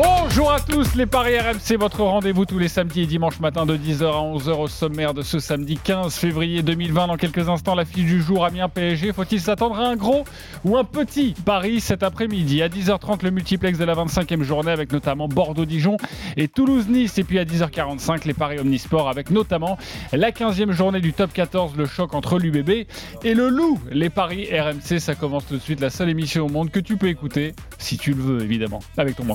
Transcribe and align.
Bonjour 0.00 0.52
à 0.52 0.60
tous 0.60 0.94
les 0.94 1.06
Paris 1.06 1.36
RMC, 1.36 1.76
votre 1.76 2.02
rendez-vous 2.02 2.44
tous 2.44 2.60
les 2.60 2.68
samedis 2.68 3.00
et 3.00 3.06
dimanches 3.06 3.40
matin 3.40 3.66
de 3.66 3.76
10h 3.76 4.04
à 4.04 4.38
11h 4.38 4.50
au 4.52 4.68
sommaire 4.68 5.12
de 5.12 5.22
ce 5.22 5.40
samedi 5.40 5.76
15 5.76 6.14
février 6.14 6.62
2020. 6.62 7.08
Dans 7.08 7.16
quelques 7.16 7.48
instants, 7.48 7.74
la 7.74 7.84
fiche 7.84 8.04
du 8.04 8.22
jour 8.22 8.44
Amiens 8.44 8.68
PSG. 8.68 9.12
Faut-il 9.12 9.40
s'attendre 9.40 9.80
à 9.80 9.88
un 9.88 9.96
gros 9.96 10.22
ou 10.64 10.76
un 10.76 10.84
petit 10.84 11.34
Paris 11.44 11.80
cet 11.80 12.04
après-midi? 12.04 12.62
À 12.62 12.68
10h30, 12.68 13.24
le 13.24 13.32
multiplex 13.32 13.76
de 13.76 13.84
la 13.84 13.96
25e 13.96 14.42
journée 14.42 14.70
avec 14.70 14.92
notamment 14.92 15.26
Bordeaux-Dijon 15.26 15.96
et 16.36 16.46
Toulouse-Nice. 16.46 17.18
Et 17.18 17.24
puis 17.24 17.40
à 17.40 17.44
10h45, 17.44 18.24
les 18.24 18.34
Paris 18.34 18.60
Omnisport 18.60 19.08
avec 19.08 19.32
notamment 19.32 19.78
la 20.12 20.30
15e 20.30 20.70
journée 20.70 21.00
du 21.00 21.12
top 21.12 21.32
14, 21.32 21.72
le 21.76 21.86
choc 21.86 22.14
entre 22.14 22.38
l'UBB 22.38 22.86
et 23.24 23.34
le 23.34 23.48
Loup. 23.48 23.80
Les 23.90 24.10
Paris 24.10 24.46
RMC, 24.52 25.00
ça 25.00 25.16
commence 25.16 25.46
tout 25.46 25.56
de 25.56 25.62
suite. 25.62 25.80
La 25.80 25.90
seule 25.90 26.10
émission 26.10 26.46
au 26.46 26.48
monde 26.48 26.70
que 26.70 26.78
tu 26.78 26.96
peux 26.96 27.08
écouter, 27.08 27.52
si 27.78 27.98
tu 27.98 28.12
le 28.12 28.22
veux 28.22 28.42
évidemment, 28.44 28.78
avec 28.96 29.16
ton 29.16 29.24
moi. 29.24 29.34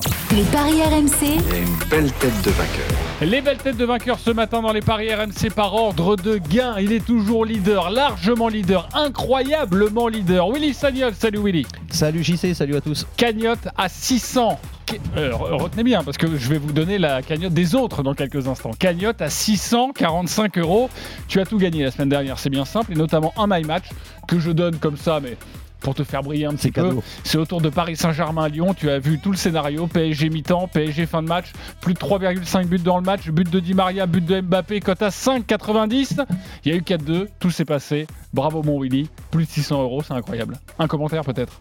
Les 0.54 0.60
paris 0.60 0.84
RMC, 0.84 1.24
Il 1.24 1.30
y 1.32 1.56
a 1.56 1.58
une 1.62 1.90
belle 1.90 2.12
tête 2.12 2.42
de 2.46 2.52
vainqueur. 2.52 2.86
Les 3.24 3.42
belles 3.42 3.58
têtes 3.58 3.76
de 3.78 3.86
vainqueurs 3.86 4.20
ce 4.20 4.30
matin 4.30 4.62
dans 4.62 4.72
les 4.72 4.82
paris 4.82 5.12
RMC 5.12 5.50
par 5.56 5.74
ordre 5.74 6.16
de 6.16 6.38
gain. 6.38 6.76
Il 6.80 6.92
est 6.92 7.04
toujours 7.04 7.44
leader, 7.44 7.90
largement 7.90 8.50
leader, 8.50 8.88
incroyablement 8.94 10.08
leader. 10.08 10.52
Willy 10.52 10.76
Sagnol, 10.76 11.16
salut 11.16 11.40
Willy. 11.44 11.66
Salut 11.90 12.24
JC, 12.24 12.54
salut 12.54 12.76
à 12.76 12.82
tous. 12.82 13.08
Cagnotte 13.18 13.68
à 13.76 13.90
600. 13.90 14.60
Qu- 14.86 15.00
euh, 15.18 15.32
retenez 15.34 15.84
bien 15.84 16.04
parce 16.04 16.18
que 16.18 16.28
je 16.38 16.50
vais 16.50 16.60
vous 16.60 16.72
donner 16.72 17.00
la 17.00 17.24
cagnotte 17.24 17.54
des 17.54 17.74
autres 17.74 18.04
dans 18.04 18.14
quelques 18.14 18.48
instants. 18.48 18.74
Cagnotte 18.78 19.24
à 19.24 19.32
645 19.32 20.60
euros. 20.60 20.92
Tu 21.28 21.40
as 21.40 21.48
tout 21.48 21.58
gagné 21.58 21.84
la 21.84 21.90
semaine 21.90 22.10
dernière, 22.10 22.38
c'est 22.38 22.52
bien 22.52 22.66
simple, 22.66 22.92
et 22.92 22.96
notamment 22.96 23.34
un 23.38 23.48
my 23.48 23.64
match 23.64 23.86
que 24.28 24.38
je 24.38 24.52
donne 24.52 24.76
comme 24.78 24.98
ça, 24.98 25.20
mais 25.20 25.36
pour 25.84 25.94
te 25.94 26.04
faire 26.04 26.23
briller 26.23 26.46
un 26.46 26.54
petit 26.54 26.72
C'est 26.73 26.82
peu. 26.82 26.96
C'est 27.23 27.38
autour 27.38 27.62
de 27.62 27.70
Paris 27.70 27.95
Saint-Germain 27.95 28.45
à 28.45 28.50
Lyon. 28.50 28.73
Tu 28.73 28.89
as 28.89 29.00
vu 29.00 29.20
tout 29.20 29.31
le 29.31 29.38
scénario. 29.38 29.86
PSG 29.86 30.30
mi-temps, 30.30 30.67
PSG 30.67 31.06
fin 31.06 31.22
de 31.22 31.28
match. 31.28 31.52
Plus 31.81 31.94
de 31.94 32.00
3,5 32.00 32.66
buts 32.66 32.80
dans 32.80 32.98
le 32.98 33.03
match. 33.03 33.30
But 33.30 33.50
de 33.50 33.59
Di 33.59 33.73
Maria, 33.73 34.06
but 34.08 34.26
de 34.26 34.42
Mbappé. 34.42 34.80
Cote 34.80 35.02
à 35.02 35.09
5,90. 35.09 36.26
Il 36.66 36.72
y 36.72 36.76
a 36.76 36.78
eu 36.78 36.81
4-2. 36.81 37.28
Tout 37.39 37.52
s'est 37.52 37.66
passé. 37.66 38.08
Bravo 38.34 38.64
mon 38.64 38.80
Willy. 38.81 39.09
Plus 39.30 39.45
de 39.45 39.50
600 39.50 39.84
euros. 39.84 40.02
C'est 40.02 40.14
incroyable. 40.14 40.58
Un 40.80 40.88
commentaire 40.88 41.23
peut-être 41.23 41.59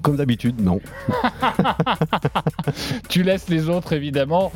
Comme 0.00 0.16
d'habitude, 0.16 0.60
non. 0.60 0.80
Tu 3.08 3.24
laisses 3.24 3.48
les 3.48 3.68
autres 3.68 3.92
évidemment. 3.92 4.52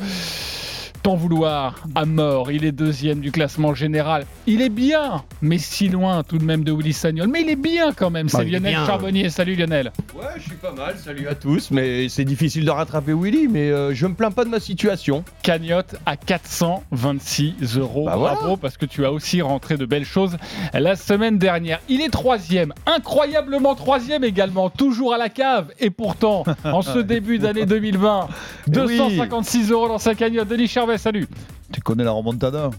T'en 1.07 1.15
vouloir 1.15 1.75
à 1.95 2.03
mort. 2.03 2.51
Il 2.51 2.65
est 2.65 2.73
deuxième 2.73 3.21
du 3.21 3.31
classement 3.31 3.73
général. 3.73 4.25
Il 4.45 4.61
est 4.61 4.67
bien, 4.67 5.23
mais 5.41 5.57
si 5.57 5.87
loin 5.87 6.21
tout 6.23 6.37
de 6.37 6.43
même 6.43 6.65
de 6.65 6.73
Willy 6.73 6.91
Sagnol. 6.91 7.29
Mais 7.29 7.43
il 7.43 7.49
est 7.49 7.55
bien 7.55 7.93
quand 7.93 8.09
même. 8.09 8.27
C'est 8.27 8.39
Bah, 8.39 8.43
il 8.43 8.49
est 8.53 8.59
Lionel 8.59 8.73
bien. 8.73 8.85
Charbonnier. 8.85 9.29
Salut 9.29 9.55
Lionel. 9.55 9.93
Ouais, 10.13 10.25
je 10.35 10.41
suis 10.41 10.55
pas 10.57 10.73
mal, 10.73 10.97
salut 10.97 11.29
à 11.29 11.35
tous, 11.35 11.71
mais 11.71 12.09
c'est 12.09 12.25
difficile 12.25 12.65
de 12.65 12.71
rattraper 12.71 13.13
Willy, 13.13 13.47
mais 13.47 13.71
euh, 13.71 13.93
je 13.93 14.05
me 14.05 14.15
plains 14.15 14.31
pas 14.31 14.43
de 14.43 14.49
ma 14.49 14.59
situation. 14.59 15.23
cagnotte 15.43 15.95
à 16.05 16.17
426 16.17 17.77
euros. 17.77 18.03
Bah 18.07 18.17
voilà. 18.17 18.35
Bravo, 18.35 18.57
parce 18.57 18.75
que 18.75 18.85
tu 18.85 19.05
as 19.05 19.11
aussi 19.13 19.41
rentré 19.41 19.77
de 19.77 19.85
belles 19.85 20.03
choses 20.03 20.35
la 20.73 20.97
semaine 20.97 21.37
dernière. 21.37 21.79
Il 21.87 22.01
est 22.01 22.09
troisième, 22.09 22.73
incroyablement 22.85 23.75
troisième 23.75 24.25
également, 24.25 24.69
toujours 24.69 25.13
à 25.13 25.17
la 25.17 25.29
cave. 25.29 25.71
Et 25.79 25.89
pourtant, 25.89 26.43
en 26.65 26.81
ce 26.81 26.99
début 27.13 27.39
d'année 27.39 27.65
2020, 27.65 28.27
Eh 28.67 28.71
256 28.71 29.71
euros 29.71 29.87
dans 29.87 29.99
sa 29.99 30.13
cagnotte. 30.13 30.49
Denis 30.49 30.67
Charvet, 30.67 30.96
salut. 30.97 31.27
Tu 31.71 31.81
connais 31.81 32.03
la 32.03 32.11
remontada? 32.11 32.71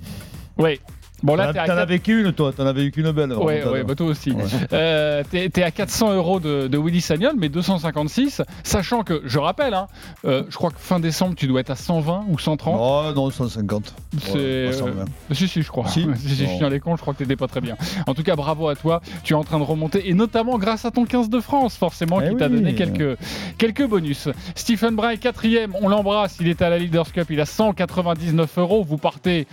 Oui. 0.56 0.80
Bon, 1.22 1.34
là, 1.34 1.47
T'en 1.47 1.52
t'es 1.52 1.58
à 1.58 1.62
t'en 1.62 1.69
4... 1.74 1.78
avais 1.78 1.98
qu'une, 1.98 2.33
toi. 2.33 2.52
T'en 2.52 2.66
avais 2.66 2.84
eu 2.84 2.91
qu'une 2.92 3.11
belle. 3.11 3.33
Ouais, 3.33 3.64
ouais, 3.64 3.83
bah 3.83 3.94
toi 3.97 4.06
aussi. 4.06 4.30
Ouais. 4.30 4.44
Euh, 4.72 5.22
t'es, 5.28 5.62
à 5.62 5.70
400 5.70 6.14
euros 6.14 6.38
de, 6.38 6.69
de 6.69 6.78
Willy 6.78 7.00
Sagnol, 7.00 7.34
mais 7.36 7.48
256, 7.48 8.42
sachant 8.62 9.02
que, 9.02 9.22
je 9.24 9.39
rappelle, 9.39 9.74
hein, 9.74 9.89
euh, 10.24 10.44
je 10.48 10.56
crois 10.56 10.70
que 10.70 10.78
fin 10.78 11.00
décembre, 11.00 11.34
tu 11.36 11.46
dois 11.48 11.61
être 11.61 11.70
à 11.70 11.77
120 11.77 12.27
ou 12.28 12.39
130. 12.39 12.77
Oh 12.80 13.12
non, 13.14 13.30
150. 13.30 13.95
C'est, 14.20 14.33
Ouais, 14.33 14.67
pas 14.67 14.73
120. 14.73 14.90
euh, 15.01 15.05
Si, 15.33 15.48
si, 15.48 15.62
je 15.62 15.68
crois. 15.68 15.89
Si 15.89 16.07
si, 16.17 16.28
si, 16.28 16.36
je 16.36 16.51
suis 16.51 16.58
dans 16.61 16.68
les 16.68 16.78
comptes, 16.80 16.98
je 16.98 17.02
crois 17.02 17.14
que 17.14 17.18
t'étais 17.18 17.36
pas 17.36 17.48
très 17.48 17.61
bien. 17.61 17.77
En 18.07 18.14
tout 18.14 18.23
cas, 18.23 18.36
bravo 18.36 18.68
à 18.68 18.77
toi. 18.77 19.01
Tu 19.24 19.33
es 19.33 19.36
en 19.36 19.45
train 19.45 19.58
de 19.58 19.64
remonter, 19.64 20.08
et 20.08 20.14
notamment 20.14 20.57
grâce 20.58 20.84
à 20.84 20.90
ton 20.92 21.05
15 21.05 21.30
de 21.30 21.40
France, 21.40 21.77
forcément, 21.77 22.20
Eh 22.20 22.30
qui 22.30 22.36
t'a 22.36 22.48
donné 22.48 22.74
quelques, 22.74 23.18
quelques 23.58 23.86
bonus. 23.86 24.28
Stephen 24.55 24.95
Bray, 24.95 25.18
quatrième, 25.18 25.74
on 25.80 25.89
l'embrasse. 25.89 26.36
Il 26.40 26.46
est 26.48 26.62
à 26.62 26.68
la 26.70 26.78
Leaders 26.78 27.11
Cup, 27.12 27.27
il 27.30 27.40
a 27.40 27.46
199 27.46 28.58
euros. 28.58 28.84
Vous 28.89 28.98
partez, 28.98 29.46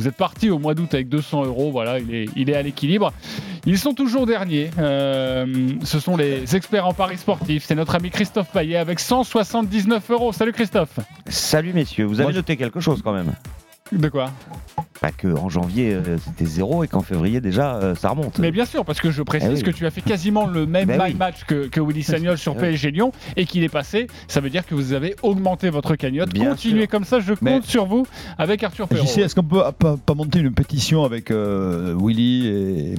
vous 0.00 0.08
êtes 0.08 0.16
parti 0.16 0.48
au 0.48 0.58
mois 0.58 0.72
d'août 0.72 0.94
avec 0.94 1.10
200 1.10 1.44
euros. 1.44 1.70
Voilà, 1.70 1.98
il 1.98 2.14
est, 2.14 2.26
il 2.34 2.48
est 2.48 2.54
à 2.54 2.62
l'équilibre. 2.62 3.12
Ils 3.66 3.78
sont 3.78 3.92
toujours 3.92 4.24
derniers. 4.24 4.70
Euh, 4.78 5.44
ce 5.84 6.00
sont 6.00 6.16
les 6.16 6.56
experts 6.56 6.86
en 6.86 6.94
paris 6.94 7.18
sportifs. 7.18 7.64
C'est 7.66 7.74
notre 7.74 7.94
ami 7.94 8.08
Christophe 8.08 8.50
Payet 8.50 8.76
avec 8.76 8.98
179 8.98 10.10
euros. 10.10 10.32
Salut 10.32 10.52
Christophe. 10.52 10.98
Salut 11.26 11.74
messieurs, 11.74 12.06
vous 12.06 12.14
avez 12.14 12.24
Moi, 12.24 12.32
noté 12.32 12.56
quelque 12.56 12.80
chose 12.80 13.02
quand 13.04 13.12
même 13.12 13.34
De 13.92 14.08
quoi? 14.08 14.30
Pas 15.00 15.12
que 15.12 15.28
en 15.28 15.48
janvier 15.48 15.94
euh, 15.94 16.18
c'était 16.22 16.44
zéro 16.44 16.84
et 16.84 16.88
qu'en 16.88 17.00
février 17.00 17.40
déjà 17.40 17.76
euh, 17.76 17.94
ça 17.94 18.10
remonte. 18.10 18.38
Mais 18.38 18.50
bien 18.50 18.66
sûr, 18.66 18.84
parce 18.84 19.00
que 19.00 19.10
je 19.10 19.22
précise 19.22 19.48
Eh 19.50 19.56
oui. 19.56 19.62
que 19.62 19.70
tu 19.70 19.86
as 19.86 19.90
fait 19.90 20.02
quasiment 20.02 20.46
le 20.46 20.66
même 20.66 20.88
Ben 20.88 20.98
my 20.98 21.04
oui. 21.12 21.14
match 21.14 21.44
que, 21.46 21.68
que 21.68 21.80
Willy 21.80 22.02
Sagnol 22.04 22.36
sur 22.36 22.52
Eh. 22.56 22.60
PSG 22.60 22.90
Lyon 22.90 23.10
et 23.36 23.46
qu'il 23.46 23.62
est 23.64 23.70
passé. 23.70 24.08
Ça 24.28 24.40
veut 24.40 24.50
dire 24.50 24.66
que 24.66 24.74
vous 24.74 24.92
avez 24.92 25.16
augmenté 25.22 25.70
votre 25.70 25.96
cagnotte. 25.96 26.34
Bien 26.34 26.50
Continuez 26.50 26.80
sûr. 26.82 26.88
comme 26.90 27.04
ça, 27.04 27.18
je 27.20 27.32
compte 27.32 27.40
Mais- 27.42 27.60
sur 27.62 27.86
vous 27.86 28.06
avec 28.36 28.62
Arthur 28.62 28.88
Perrault. 28.88 29.06
JC, 29.06 29.18
est-ce 29.22 29.34
qu'on 29.34 29.42
peut 29.42 29.62
pas, 29.78 29.96
pas 29.96 30.14
monter 30.14 30.40
une 30.40 30.52
pétition 30.52 31.02
avec 31.04 31.30
euh, 31.30 31.96
Willy 31.98 32.46
et, 32.48 32.94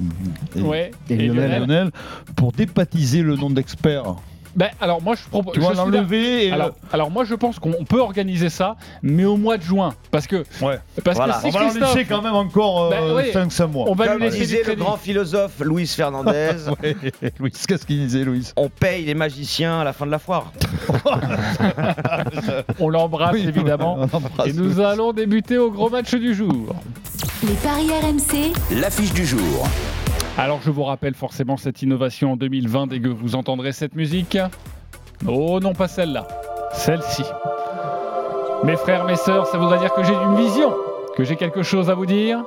et- 0.56 0.60
Ouais, 0.62 0.90
et 1.08 1.14
et 1.14 1.16
Lionel, 1.28 1.50
Lionel. 1.50 1.58
Lionel 1.68 1.90
pour 2.34 2.50
dépatiser 2.50 3.22
le 3.22 3.36
nom 3.36 3.48
d'expert 3.50 4.16
Ben, 4.54 4.68
alors 4.80 5.00
moi 5.02 5.14
je 5.14 5.28
propose. 5.28 5.54
Tu 5.54 5.60
vois, 5.60 5.72
je 5.74 5.80
suis 5.80 5.90
l'enlever 5.90 6.46
et. 6.48 6.52
Alors, 6.52 6.70
alors 6.92 7.10
moi 7.10 7.24
je 7.24 7.34
pense 7.34 7.58
qu'on 7.58 7.84
peut 7.84 8.00
organiser 8.00 8.50
ça, 8.50 8.76
mais 9.02 9.24
au 9.24 9.36
mois 9.36 9.56
de 9.56 9.62
juin, 9.62 9.94
parce 10.10 10.26
que 10.26 10.44
Ouais. 10.60 10.78
parce 11.04 11.16
Voilà. 11.16 11.34
que 11.34 11.40
si 11.40 11.46
on 11.46 11.50
va 11.50 11.60
Christophe, 11.60 11.94
laisser 11.94 12.04
quand 12.08 12.22
même 12.22 12.34
encore 12.34 12.90
Ben 12.90 13.14
oui. 13.16 13.30
5-6 13.32 13.66
mois. 13.70 13.86
on 13.88 13.94
va 13.94 14.08
Comme 14.08 14.18
lui 14.18 14.30
laisser 14.30 14.62
le 14.66 14.74
grand 14.74 14.96
philosophe 14.96 15.58
Louis 15.60 15.86
Fernandez, 15.86 16.50
Ouais, 16.82 16.96
Louis, 17.40 17.50
qu'est-ce 17.52 17.86
qu'il 17.86 17.98
disait, 18.06 18.24
Louis 18.24 18.50
on 18.56 18.68
paye 18.68 19.04
les 19.04 19.14
magiciens 19.14 19.80
à 19.80 19.84
la 19.84 19.92
fin 19.92 20.04
de 20.06 20.10
la 20.10 20.18
foire. 20.18 20.52
On 22.78 22.88
l'embrasse 22.88 23.32
Oui, 23.34 23.46
évidemment. 23.48 23.96
on 24.12 24.16
embrasse 24.16 24.46
Et 24.46 24.52
nous 24.52 24.80
allons 24.80 25.12
débuter 25.12 25.58
au 25.58 25.70
gros 25.70 25.88
match 25.90 26.14
du 26.14 26.34
jour. 26.34 26.74
les 27.42 27.54
paris 27.54 27.88
RMC, 28.02 28.52
L'affiche 28.80 29.12
du 29.12 29.24
jour. 29.26 29.66
Alors 30.38 30.60
je 30.62 30.70
vous 30.70 30.84
rappelle 30.84 31.14
forcément 31.14 31.56
cette 31.56 31.82
innovation 31.82 32.32
en 32.32 32.36
2020 32.36 32.86
dès 32.86 33.00
que 33.00 33.08
vous 33.08 33.34
entendrez 33.34 33.72
cette 33.72 33.94
musique. 33.94 34.38
Oh 35.28 35.60
non 35.60 35.74
pas 35.74 35.88
celle-là, 35.88 36.26
celle-ci. 36.72 37.22
Mes 38.64 38.76
frères, 38.76 39.04
mes 39.04 39.16
sœurs, 39.16 39.46
ça 39.46 39.58
voudrait 39.58 39.78
dire 39.78 39.92
que 39.92 40.02
j'ai 40.02 40.14
une 40.14 40.36
vision, 40.36 40.72
que 41.16 41.24
j'ai 41.24 41.36
quelque 41.36 41.62
chose 41.62 41.90
à 41.90 41.94
vous 41.94 42.06
dire, 42.06 42.42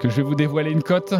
que 0.00 0.08
je 0.08 0.16
vais 0.16 0.22
vous 0.22 0.34
dévoiler 0.34 0.70
une 0.70 0.82
cote. 0.82 1.14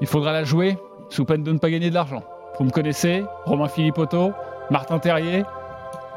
Il 0.00 0.06
faudra 0.06 0.32
la 0.32 0.44
jouer 0.44 0.76
sous 1.10 1.24
peine 1.24 1.44
de 1.44 1.52
ne 1.52 1.58
pas 1.58 1.70
gagner 1.70 1.90
de 1.90 1.94
l'argent. 1.94 2.24
Vous 2.58 2.64
me 2.64 2.70
connaissez, 2.70 3.24
Romain 3.44 3.68
Philippotto, 3.68 4.32
Martin 4.70 4.98
Terrier, 4.98 5.44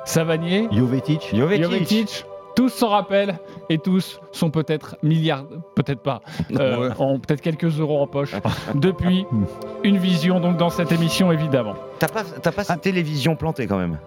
Savanier, 0.06 0.68
Jovetic. 0.72 1.36
Jovetic, 1.36 2.26
tous 2.58 2.70
s'en 2.70 2.90
rappellent 2.90 3.38
et 3.70 3.78
tous 3.78 4.20
sont 4.32 4.50
peut-être 4.50 4.98
milliards, 5.04 5.46
peut-être 5.76 6.02
pas, 6.02 6.22
euh, 6.60 6.90
Ouais. 6.90 6.96
ont 6.98 7.20
peut-être 7.20 7.42
quelques 7.42 7.80
euros 7.80 8.02
en 8.02 8.08
poche 8.08 8.34
depuis 8.74 9.26
une 9.84 9.98
vision 9.98 10.40
donc 10.40 10.58
dans 10.58 10.72
cette 10.72 10.92
émission 10.92 11.32
évidemment. 11.32 11.76
T'as 12.00 12.08
pas, 12.08 12.24
t'as 12.24 12.52
pas 12.52 12.64
cette 12.64 12.82
télévision 12.82 13.36
plantée 13.36 13.68
quand 13.68 13.78
même. 13.78 14.00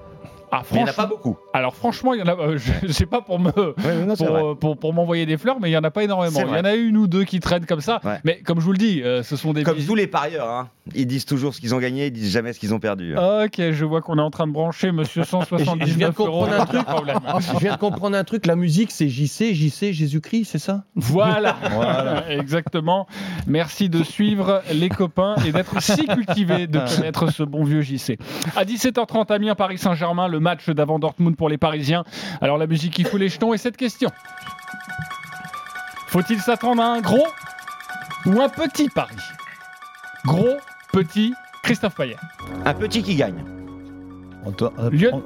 Ah, 0.53 0.62
il 0.72 0.77
n'y 0.78 0.83
en 0.83 0.87
a 0.87 0.93
pas 0.93 1.06
beaucoup. 1.06 1.37
alors 1.53 1.75
franchement, 1.77 2.12
il 2.15 2.21
y 2.21 2.22
en 2.22 2.27
a, 2.27 2.37
euh, 2.37 2.59
je 2.83 2.93
sais 2.93 3.06
pas 3.06 3.21
pour 3.21 3.38
me 3.38 3.50
Ouais, 3.50 4.05
non, 4.06 4.16
c'est 4.16 4.27
pour, 4.27 4.37
euh, 4.37 4.55
pour, 4.55 4.77
pour 4.77 4.93
m'envoyer 4.93 5.25
des 5.27 5.37
fleurs, 5.38 5.59
mais 5.61 5.71
il 5.71 5.72
y 5.72 5.77
en 5.77 5.84
a 5.84 5.91
pas 5.91 6.03
énormément. 6.05 6.41
Il 6.41 6.49
y 6.56 6.59
en 6.61 6.65
a 6.65 6.75
une 6.75 6.97
ou 6.97 7.06
deux 7.06 7.25
qui 7.25 7.38
traînent 7.41 7.66
comme 7.66 7.81
ça, 7.81 8.00
Ouais. 8.05 8.19
mais 8.25 8.41
comme 8.44 8.59
je 8.61 8.65
vous 8.65 8.72
le 8.72 8.78
dis, 8.78 9.03
euh, 9.03 9.22
ce 9.22 9.37
sont 9.37 9.53
des 9.53 9.62
Comme 9.62 9.78
tous 9.78 9.94
les 9.94 10.06
parieurs, 10.09 10.49
hein. 10.49 10.69
ils 10.94 11.06
disent 11.06 11.25
toujours 11.25 11.55
ce 11.55 11.61
qu'ils 11.61 11.75
ont 11.75 11.79
gagné, 11.79 12.06
ils 12.06 12.12
disent 12.12 12.32
jamais 12.32 12.52
ce 12.52 12.58
qu'ils 12.61 12.75
ont 12.75 12.81
perdu. 12.81 13.17
hein. 13.17 13.44
Ok, 13.47 13.61
je 13.70 13.85
vois 13.85 14.00
qu'on 14.00 14.19
est 14.19 14.23
en 14.23 14.31
train 14.31 14.47
de 14.47 14.52
brancher 14.52 14.91
Monsieur 14.93 15.23
Je 15.25 15.29
viens 15.31 15.41
179 15.41 15.99
de 15.99 16.05
euros. 16.23 16.41
comprendre 16.41 16.61
un 16.61 16.67
truc. 16.67 16.85
Problème. 16.85 17.19
Je 17.53 17.58
viens 17.58 17.73
de 17.75 17.79
comprendre 17.79 18.17
un 18.17 18.25
truc, 18.25 18.46
la 18.46 18.56
musique 18.56 18.91
c'est 18.91 19.08
JC, 19.08 19.53
JC, 19.55 19.93
Jésus-Christ, 19.93 20.46
c'est 20.50 20.58
ça? 20.58 20.85
Voilà, 20.96 21.56
Voilà. 21.73 22.31
exactement. 22.32 23.06
Merci 23.46 23.88
de 23.88 24.03
suivre 24.03 24.62
les 24.73 24.88
copains 24.88 25.37
et 25.46 25.53
d'être 25.53 25.81
si 25.82 26.06
cultivé 26.06 26.67
de 26.67 26.81
connaître 26.81 27.31
ce 27.31 27.43
bon 27.43 27.62
vieux 27.64 27.82
JC. 27.82 28.19
À 28.56 28.64
17h30, 28.64 29.32
Amiens, 29.32 29.55
Paris 29.55 29.79
Saint-Germain, 29.79 30.26
le 30.29 30.39
match 30.40 30.69
d'avant 30.70 30.98
Dortmund 30.98 31.37
pour 31.37 31.48
les 31.48 31.58
Parisiens. 31.58 32.04
Alors 32.40 32.58
la 32.58 32.66
musique 32.66 32.92
qui 32.94 33.04
fout 33.04 33.20
les 33.20 33.28
jetons 33.28 33.54
et 33.54 33.58
cette 33.58 33.76
question. 33.76 34.10
Faut-il 36.08 36.40
s'attendre 36.40 36.82
à 36.82 36.87
un 36.87 37.00
gros 37.00 37.26
ou 38.26 38.40
un 38.40 38.48
petit 38.48 38.88
pari? 38.88 39.14
Gros, 40.25 40.56
petit, 40.92 41.32
Christophe 41.62 41.94
Payet. 41.94 42.16
Un 42.64 42.75
petit 42.75 43.02
qui 43.02 43.14
gagne. 43.16 43.44
On 44.44 44.52
t'a 44.52 44.70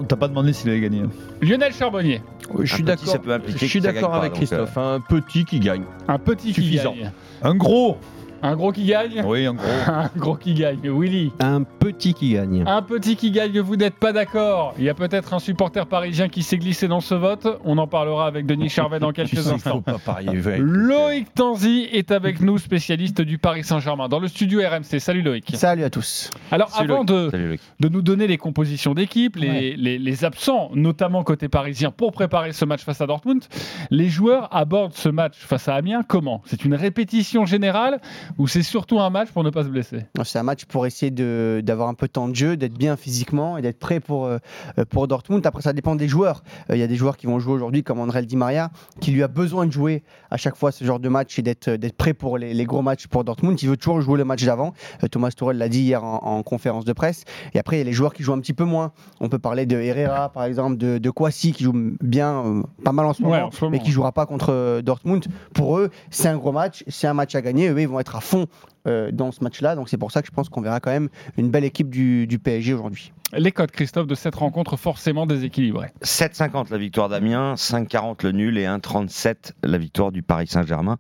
t'a 0.08 0.16
pas 0.16 0.28
demandé 0.28 0.52
s'il 0.52 0.69
avait 0.70 0.81
gagné. 0.81 1.02
Lionel 1.40 1.72
Charbonnier, 1.72 2.20
Oui, 2.52 2.67
je 2.67 2.75
suis 2.75 2.82
d'accord. 2.82 3.06
ça 3.08 3.19
peut 3.19 3.32
impliquer 3.32 3.58
Je 3.60 3.67
suis 3.67 3.78
que 3.81 3.87
ça 3.87 3.93
d'accord 3.93 4.10
gagne 4.10 4.19
pas, 4.20 4.26
avec 4.26 4.32
euh, 4.32 4.37
Christophe, 4.37 4.76
un 4.76 5.00
petit 5.00 5.44
qui 5.44 5.60
gagne. 5.60 5.84
un 6.08 6.19
petit 6.19 6.52
Suffisant. 6.52 6.93
qui 6.94 7.00
gagne. 7.00 7.12
Un 7.43 7.55
gros 7.55 7.99
Un 8.46 8.56
gros 8.56 8.73
qui 8.73 8.85
gagne 8.85 9.23
Oui, 9.25 9.49
en 9.49 9.55
gros. 9.55 9.64
Un 9.87 10.11
gros 10.19 10.35
qui 10.37 10.52
gagne. 10.52 10.79
Willy 10.85 11.32
Un 11.41 11.62
petit 11.62 12.12
qui 12.12 12.35
gagne. 12.35 12.62
Un 12.67 12.82
petit 12.82 13.17
qui 13.17 13.31
gagne, 13.31 13.58
vous 13.61 13.76
n'êtes 13.76 13.94
pas 13.94 14.12
d'accord. 14.12 14.75
Il 14.79 14.85
y 14.85 14.91
a 14.91 14.94
peut-être 14.94 15.32
un 15.32 15.38
supporter 15.38 15.87
parisien 15.87 16.29
qui 16.29 16.43
s'est 16.43 16.58
glissé 16.58 16.87
dans 16.87 17.00
ce 17.00 17.14
vote. 17.14 17.49
On 17.64 17.79
en 17.79 17.87
parlera 17.87 18.26
avec 18.26 18.44
Denis 18.44 18.69
Charvet 18.69 18.99
dans 18.99 19.12
quelques 19.12 19.32
Il 19.32 19.38
faut 19.38 19.50
instants. 19.55 19.81
pas 19.81 19.96
parier. 19.99 20.29
avec- 20.29 20.58
Loïc 20.61 21.32
Tanzi 21.35 21.88
est 21.91 22.11
avec 22.11 22.41
nous, 22.41 22.58
spécialiste 22.58 23.23
du 23.23 23.38
Paris 23.38 23.64
Saint-Germain, 23.64 24.08
dans 24.08 24.20
le 24.20 24.29
studio 24.29 24.61
RMC. 24.61 25.00
Salut 25.00 25.23
Loïc. 25.23 25.50
Salut 25.55 25.82
à 25.85 25.88
tous. 25.88 26.31
Alors 26.50 26.69
Salut, 26.69 26.93
avant 26.93 27.05
de, 27.05 27.56
de 27.81 27.88
nous 27.88 28.02
donner 28.02 28.26
les 28.26 28.37
compositions 28.37 28.93
d'équipe, 28.93 29.37
les, 29.37 29.75
les- 29.75 29.99
les 29.99 30.25
absents, 30.26 30.70
notamment 30.75 31.25
côté 31.25 31.49
parisien, 31.49 31.91
pour 31.91 32.12
préparer 32.12 32.52
ce 32.52 32.67
match 32.67 32.82
face 32.85 33.00
à 33.00 33.06
Dortmund, 33.06 33.43
les 33.91 34.08
joueurs 34.11 34.55
abordent 34.55 34.93
ce 34.93 35.08
match 35.08 35.37
face 35.38 35.67
à 35.67 35.76
Amiens 35.76 36.02
comment? 36.06 36.43
C'est 36.44 36.67
une 36.67 36.75
répétition 36.75 37.46
générale 37.46 38.00
ou 38.38 38.48
c'est 38.48 38.62
surtout 38.62 39.00
un 39.00 39.10
match 39.10 39.31
pour 39.31 39.44
ne 39.44 39.50
pas 39.50 39.64
se 39.64 39.69
blesser? 39.69 40.06
C'est 40.25 40.38
un 40.38 40.42
match 40.42 40.64
pour 40.64 40.86
essayer 40.86 41.10
d'avoir 41.10 41.88
un 41.88 41.94
peu 41.94 42.06
de 42.06 42.12
temps 42.12 42.28
de 42.28 42.34
jeu, 42.34 42.56
d'être 42.56 42.75
bien 42.75 42.96
physiquement 42.96 43.56
et 43.56 43.62
d'être 43.62 43.78
prêt 43.78 44.00
pour, 44.00 44.26
euh, 44.26 44.38
euh, 44.78 44.84
pour 44.84 45.08
Dortmund. 45.08 45.46
Après, 45.46 45.62
ça 45.62 45.72
dépend 45.72 45.94
des 45.94 46.08
joueurs. 46.08 46.42
Euh, 46.70 46.76
Il 46.76 46.81
y 46.81 46.82
a 46.82 46.86
des 46.86 46.96
joueurs 46.96 47.16
qui 47.16 47.26
vont 47.26 47.38
jouer 47.38 47.54
aujourd'hui, 47.54 47.82
comme 47.82 48.00
André 48.00 48.25
Di 48.25 48.36
Maria, 48.36 48.70
qui 49.00 49.10
lui 49.10 49.22
a 49.22 49.28
besoin 49.28 49.66
de 49.66 49.72
jouer 49.72 50.02
à 50.34 50.36
chaque 50.36 50.56
fois 50.56 50.72
ce 50.72 50.84
genre 50.84 50.98
de 50.98 51.08
match 51.08 51.38
et 51.38 51.42
d'être 51.42 51.70
d'être 51.70 51.96
prêt 51.96 52.12
pour 52.12 52.38
les, 52.38 52.54
les 52.54 52.64
gros 52.64 52.82
matchs 52.82 53.06
pour 53.06 53.22
Dortmund. 53.22 53.62
Il 53.62 53.69
veut 53.69 53.76
toujours 53.76 54.00
jouer 54.00 54.19
le 54.19 54.25
match 54.25 54.44
d'avant. 54.44 54.72
Euh, 55.02 55.06
Thomas 55.06 55.31
Tuchel 55.31 55.56
l'a 55.56 55.69
dit 55.69 55.81
hier 55.82 56.02
en, 56.02 56.19
en 56.25 56.42
conférence 56.42 56.84
de 56.84 56.92
presse. 56.92 57.22
Et 57.54 57.58
après, 57.60 57.76
il 57.76 57.78
y 57.78 57.82
a 57.82 57.84
les 57.84 57.92
joueurs 57.92 58.12
qui 58.12 58.25
jouent 58.25 58.32
un 58.32 58.40
petit 58.40 58.52
peu 58.52 58.64
moins. 58.64 58.90
On 59.20 59.28
peut 59.28 59.38
parler 59.38 59.64
de 59.64 59.78
Herrera, 59.78 60.31
par 60.31 60.42
exemple, 60.42 60.76
de, 60.76 60.98
de 60.98 61.10
Kwasi, 61.10 61.52
qui 61.52 61.62
joue 61.62 61.72
bien, 62.02 62.44
euh, 62.44 62.62
pas 62.82 62.90
mal 62.90 63.06
en 63.06 63.12
ce 63.12 63.22
moment, 63.22 63.48
Ouais, 63.62 63.69
mais 63.70 63.78
qui 63.78 63.92
jouera 63.92 64.10
pas 64.10 64.26
contre 64.26 64.52
euh, 64.52 64.82
Dortmund. 64.82 65.25
Pour 65.54 65.78
eux, 65.78 65.90
c'est 66.10 66.28
un 66.28 66.36
gros 66.36 66.50
match, 66.50 66.82
c'est 66.88 67.06
un 67.06 67.14
match 67.14 67.36
à 67.36 67.40
gagner. 67.40 67.69
Eux, 67.69 67.81
ils 67.81 67.88
vont 67.88 68.00
être 68.00 68.16
à 68.16 68.20
fond 68.20 68.46
euh, 68.86 69.10
dans 69.10 69.32
ce 69.32 69.42
match-là. 69.42 69.76
Donc 69.76 69.88
c'est 69.88 69.96
pour 69.96 70.12
ça 70.12 70.20
que 70.20 70.26
je 70.26 70.32
pense 70.32 70.48
qu'on 70.48 70.60
verra 70.60 70.81
quand 70.81 70.90
même 70.90 71.08
une 71.36 71.50
belle 71.50 71.64
équipe 71.64 71.90
du, 71.90 72.26
du 72.26 72.38
PSG 72.38 72.75
aujourd'hui. 72.75 73.12
Les 73.36 73.50
codes, 73.50 73.70
Christophe, 73.70 74.06
de 74.06 74.14
cette 74.14 74.34
rencontre 74.36 74.76
forcément 74.76 75.26
déséquilibrée. 75.26 75.90
7,50 76.02 76.70
la 76.70 76.78
victoire 76.78 77.08
d'Amiens, 77.08 77.54
5,40 77.54 78.25
le 78.25 78.32
nul 78.32 78.58
et 78.58 78.64
1,37 78.64 79.52
la 79.62 79.78
victoire 79.78 80.12
du 80.12 80.22
Paris 80.22 80.46
Saint-Germain. 80.46 80.98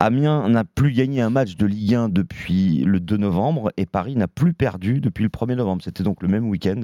Amiens 0.00 0.48
n'a 0.48 0.64
plus 0.64 0.92
gagné 0.92 1.20
un 1.20 1.30
match 1.30 1.56
de 1.56 1.66
Ligue 1.66 1.94
1 1.94 2.08
depuis 2.08 2.82
le 2.84 2.98
2 2.98 3.16
novembre 3.16 3.70
et 3.76 3.86
Paris 3.86 4.16
n'a 4.16 4.26
plus 4.26 4.54
perdu 4.54 5.00
depuis 5.00 5.22
le 5.22 5.28
1er 5.28 5.54
novembre. 5.54 5.82
C'était 5.84 6.02
donc 6.02 6.22
le 6.22 6.28
même 6.28 6.48
week-end. 6.48 6.80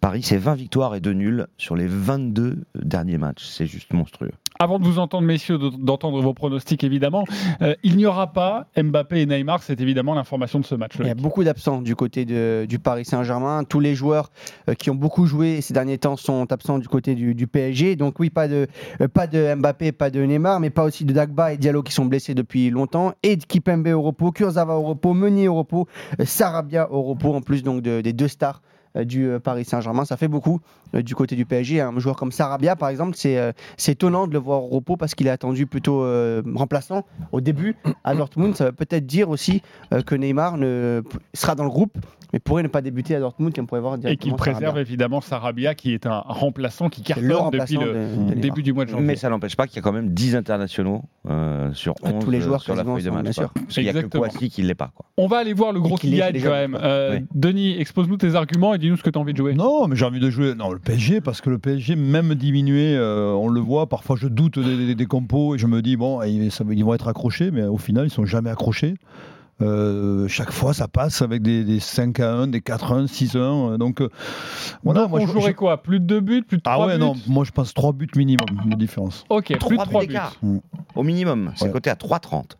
Paris, 0.00 0.22
c'est 0.22 0.36
20 0.36 0.54
victoires 0.54 0.94
et 0.94 1.00
2 1.00 1.12
nuls 1.12 1.46
sur 1.56 1.76
les 1.76 1.86
22 1.86 2.64
derniers 2.74 3.18
matchs. 3.18 3.46
C'est 3.46 3.66
juste 3.66 3.92
monstrueux. 3.92 4.32
Avant 4.60 4.78
de 4.78 4.84
vous 4.84 5.00
entendre, 5.00 5.26
messieurs, 5.26 5.58
de- 5.58 5.68
d'entendre 5.68 6.22
vos 6.22 6.32
pronostics, 6.32 6.84
évidemment, 6.84 7.24
euh, 7.60 7.74
il 7.82 7.96
n'y 7.96 8.06
aura 8.06 8.32
pas 8.32 8.68
Mbappé 8.80 9.22
et 9.22 9.26
Neymar. 9.26 9.60
C'est 9.64 9.80
évidemment 9.80 10.14
l'information 10.14 10.60
de 10.60 10.64
ce 10.64 10.76
match. 10.76 10.92
Il 11.00 11.06
y 11.06 11.10
a 11.10 11.14
Loïc. 11.14 11.22
beaucoup 11.22 11.42
d'absents 11.42 11.82
du 11.82 11.96
côté 11.96 12.24
de- 12.24 12.64
du 12.68 12.78
Paris 12.78 13.04
Saint-Germain. 13.04 13.64
Tous 13.64 13.80
les 13.80 13.96
joueurs 13.96 14.30
euh, 14.68 14.74
qui 14.74 14.90
ont 14.90 14.94
beaucoup 14.94 15.26
joué 15.26 15.60
ces 15.60 15.74
derniers 15.74 15.98
temps 15.98 16.16
sont 16.16 16.52
absents 16.52 16.78
du 16.78 16.86
côté 16.86 17.16
du, 17.16 17.34
du 17.34 17.48
PSG. 17.48 17.96
Donc 17.96 18.20
oui, 18.20 18.30
pas 18.30 18.46
de, 18.46 18.68
euh, 19.00 19.08
pas 19.08 19.26
de 19.26 19.56
Mbappé, 19.56 19.90
pas 19.90 20.10
de 20.10 20.20
Neymar, 20.22 20.60
mais 20.60 20.70
pas 20.70 20.84
aussi 20.84 21.04
de 21.04 21.12
Dagba 21.12 21.52
et 21.52 21.56
Diallo 21.56 21.82
qui 21.82 21.92
sont 21.92 22.04
blessés 22.04 22.34
depuis 22.34 22.70
longtemps. 22.70 23.12
Et 23.24 23.34
de 23.34 23.44
Kipembe 23.44 23.88
au 23.88 24.02
repos, 24.02 24.30
Kurzawa 24.30 24.76
au 24.76 24.82
repos, 24.82 25.14
Meunier 25.14 25.48
au 25.48 25.56
repos, 25.56 25.88
Sarabia 26.22 26.92
au 26.92 27.02
repos, 27.02 27.34
en 27.34 27.40
plus 27.40 27.64
donc 27.64 27.82
de- 27.82 28.00
des 28.02 28.12
deux 28.12 28.28
stars 28.28 28.62
du 29.02 29.26
euh, 29.28 29.38
Paris 29.40 29.64
Saint-Germain. 29.64 30.04
Ça 30.04 30.16
fait 30.16 30.28
beaucoup 30.28 30.60
euh, 30.94 31.02
du 31.02 31.14
côté 31.14 31.34
du 31.36 31.44
PSG. 31.46 31.80
Un 31.80 31.98
joueur 31.98 32.16
comme 32.16 32.30
Sarabia, 32.32 32.76
par 32.76 32.88
exemple, 32.90 33.12
c'est 33.16 33.38
euh, 33.38 33.52
c'est 33.76 33.92
étonnant 33.92 34.26
de 34.26 34.32
le 34.32 34.38
voir 34.38 34.62
au 34.62 34.68
repos 34.68 34.96
parce 34.96 35.14
qu'il 35.14 35.26
est 35.26 35.30
attendu 35.30 35.66
plutôt 35.66 36.02
euh, 36.04 36.42
remplaçant 36.54 37.04
au 37.32 37.40
début 37.40 37.74
à 38.04 38.14
Dortmund. 38.14 38.54
Ça 38.54 38.66
veut 38.66 38.72
peut-être 38.72 39.06
dire 39.06 39.30
aussi 39.30 39.62
euh, 39.92 40.02
que 40.02 40.14
Neymar 40.14 40.56
ne, 40.58 41.02
sera 41.32 41.54
dans 41.54 41.64
le 41.64 41.70
groupe, 41.70 41.96
mais 42.32 42.38
pourrait 42.38 42.62
ne 42.62 42.68
pas 42.68 42.82
débuter 42.82 43.14
à 43.16 43.20
Dortmund, 43.20 43.54
qu'on 43.54 43.66
pourrait 43.66 43.80
voir 43.80 43.94
Et 43.94 43.98
directement 43.98 44.36
qu'il 44.36 44.38
préserve 44.38 44.60
Sarabia. 44.62 44.80
évidemment 44.82 45.20
Sarabia, 45.20 45.74
qui 45.74 45.94
est 45.94 46.06
un 46.06 46.18
remplaçant 46.26 46.88
qui 46.88 47.02
C'est 47.06 47.20
le 47.20 47.28
cartonne 47.34 47.58
depuis 47.60 47.76
le 47.76 47.86
de- 47.86 47.92
de 47.92 47.98
Neymar. 48.20 48.36
début 48.36 48.62
du 48.62 48.72
mois 48.72 48.84
de 48.84 48.90
janvier. 48.90 49.06
Mais 49.06 49.16
ça 49.16 49.28
n'empêche 49.30 49.56
pas 49.56 49.66
qu'il 49.66 49.76
y 49.76 49.78
a 49.78 49.82
quand 49.82 49.92
même 49.92 50.10
10 50.10 50.36
internationaux 50.36 51.02
euh, 51.28 51.72
sur 51.72 51.94
Ah, 52.04 52.10
11 52.14 52.24
tous 52.24 52.30
les 52.30 52.40
joueurs 52.40 52.60
sur 52.62 52.74
la 52.74 52.84
feuille 52.84 53.02
de 53.02 53.10
match. 53.10 53.22
bien 53.22 53.32
sûr. 53.32 53.52
Parce 53.52 53.74
qu'il 53.74 53.82
n'y 53.84 53.88
a 53.88 53.92
que. 54.02 54.06
Kouassi 54.06 54.50
qui 54.50 54.62
ne 54.62 54.66
l'est 54.68 54.74
pas. 54.74 54.90
Quoi. 54.94 55.06
On 55.16 55.26
va 55.26 55.38
aller 55.38 55.52
voir 55.54 55.72
le 55.72 55.80
gros 55.80 55.96
qu'il 55.96 56.14
gagne 56.16 56.32
déjà 56.32 56.48
quand 56.48 56.54
même. 56.54 56.78
Euh, 56.80 57.18
Oui. 57.20 57.26
Denis, 57.34 57.78
expose-nous 57.80 58.16
tes 58.16 58.34
arguments 58.34 58.74
et 58.74 58.78
dis-nous 58.84 58.96
ce 58.96 59.02
que 59.02 59.10
tu 59.10 59.18
as 59.18 59.20
envie 59.20 59.32
de 59.32 59.38
jouer. 59.38 59.54
Non, 59.54 59.88
mais 59.88 59.96
j'ai 59.96 60.04
envie 60.04 60.20
de 60.20 60.30
jouer. 60.30 60.54
Non, 60.54 60.70
le 60.72 60.78
PSG, 60.78 61.20
parce 61.20 61.40
que 61.40 61.50
le 61.50 61.58
PSG, 61.58 61.96
même 61.96 62.34
diminué, 62.34 62.94
euh, 62.96 63.32
on 63.32 63.48
le 63.48 63.60
voit. 63.60 63.86
Parfois, 63.88 64.16
je 64.16 64.28
doute 64.28 64.58
des, 64.58 64.76
des- 64.76 64.94
des 64.94 65.06
compos 65.06 65.54
et 65.54 65.58
je 65.58 65.66
me 65.66 65.82
dis, 65.82 65.96
bon, 65.96 66.22
ils, 66.22 66.50
ça- 66.52 66.64
ils 66.70 66.84
vont 66.84 66.94
être 66.94 67.08
accrochés, 67.08 67.50
mais 67.50 67.62
au 67.64 67.78
final, 67.78 68.06
ils 68.06 68.10
sont 68.10 68.26
jamais 68.26 68.50
accrochés. 68.50 68.94
Euh, 69.62 70.26
chaque 70.26 70.50
fois, 70.50 70.74
ça 70.74 70.88
passe 70.88 71.22
avec 71.22 71.40
des, 71.40 71.62
des 71.62 71.78
5 71.78 72.18
à 72.18 72.32
1, 72.34 72.46
des 72.48 72.60
4 72.60 72.92
à 72.92 72.96
1, 72.96 73.06
6 73.06 73.36
à 73.36 73.38
1. 73.38 73.42
euh, 73.74 73.78
Donc, 73.78 74.00
euh, 74.00 74.08
voilà, 74.82 75.02
Donc, 75.02 75.10
moi, 75.10 75.20
on 75.22 75.26
je- 75.26 75.32
jouerait 75.32 75.52
je- 75.52 75.56
quoi? 75.56 75.80
Plus 75.82 76.00
de 76.00 76.04
deux 76.06 76.20
buts 76.20 76.42
Plus 76.42 76.56
de 76.56 76.62
Ah 76.66 76.72
trois 76.74 76.86
ouais, 76.88 76.94
buts 76.94 77.00
non, 77.00 77.14
moi, 77.28 77.44
je 77.44 77.52
pense 77.52 77.72
3 77.72 77.92
buts 77.92 78.08
minimum 78.16 78.46
de 78.66 78.74
différence. 78.74 79.24
Ok, 79.30 79.46
plus 79.46 79.54
de 79.54 79.58
Trois 79.60 79.70
buts 79.84 79.90
3 79.90 80.00
buts. 80.02 80.06
d'écart. 80.08 80.34
Mm. 80.42 80.58
Au 80.96 81.02
minimum, 81.04 81.52
c'est 81.54 81.66
Ouais. 81.66 81.70
coté 81.70 81.88
à 81.88 81.94
3,30. 81.94 82.56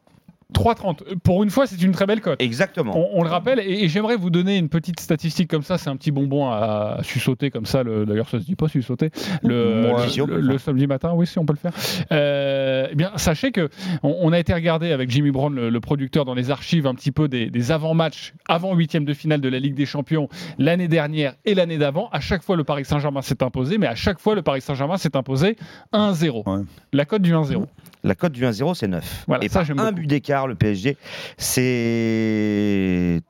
3,30. 0.55 1.19
Pour 1.23 1.43
une 1.43 1.51
fois, 1.51 1.67
c'est 1.67 1.81
une 1.83 1.93
très 1.93 2.07
belle 2.07 2.21
cote. 2.21 2.41
Exactement. 2.41 2.93
On, 2.97 3.21
on 3.21 3.23
le 3.23 3.29
rappelle, 3.29 3.61
et, 3.61 3.85
et 3.85 3.89
j'aimerais 3.89 4.17
vous 4.17 4.31
donner 4.31 4.57
une 4.57 4.69
petite 4.69 5.01
statistique 5.01 5.51
comme 5.51 5.63
ça, 5.63 5.77
c'est 5.79 5.91
un 5.91 5.97
petit 5.97 6.11
bonbon 6.13 6.49
à, 6.51 6.97
à 6.99 7.03
sussauter 7.03 7.51
comme 7.51 7.67
ça, 7.67 7.83
le- 7.83 8.07
d'ailleurs 8.07 8.29
ça 8.29 8.39
se 8.41 8.45
dit 8.45 8.55
pas 8.57 8.69
sussauter, 8.69 9.11
le, 9.43 9.83
le- 10.27 10.37
le- 10.37 10.41
le 10.41 10.59
samedi 10.59 10.87
matin, 10.87 11.13
oui 11.15 11.27
si 11.27 11.39
on 11.39 11.45
peut 11.45 11.55
le 11.55 11.59
faire. 11.59 11.73
Euh, 12.13 12.54
eh 12.91 12.95
bien, 12.95 13.13
sachez 13.17 13.53
que 13.53 13.69
on, 14.03 14.17
on 14.21 14.33
a 14.33 14.39
été 14.39 14.53
regardé 14.55 14.93
avec 14.93 15.11
Jimmy 15.11 15.31
Brown, 15.31 15.55
le, 15.55 15.71
le 15.71 15.81
producteur, 15.81 16.25
dans 16.25 16.35
les 16.35 16.51
archives 16.51 16.87
un 16.87 16.95
petit 16.95 17.13
peu 17.13 17.29
des, 17.29 17.51
des 17.51 17.73
avant-matchs, 17.73 18.35
avant 18.49 18.75
huitième 18.75 19.05
de 19.05 19.15
finale 19.15 19.41
de 19.41 19.49
la 19.49 19.59
Ligue 19.59 19.75
des 19.75 19.87
Champions 19.87 20.29
l'année 20.59 20.89
dernière 20.89 21.35
et 21.45 21.55
l'année 21.55 21.79
d'avant. 21.79 22.09
À 22.13 22.21
chaque 22.21 22.43
fois, 22.43 22.57
le 22.57 22.65
Paris 22.65 22.85
Saint-Germain 22.85 23.23
s'est 23.23 23.43
imposé, 23.43 23.79
mais 23.79 23.87
à 23.87 23.95
chaque 23.95 24.19
fois, 24.19 24.35
le 24.35 24.43
Paris 24.43 24.61
Saint-Germain 24.61 24.97
s'est 24.97 25.17
imposé 25.17 25.57
1-0. 25.93 26.49
Ouais. 26.49 26.65
La 26.93 27.05
cote 27.05 27.23
du 27.23 27.33
1-0. 27.33 27.67
La 28.03 28.15
cote 28.15 28.33
du 28.33 28.45
1-0, 28.45 28.75
c'est 28.75 28.89
9. 28.89 29.25
Voilà, 29.27 29.45
et 29.45 29.49
ça, 29.49 29.65
par 29.65 29.71
un 29.71 29.91
beaucoup. 29.91 30.01
but 30.03 30.07
d'écart, 30.07 30.47
le 30.47 30.55
PSG, 30.55 30.97
c'est. 31.39 33.21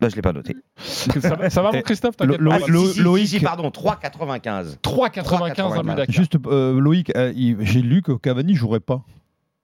Je 0.00 0.06
ne 0.06 0.16
l'ai 0.16 0.22
pas 0.22 0.32
noté. 0.32 0.56
Ça, 0.82 1.34
va- 1.36 1.50
ça 1.50 1.62
va, 1.62 1.72
mon 1.72 1.78
Et 1.78 1.82
Christophe 1.82 2.14
le- 2.20 2.26
pas, 2.36 2.36
le- 2.38 2.48
on 2.48 2.50
va- 2.50 2.58
si, 2.60 2.64
si, 2.88 2.94
si, 2.94 3.00
Loïc- 3.02 3.26
si, 3.26 3.40
pardon, 3.40 3.70
3,95. 3.70 4.78
3,95 4.82 5.78
un 5.78 5.82
but 5.82 5.88
d'écart. 5.90 6.04
Juste, 6.08 6.36
euh, 6.46 6.78
Loïc, 6.80 7.12
euh, 7.16 7.32
j'ai 7.60 7.82
lu 7.82 8.02
que 8.02 8.12
Cavani 8.12 8.54
jouerait 8.54 8.80
pas. 8.80 9.02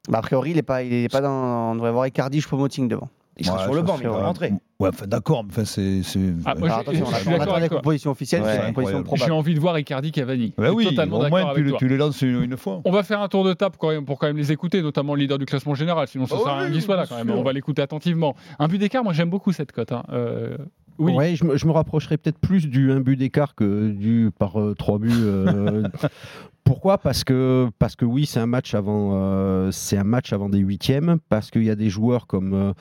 Bah, 0.09 0.19
a 0.19 0.23
priori, 0.23 0.51
il 0.51 0.57
n'est 0.57 0.63
pas, 0.63 0.83
il 0.83 0.93
est 0.93 1.13
pas 1.13 1.21
dans. 1.21 1.73
On 1.73 1.75
devrait 1.75 1.93
voir 1.93 2.07
Icardi, 2.07 2.41
je 2.41 2.49
moting 2.55 2.89
devant. 2.89 3.09
Il 3.41 3.47
sera 3.47 3.59
Ouais, 3.59 3.65
sur 3.65 3.75
le 3.75 3.83
banc, 3.83 3.95
mais 3.99 4.05
il 4.05 4.11
va 4.11 4.17
rentrer. 4.27 4.53
Ouais, 4.81 4.89
enfin, 4.89 5.07
d'accord, 5.07 5.45
mais 5.45 5.51
enfin, 5.53 5.65
c'est. 5.65 6.03
c'est- 6.03 6.19
Ah, 6.45 6.57
moi, 6.57 6.71
Alors, 6.71 6.83
je 6.93 7.03
on 7.03 7.07
suis 7.15 7.31
d'accord 7.31 7.55
avec 7.55 7.71
la 7.71 7.77
composition 7.77 8.11
officielle, 8.11 8.43
Ouais, 8.43 8.49
c'est 8.49 8.57
une 8.57 8.75
composition 8.75 8.99
incroyable. 8.99 9.05
J'ai 9.07 9.27
probable. 9.27 9.33
envie 9.39 9.55
de 9.55 9.61
voir 9.61 9.79
Icardi 9.79 10.11
Cavani. 10.11 10.55
Suis 10.59 10.69
oui, 10.71 10.85
totalement 10.87 11.19
au 11.19 11.23
d'accord 11.23 11.39
moins 11.39 11.51
avec 11.51 11.63
tu, 11.65 11.71
toi. 11.71 11.79
tu 11.79 11.87
les 11.89 11.97
lances 11.99 12.21
une, 12.23 12.43
une 12.43 12.57
fois. 12.57 12.81
On 12.85 12.91
va 12.91 13.05
faire 13.05 13.21
un 13.23 13.29
tour 13.29 13.45
de 13.45 13.53
table 13.53 13.77
quand 13.79 13.91
même, 13.91 14.05
pour 14.05 14.19
quand 14.19 14.27
même 14.27 14.39
les 14.39 14.51
écouter, 14.51 14.83
notamment 14.83 15.15
le 15.15 15.21
leader 15.21 15.39
du 15.39 15.47
classement 15.47 15.75
général, 15.77 16.09
sinon 16.09 16.27
ça 16.27 16.35
Oh 16.37 16.43
sert 16.43 16.53
à 16.53 16.59
rien 16.61 16.71
qu'il 16.73 16.83
soit 16.83 16.97
là 16.97 17.07
quand 17.09 17.15
même. 17.17 17.29
sûr. 17.29 17.39
On 17.39 17.45
va 17.45 17.53
l'écouter 17.53 17.81
attentivement. 17.83 18.35
Un 18.59 18.67
but 18.67 18.79
d'écart, 18.79 19.05
moi 19.05 19.13
j'aime 19.13 19.31
beaucoup 19.31 19.53
cette 19.53 19.71
cote. 19.71 19.93
hein. 19.93 20.03
Euh, 20.13 20.57
oui. 20.99 21.13
Ouais, 21.15 21.37
je, 21.37 21.45
me- 21.45 21.57
je 21.57 21.67
me 21.67 21.73
rapprocherais 21.73 22.17
peut-être 22.19 22.39
plus 22.39 22.69
du 22.69 22.93
un 22.93 23.01
but 23.01 23.17
d'écart 23.17 23.55
que 23.55 23.91
du 23.91 24.31
par 24.39 24.61
euh, 24.61 24.75
trois 24.75 24.99
buts. 24.99 25.11
euh, 25.13 25.83
Pourquoi? 26.65 26.99
Parce 26.99 27.25
que 27.25 27.69
parce 27.79 27.97
que 27.97 28.05
oui, 28.05 28.27
c'est 28.27 28.41
un 28.41 28.47
match 28.47 28.75
avant, 28.75 29.13
euh, 29.15 29.71
c'est 29.71 29.97
un 29.97 30.05
match 30.05 30.33
avant 30.35 30.51
des 30.51 30.59
huitièmes. 30.59 31.17
Parce 31.31 31.51
qu'il 31.51 31.65
y 31.65 31.71
a 31.71 31.75
des 31.77 31.89
joueurs 31.89 32.27
comme 32.27 32.53
euh, 32.53 32.73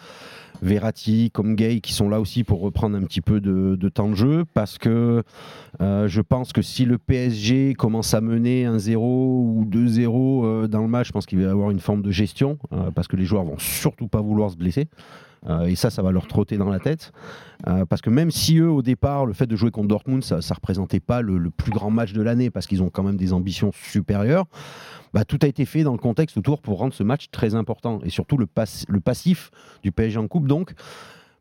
Verratti, 0.62 1.32
comme 1.32 1.56
Gay 1.56 1.80
qui 1.80 1.94
sont 1.94 2.10
là 2.10 2.20
aussi 2.20 2.44
pour 2.44 2.60
reprendre 2.60 2.98
un 2.98 3.04
petit 3.04 3.22
peu 3.22 3.40
de, 3.40 3.78
de 3.80 3.90
temps 3.90 4.10
de 4.10 4.16
jeu. 4.16 4.44
Parce 4.54 4.78
que 4.78 5.24
euh, 5.80 6.08
je 6.10 6.22
pense 6.22 6.52
que 6.52 6.62
si 6.62 6.84
le 6.84 6.98
PSG 6.98 7.76
commence 7.76 8.14
à 8.14 8.20
mener 8.20 8.66
1-0 8.66 8.96
ou 8.98 9.66
2-0 9.70 10.44
euh, 10.46 10.68
dans 10.68 10.82
le 10.82 10.88
match, 10.90 11.08
je 11.08 11.12
pense 11.14 11.26
qu'il 11.26 11.38
va 11.40 11.46
y 11.46 11.48
avoir 11.48 11.72
une 11.72 11.80
forme 11.80 12.02
de 12.02 12.12
gestion. 12.12 12.58
parce 12.94 13.08
que 13.08 13.16
les 13.16 13.24
joueurs 13.26 13.46
vont 13.46 13.58
surtout 13.60 14.08
pas 14.10 14.20
vouloir 14.22 14.50
se 14.52 14.58
blesser. 14.58 14.88
Euh, 15.48 15.66
et 15.66 15.76
ça, 15.76 15.90
ça 15.90 16.02
va 16.02 16.12
leur 16.12 16.28
trotter 16.28 16.58
dans 16.58 16.70
la 16.70 16.80
tête. 16.80 17.12
Euh, 17.68 17.86
parce 17.86 18.02
que 18.02 18.10
même 18.10 18.32
si 18.32 18.58
eux, 18.58 18.70
au 18.70 18.82
départ, 18.82 19.26
le 19.26 19.34
fait 19.34 19.48
de 19.48 19.56
jouer 19.56 19.72
contre 19.72 19.88
Dortmund, 19.88 20.24
ça 20.24 20.38
ne 20.38 20.54
représentait 20.54 21.00
pas 21.00 21.22
le, 21.22 21.50
plus 21.50 21.72
grand 21.72 21.90
match 21.90 22.14
de 22.14 22.22
l'année, 22.22 22.50
parce 22.50 22.68
qu'ils 22.68 22.84
ont 22.84 22.90
quand 22.90 23.04
même 23.04 23.18
des 23.18 23.34
ambitions 23.34 23.72
supérieures, 23.74 24.46
bah, 25.14 25.26
tout 25.26 25.40
a 25.42 25.48
été 25.48 25.66
fait 25.66 25.84
dans 25.84 25.94
le 25.94 25.98
contexte 25.98 26.38
autour 26.38 26.62
pour 26.62 26.80
rendre 26.80 26.94
ce 26.94 27.04
match 27.04 27.28
très 27.32 27.56
important. 27.56 28.00
Et 28.04 28.10
surtout 28.10 28.38
le, 28.38 28.48
le 28.88 29.00
passif 29.00 29.52
du 29.84 29.92
PSG 29.92 30.18
en 30.20 30.28
coupe. 30.28 30.48
Donc, 30.48 30.74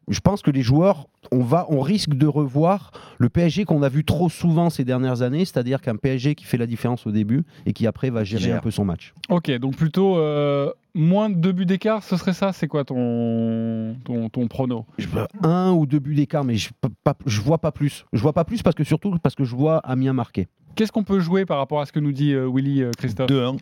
je 0.09 0.21
pense 0.21 0.43
que 0.43 0.51
les 0.51 0.63
joueurs, 0.63 1.07
on, 1.33 1.43
va, 1.43 1.67
on 1.69 1.81
risque 1.81 2.15
de 2.15 2.27
revoir 2.27 2.93
le 3.19 3.29
PSG 3.29 3.65
qu'on 3.65 3.83
a 3.83 3.89
vu 3.89 4.05
trop 4.05 4.29
souvent 4.29 4.71
ces 4.71 4.85
dernières 4.85 5.23
années, 5.23 5.45
c'est-à-dire 5.45 5.81
qu'un 5.81 5.97
PSG 5.97 6.35
qui 6.35 6.45
fait 6.45 6.59
la 6.59 6.67
différence 6.67 7.07
au 7.07 7.11
début 7.11 7.45
et 7.67 7.73
qui 7.73 7.87
après 7.87 8.11
va 8.11 8.25
gérer 8.25 8.45
gère. 8.45 8.57
un 8.59 8.61
peu 8.61 8.71
son 8.71 8.85
match. 8.85 9.15
Ok, 9.29 9.51
donc 9.59 9.77
plutôt 9.77 10.17
euh, 10.19 10.71
moins 10.95 11.29
de 11.29 11.35
deux 11.35 11.53
buts 11.53 11.67
d'écart, 11.67 12.03
ce 12.05 12.17
serait 12.17 12.35
ça 12.35 12.53
C'est 12.53 12.69
quoi 12.69 12.85
ton, 12.85 13.97
ton, 14.05 14.29
ton 14.29 14.47
prono? 14.47 14.87
Je 14.99 15.09
veux 15.09 15.27
un 15.43 15.73
ou 15.73 15.87
deux 15.87 15.99
buts 15.99 16.15
d'écart, 16.15 16.45
mais 16.45 16.57
je, 16.57 16.71
peux 16.81 16.91
pas, 17.03 17.17
je 17.27 17.41
vois 17.41 17.59
pas 17.59 17.73
plus. 17.73 18.05
Je 18.13 18.21
vois 18.21 18.33
pas 18.33 18.45
plus 18.45 18.63
parce 18.63 18.77
que 18.77 18.85
surtout 18.85 19.17
parce 19.23 19.35
que 19.35 19.45
je 19.45 19.57
vois 19.57 19.79
Amiens 19.79 20.13
marquer. 20.13 20.47
Qu'est-ce 20.77 20.93
qu'on 20.93 21.05
peut 21.05 21.21
jouer 21.21 21.47
par 21.47 21.57
rapport 21.59 21.81
à 21.81 21.87
ce 21.87 21.93
que 21.93 22.01
nous 22.01 22.13
dit 22.13 22.33
euh, 22.33 22.49
Willy 22.53 22.83
euh, 22.83 22.91
Christophe? 22.99 23.31
2-1. 23.31 23.57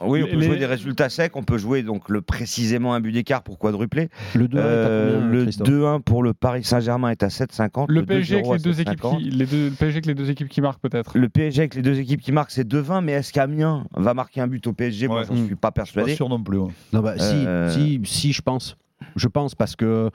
Oui, 0.00 0.22
on 0.22 0.26
peut 0.26 0.40
jouer 0.40 0.56
des 0.58 0.66
résultats 0.66 1.08
secs, 1.08 1.32
on 1.36 1.42
peut 1.42 1.58
jouer 1.58 1.82
donc 1.82 2.08
le 2.08 2.20
précisément 2.22 2.94
un 2.94 3.00
but 3.00 3.12
d'écart 3.12 3.42
pour 3.42 3.58
quadrupler. 3.58 4.08
Le 4.34 4.48
2 4.48 4.58
Euh, 4.58 5.30
le 5.30 5.46
2-1 5.46 6.00
pour 6.02 6.22
le 6.22 6.34
Paris 6.34 6.64
Saint-Germain 6.64 7.10
est 7.10 7.22
à 7.22 7.28
7,50. 7.28 7.86
Le 7.88 8.04
PSG 8.04 8.42
2-0 8.42 8.48
avec 8.50 8.52
les 8.64 8.70
deux 8.72 8.80
équipes 8.80 9.00
7,50. 9.02 9.18
qui, 9.18 9.30
les 9.30 9.46
deux, 9.46 9.64
le 9.68 9.74
PSG 9.74 9.92
avec 9.96 10.06
les 10.06 10.14
deux 10.14 10.30
équipes 10.30 10.48
qui 10.48 10.60
marquent 10.60 10.80
peut-être. 10.80 11.16
Le 11.16 11.28
PSG 11.28 11.60
avec 11.62 11.74
les 11.74 11.82
deux 11.82 11.98
équipes 11.98 12.20
qui 12.20 12.32
marquent, 12.32 12.50
c'est 12.50 12.66
2-20, 12.68 13.02
mais 13.02 13.12
est-ce 13.12 13.32
qu'Amiens 13.32 13.84
va 13.96 14.12
marquer 14.14 14.40
un 14.40 14.46
but 14.48 14.66
au 14.66 14.72
PSG 14.72 15.08
Moi, 15.08 15.22
j'en 15.24 15.34
Mm. 15.34 15.46
suis 15.46 15.54
pas 15.54 15.68
Pas 15.68 15.72
persuadé. 15.72 16.14
sûr 16.14 16.28
non 16.28 16.42
plus. 16.42 16.58
ouais. 16.58 16.70
Non, 16.92 17.00
bah, 17.00 17.14
Euh, 17.18 17.70
si, 17.70 18.00
si, 18.04 18.10
si, 18.20 18.32
je 18.32 18.42
pense. 18.42 18.76
Je 19.16 19.28
pense 19.28 19.54
parce 19.54 19.76
que, 19.76 20.10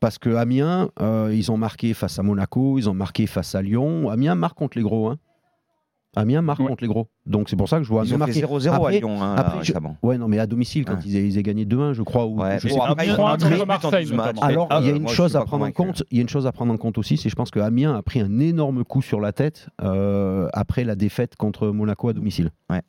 parce 0.00 0.18
que 0.18 0.34
Amiens, 0.34 0.90
euh, 1.00 1.30
ils 1.34 1.50
ont 1.52 1.56
marqué 1.56 1.94
face 1.94 2.18
à 2.18 2.22
Monaco, 2.22 2.78
ils 2.78 2.88
ont 2.88 2.94
marqué 2.94 3.26
face 3.26 3.54
à 3.54 3.62
Lyon. 3.62 4.10
Amiens 4.10 4.34
marque 4.34 4.56
contre 4.58 4.76
les 4.78 4.82
gros. 4.84 5.08
Hein. 5.08 5.18
Amiens 6.16 6.42
marque 6.42 6.60
Ouais. 6.60 6.66
contre 6.66 6.82
les 6.84 6.88
gros. 6.88 7.08
Donc 7.26 7.48
c'est 7.48 7.56
pour 7.56 7.68
ça 7.68 7.78
que 7.78 7.84
je 7.84 7.88
vois 7.88 8.02
Amiens 8.02 8.18
marquer. 8.18 8.40
0-0 8.40 8.68
à 8.72 8.76
Après- 8.76 8.98
Lyon 9.00 9.22
hein, 9.22 9.34
après, 9.36 9.64
je-. 9.64 9.72
Ouais, 10.02 10.18
non, 10.18 10.28
mais 10.28 10.38
à 10.38 10.46
domicile, 10.46 10.84
quand 10.84 10.94
Ouais. 10.94 11.00
ils, 11.06 11.16
aient, 11.16 11.26
ils 11.26 11.38
aient 11.38 11.42
gagné 11.42 11.64
2-1, 11.64 11.92
je 11.92 12.02
crois. 12.02 12.26
Ou, 12.26 12.40
Ouais, 12.40 12.58
je 12.60 12.68
sais 12.68 12.76
pas. 12.76 12.88
après, 12.88 13.04
Amiens, 13.04 13.14
ils 13.14 13.20
ont 13.20 13.26
Amiens, 13.26 13.36
marqué 13.38 13.54
contre 13.56 13.66
Marseille, 13.66 14.04
12 14.06 14.12
matchs. 14.14 14.26
notamment. 14.34 14.42
Alors, 14.48 14.66
Ah, 14.70 14.78
il 14.80 14.86
y 14.86 14.88
a 14.88 14.92
moi, 14.92 15.00
une 15.00 15.08
chose 15.08 15.36
à 15.36 15.44
prendre 15.44 15.64
en 15.64 15.72
compte. 15.72 16.02
Il 16.10 16.16
y 16.16 16.20
a 16.20 16.22
une 16.22 16.28
chose 16.28 16.46
à 16.46 16.52
prendre 16.52 16.72
en 16.72 16.76
compte 16.76 16.98
aussi, 16.98 17.16
c'est 17.16 17.28
je 17.28 17.34
pense 17.36 17.50
que 17.50 17.60
Amiens 17.60 17.94
a 17.96 18.02
pris 18.02 18.20
un 18.20 18.38
énorme 18.40 18.84
coup 18.84 19.02
sur 19.02 19.20
la 19.20 19.32
tête 19.32 19.68
euh, 19.82 20.48
après 20.52 20.84
la 20.84 20.94
défaite 20.96 21.36
contre 21.36 21.68
Monaco 21.68 22.08
à 22.08 22.12
domicile. 22.12 22.50
Ouais. 22.70 22.82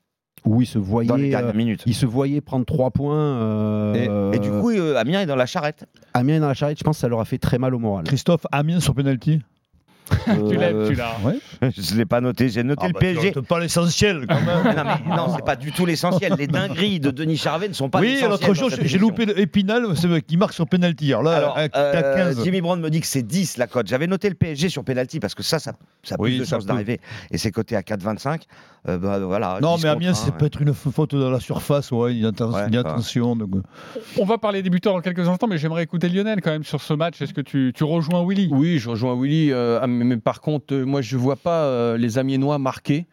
Où 0.45 0.61
il 0.61 0.67
se 0.67 0.77
voyait, 0.77 1.07
Dans 1.09 1.15
les 1.15 1.33
euh, 1.33 1.75
il 1.87 1.95
se 1.95 2.05
voyait 2.05 2.39
prendre 2.39 2.65
3 2.65 2.91
points. 2.91 3.15
euh, 3.17 4.31
Et 4.31 4.37
du 4.37 4.49
coup, 4.51 4.69
euh, 4.69 4.95
Amiens 4.95 5.21
est 5.21 5.25
dans 5.25 5.35
la 5.35 5.47
charrette. 5.47 5.85
Amiens 6.13 6.35
est 6.35 6.39
dans 6.39 6.47
la 6.47 6.53
charrette, 6.53 6.77
je 6.77 6.83
pense 6.83 6.97
que 6.97 7.01
ça 7.01 7.07
leur 7.07 7.19
a 7.19 7.25
fait 7.25 7.39
très 7.39 7.57
mal 7.57 7.73
au 7.73 7.79
moral. 7.79 8.03
Christophe, 8.03 8.45
Amiens 8.51 8.79
sur 8.79 8.93
penalty? 8.93 9.41
Tu 10.25 10.57
l'aimes, 10.57 10.75
Euh, 10.77 10.87
tu 10.89 10.95
l'as. 10.95 11.17
Ouais. 11.23 11.39
Je 11.77 11.93
ne 11.93 11.97
l'ai 11.97 12.05
pas 12.05 12.21
noté. 12.21 12.49
J'ai 12.49 12.63
noté 12.63 12.81
Ah 12.83 12.87
le 12.87 12.93
bah, 12.93 12.99
PSG. 12.99 13.31
tu 13.31 13.39
rates 13.39 13.47
pas 13.47 13.59
l'essentiel 13.59 14.25
quand 14.27 14.35
même. 14.41 14.61
Mais 14.63 14.75
non, 14.75 14.83
mais 15.09 15.15
non, 15.15 15.35
c'est 15.35 15.45
pas 15.45 15.55
du 15.55 15.71
tout 15.71 15.85
l'essentiel. 15.85 16.33
Les 16.37 16.47
dingueries 16.47 16.99
de 16.99 17.11
Denis 17.11 17.37
Charvet 17.37 17.67
ne 17.69 17.73
sont 17.73 17.89
pas 17.89 17.99
oui, 17.99 18.07
l'essentiel. 18.15 18.29
l'autre 18.29 18.53
chose, 18.53 18.77
j'ai 18.81 18.97
loupé 18.97 19.23
Épinal 19.35 19.85
c'est 19.95 20.21
qui 20.25 20.37
marque 20.37 20.53
sur 20.53 20.67
penalty. 20.67 21.11
Alors 21.13 21.23
là, 21.23 21.31
Alors, 21.37 21.57
à- 21.57 21.67
euh, 21.75 22.15
15. 22.33 22.43
Jimmy 22.43 22.61
Brown 22.61 22.79
me 22.79 22.89
dit 22.89 23.01
que 23.01 23.07
c'est 23.07 23.23
10 23.23 23.57
la 23.57 23.67
cote. 23.67 23.87
J'avais 23.87 24.07
noté 24.07 24.29
le 24.29 24.35
PSG 24.35 24.69
sur 24.69 24.83
penalty 24.83 25.19
parce 25.19 25.33
que 25.35 25.43
ça, 25.43 25.59
ça, 25.59 25.73
ça 26.03 26.15
a 26.15 26.17
Oui, 26.21 26.31
plus 26.31 26.39
de 26.39 26.45
chances 26.45 26.65
d'arriver. 26.65 26.99
Et 27.31 27.37
c'est 27.37 27.51
coté 27.51 27.75
à 27.75 27.81
4,25. 27.81 28.41
Euh, 28.87 28.99
bah, 28.99 29.17
voilà, 29.19 29.57
Non, 29.61 29.77
10 29.77 29.83
mais 29.83 29.89
Amiens, 29.89 30.11
un, 30.11 30.13
ça 30.13 30.27
ouais. 30.27 30.31
peut 30.37 30.45
être 30.45 30.61
une 30.61 30.73
faute 30.73 31.15
dans 31.15 31.31
la 31.31 31.39
surface. 31.39 31.91
Ouais, 31.91 32.13
il 32.13 32.19
y 32.21 32.25
a 32.25 32.29
Ouais, 32.29 32.69
y 32.71 32.77
a 32.77 32.81
attention. 32.81 33.35
donc, 33.35 33.49
euh. 33.55 33.61
On 34.19 34.25
va 34.25 34.37
parler 34.37 34.61
des 34.61 34.69
buteurs 34.69 34.93
dans 34.93 35.01
quelques 35.01 35.27
instants, 35.27 35.47
mais 35.47 35.57
j'aimerais 35.57 35.81
écouter 35.83 36.07
Lionel 36.09 36.39
quand 36.41 36.51
même 36.51 36.63
sur 36.63 36.81
ce 36.81 36.93
match. 36.93 37.19
Est-ce 37.21 37.33
que 37.33 37.41
tu, 37.41 37.71
tu 37.75 37.83
rejoins 37.83 38.23
Willy? 38.27 38.47
Oui, 38.51 38.77
je 38.77 38.89
rejoins 38.89 39.19
Willy. 39.19 39.51
euh, 39.51 39.79
ah, 39.81 39.87
mais, 40.03 40.17
par 40.17 40.41
contre, 40.41 40.73
euh, 40.73 40.85
moi, 40.85 41.01
je 41.01 41.17
vois 41.17 41.35
pas 41.35 41.63
euh, 41.63 41.97
les 41.97 42.17
Amiénois 42.17 42.59
marquer. 42.59 43.05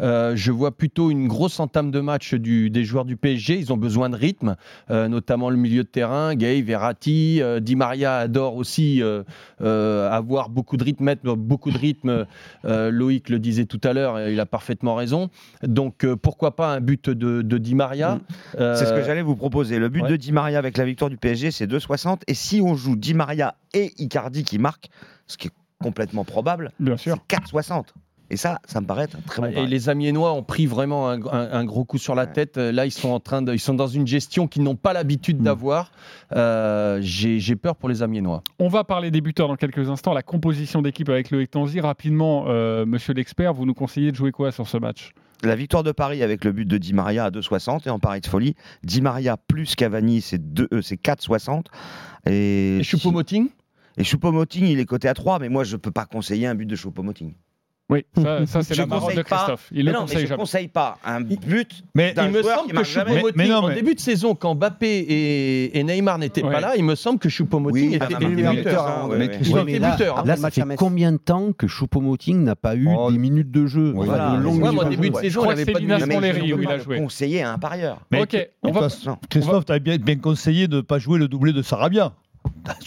Euh, 0.00 0.34
je 0.34 0.50
vois 0.50 0.72
plutôt 0.72 1.10
une 1.10 1.28
grosse 1.28 1.60
entame 1.60 1.90
de 1.90 2.00
match 2.00 2.34
du, 2.34 2.70
des 2.70 2.84
joueurs 2.84 3.04
du 3.04 3.16
PSG. 3.16 3.58
Ils 3.58 3.72
ont 3.72 3.76
besoin 3.76 4.08
de 4.08 4.16
rythme, 4.16 4.56
euh, 4.90 5.08
notamment 5.08 5.50
le 5.50 5.56
milieu 5.56 5.82
de 5.82 5.88
terrain. 5.88 6.34
Gay, 6.34 6.62
Verratti, 6.62 7.42
euh, 7.42 7.60
Di 7.60 7.76
Maria 7.76 8.16
adore 8.16 8.56
aussi 8.56 9.02
avoir 9.60 10.48
beaucoup 10.48 10.76
de 10.76 10.84
rythme, 10.84 11.04
mettre 11.04 11.34
beaucoup 11.34 11.70
de 11.70 11.78
rythme. 11.78 12.26
Loïc 12.64 13.28
le 13.28 13.38
disait 13.38 13.66
tout 13.66 13.80
à 13.84 13.92
l'heure, 13.92 14.28
il 14.28 14.38
a 14.40 14.46
parfaitement 14.46 14.94
raison. 14.94 15.28
Donc 15.62 16.06
pourquoi 16.22 16.56
pas 16.56 16.72
un 16.74 16.80
but 16.80 17.10
de, 17.10 17.42
de 17.42 17.58
Di 17.58 17.74
Maria 17.74 17.90
Mm. 18.20 18.74
C'est 18.74 18.86
ce 18.86 18.92
que 18.92 19.02
j'allais 19.02 19.22
vous 19.22 19.36
proposer. 19.36 19.78
Le 19.78 19.88
but 19.88 20.02
ouais. 20.02 20.10
de 20.10 20.16
Di 20.16 20.32
Maria 20.32 20.58
avec 20.58 20.76
la 20.76 20.84
victoire 20.84 21.10
du 21.10 21.16
PSG, 21.16 21.50
c'est 21.50 21.66
2,60. 21.66 22.20
Et 22.26 22.34
si 22.34 22.60
on 22.60 22.74
joue 22.74 22.96
Di 22.96 23.14
Maria 23.14 23.54
et 23.74 23.92
Icardi 23.98 24.44
qui 24.44 24.58
marquent, 24.58 24.88
ce 25.26 25.36
qui 25.36 25.48
est 25.48 25.52
complètement 25.82 26.24
probable, 26.24 26.72
Bien 26.78 26.96
c'est 26.96 27.04
sûr. 27.10 27.16
4,60. 27.28 27.86
Et 28.32 28.36
ça, 28.36 28.60
ça 28.64 28.80
me 28.80 28.86
paraît 28.86 29.08
un 29.12 29.20
très 29.26 29.42
bon 29.42 29.48
Et 29.48 29.54
pari. 29.54 29.66
les 29.66 29.88
Amiénois 29.88 30.32
ont 30.34 30.44
pris 30.44 30.66
vraiment 30.66 31.08
un, 31.10 31.20
un- 31.20 31.50
un 31.50 31.64
gros 31.64 31.84
coup 31.84 31.98
sur 31.98 32.14
la 32.14 32.26
Ouais. 32.26 32.32
tête. 32.32 32.58
Euh, 32.58 32.70
Là, 32.70 32.86
ils 32.86 32.92
sont 32.92 33.08
en 33.08 33.18
train 33.18 33.42
de, 33.42 33.52
ils 33.52 33.58
sont 33.58 33.74
dans 33.74 33.88
une 33.88 34.06
gestion 34.06 34.46
qu'ils 34.46 34.62
n'ont 34.62 34.76
pas 34.76 34.92
l'habitude 34.92 35.40
Mm. 35.40 35.44
d'avoir. 35.44 35.90
Euh, 36.36 37.00
J'ai 37.02 37.40
j'ai 37.40 37.56
peur 37.56 37.74
pour 37.74 37.88
les 37.88 38.02
Amiénois. 38.04 38.44
On 38.60 38.68
va 38.68 38.84
parler 38.84 39.10
des 39.10 39.20
buteurs 39.20 39.48
dans 39.48 39.56
quelques 39.56 39.90
instants. 39.90 40.12
La 40.12 40.22
composition 40.22 40.80
d'équipe 40.80 41.08
avec 41.08 41.32
Loïc 41.32 41.50
Tanzi. 41.50 41.80
Rapidement, 41.80 42.44
euh, 42.46 42.86
monsieur 42.86 43.14
l'expert, 43.14 43.52
vous 43.52 43.66
nous 43.66 43.74
conseillez 43.74 44.12
de 44.12 44.16
jouer 44.16 44.30
quoi 44.30 44.52
sur 44.52 44.68
ce 44.68 44.76
match? 44.76 45.10
La 45.42 45.56
victoire 45.56 45.82
de 45.82 45.90
Paris 45.90 46.22
avec 46.22 46.44
le 46.44 46.52
but 46.52 46.66
de 46.68 46.78
Di 46.78 46.92
Maria 46.92 47.24
à 47.24 47.30
2,60 47.30 47.86
et 47.86 47.90
en 47.90 47.98
pari 47.98 48.20
de 48.20 48.26
folie, 48.26 48.54
Di 48.84 49.00
Maria 49.00 49.38
plus 49.38 49.74
Cavani, 49.74 50.20
c'est 50.20 50.52
deux- 50.52 50.68
euh, 50.72 50.82
c'est 50.82 50.98
4,60. 50.98 51.64
Et, 52.26 52.76
Et 52.78 52.82
Choupo-Moting? 52.84 53.48
Et 54.00 54.04
Choupo-Moting, 54.04 54.64
il 54.66 54.80
est 54.80 54.84
coté 54.86 55.08
à 55.08 55.14
3, 55.14 55.38
mais 55.38 55.48
moi, 55.48 55.64
je 55.64 55.76
peux 55.76 55.90
pas 55.92 56.06
conseiller 56.06 56.46
un 56.46 56.54
but 56.54 56.66
de 56.66 56.76
Choupo-Moting. 56.76 57.34
Oui, 57.92 58.04
ça, 58.16 58.46
ça, 58.46 58.62
c'est 58.62 58.74
Je 58.74 58.82
la 58.82 58.86
marotte 58.86 59.02
conseille 59.02 59.16
de 59.16 59.22
pas. 59.28 59.36
Christophe. 59.36 59.68
Il 59.72 59.78
Mais 59.78 59.82
le 59.90 59.92
non, 59.94 59.98
mais 60.02 60.06
conseille 60.06 60.20
je 60.22 60.26
jamais. 60.28 60.38
conseille 60.40 60.68
pas 60.68 60.98
un 61.04 61.20
but 61.22 61.40
Mais 61.96 62.14
Il 62.16 62.30
me 62.30 62.40
joueur 62.40 62.58
semble 62.60 62.72
que. 62.72 62.84
Choupo-Moting, 62.84 63.32
Mais- 63.34 63.52
en 63.52 63.68
début 63.68 63.94
de 63.96 64.00
saison, 64.00 64.34
quand 64.36 64.54
Mbappé 64.54 64.86
et, 64.86 65.76
et 65.76 65.82
Neymar 65.82 66.18
n'étaient 66.18 66.44
Ouais. 66.44 66.52
pas 66.52 66.60
là, 66.60 66.74
il 66.76 66.84
me 66.84 66.94
semble 66.94 67.18
que 67.18 67.28
Choupo-Moting 67.28 67.72
Oui, 67.72 67.88
il 67.90 67.94
était, 67.96 68.04
en 68.14 68.18
a 68.18 68.20
était 68.20 68.26
buteur. 68.52 68.54
buteur, 68.84 69.08
ouais, 69.08 69.18
Mais 69.18 69.24
ouais. 69.28 69.36
Ouais, 69.54 69.60
était 69.62 69.72
mais 69.72 69.78
là- 69.80 69.90
buteur. 69.96 70.18
hein. 70.20 70.22
Là, 70.24 70.36
le 70.36 70.40
ça 70.40 70.50
fait 70.52 70.76
combien 70.76 71.10
de 71.10 71.16
temps 71.16 71.52
que 71.52 71.66
Choupo-Moting 71.66 72.44
n'a 72.44 72.54
pas 72.54 72.76
eu 72.76 72.88
Oh, 72.96 73.10
des 73.10 73.18
minutes 73.18 73.50
de 73.50 73.66
jeu? 73.66 73.92
Oui, 73.96 74.06
voilà. 74.06 74.36
de 74.36 74.42
longues 74.44 74.60
moi, 74.60 74.70
minutes 74.70 74.90
début 74.90 75.10
de 75.10 75.14
jeu. 75.16 75.22
saison, 75.22 75.50
il 75.50 75.56
que 75.66 75.72
pas 75.72 75.80
de 75.80 75.84
ne 75.86 75.90
où 76.54 76.60
il 76.62 76.68
pas 76.68 76.72
a 76.74 76.78
joué. 76.78 76.98
conseiller 76.98 77.42
à 77.42 77.52
un 77.52 77.58
parieur. 77.58 77.98
Ok, 78.16 78.50
Christophe, 79.28 79.64
tu 79.64 79.72
avais 79.72 79.80
bien, 79.80 79.96
bien 79.96 80.16
conseillé 80.16 80.68
de 80.68 80.76
ne 80.76 80.80
pas 80.82 81.00
jouer 81.00 81.18
le 81.18 81.26
doublé 81.26 81.52
de 81.52 81.60
Sarabia. 81.62 82.12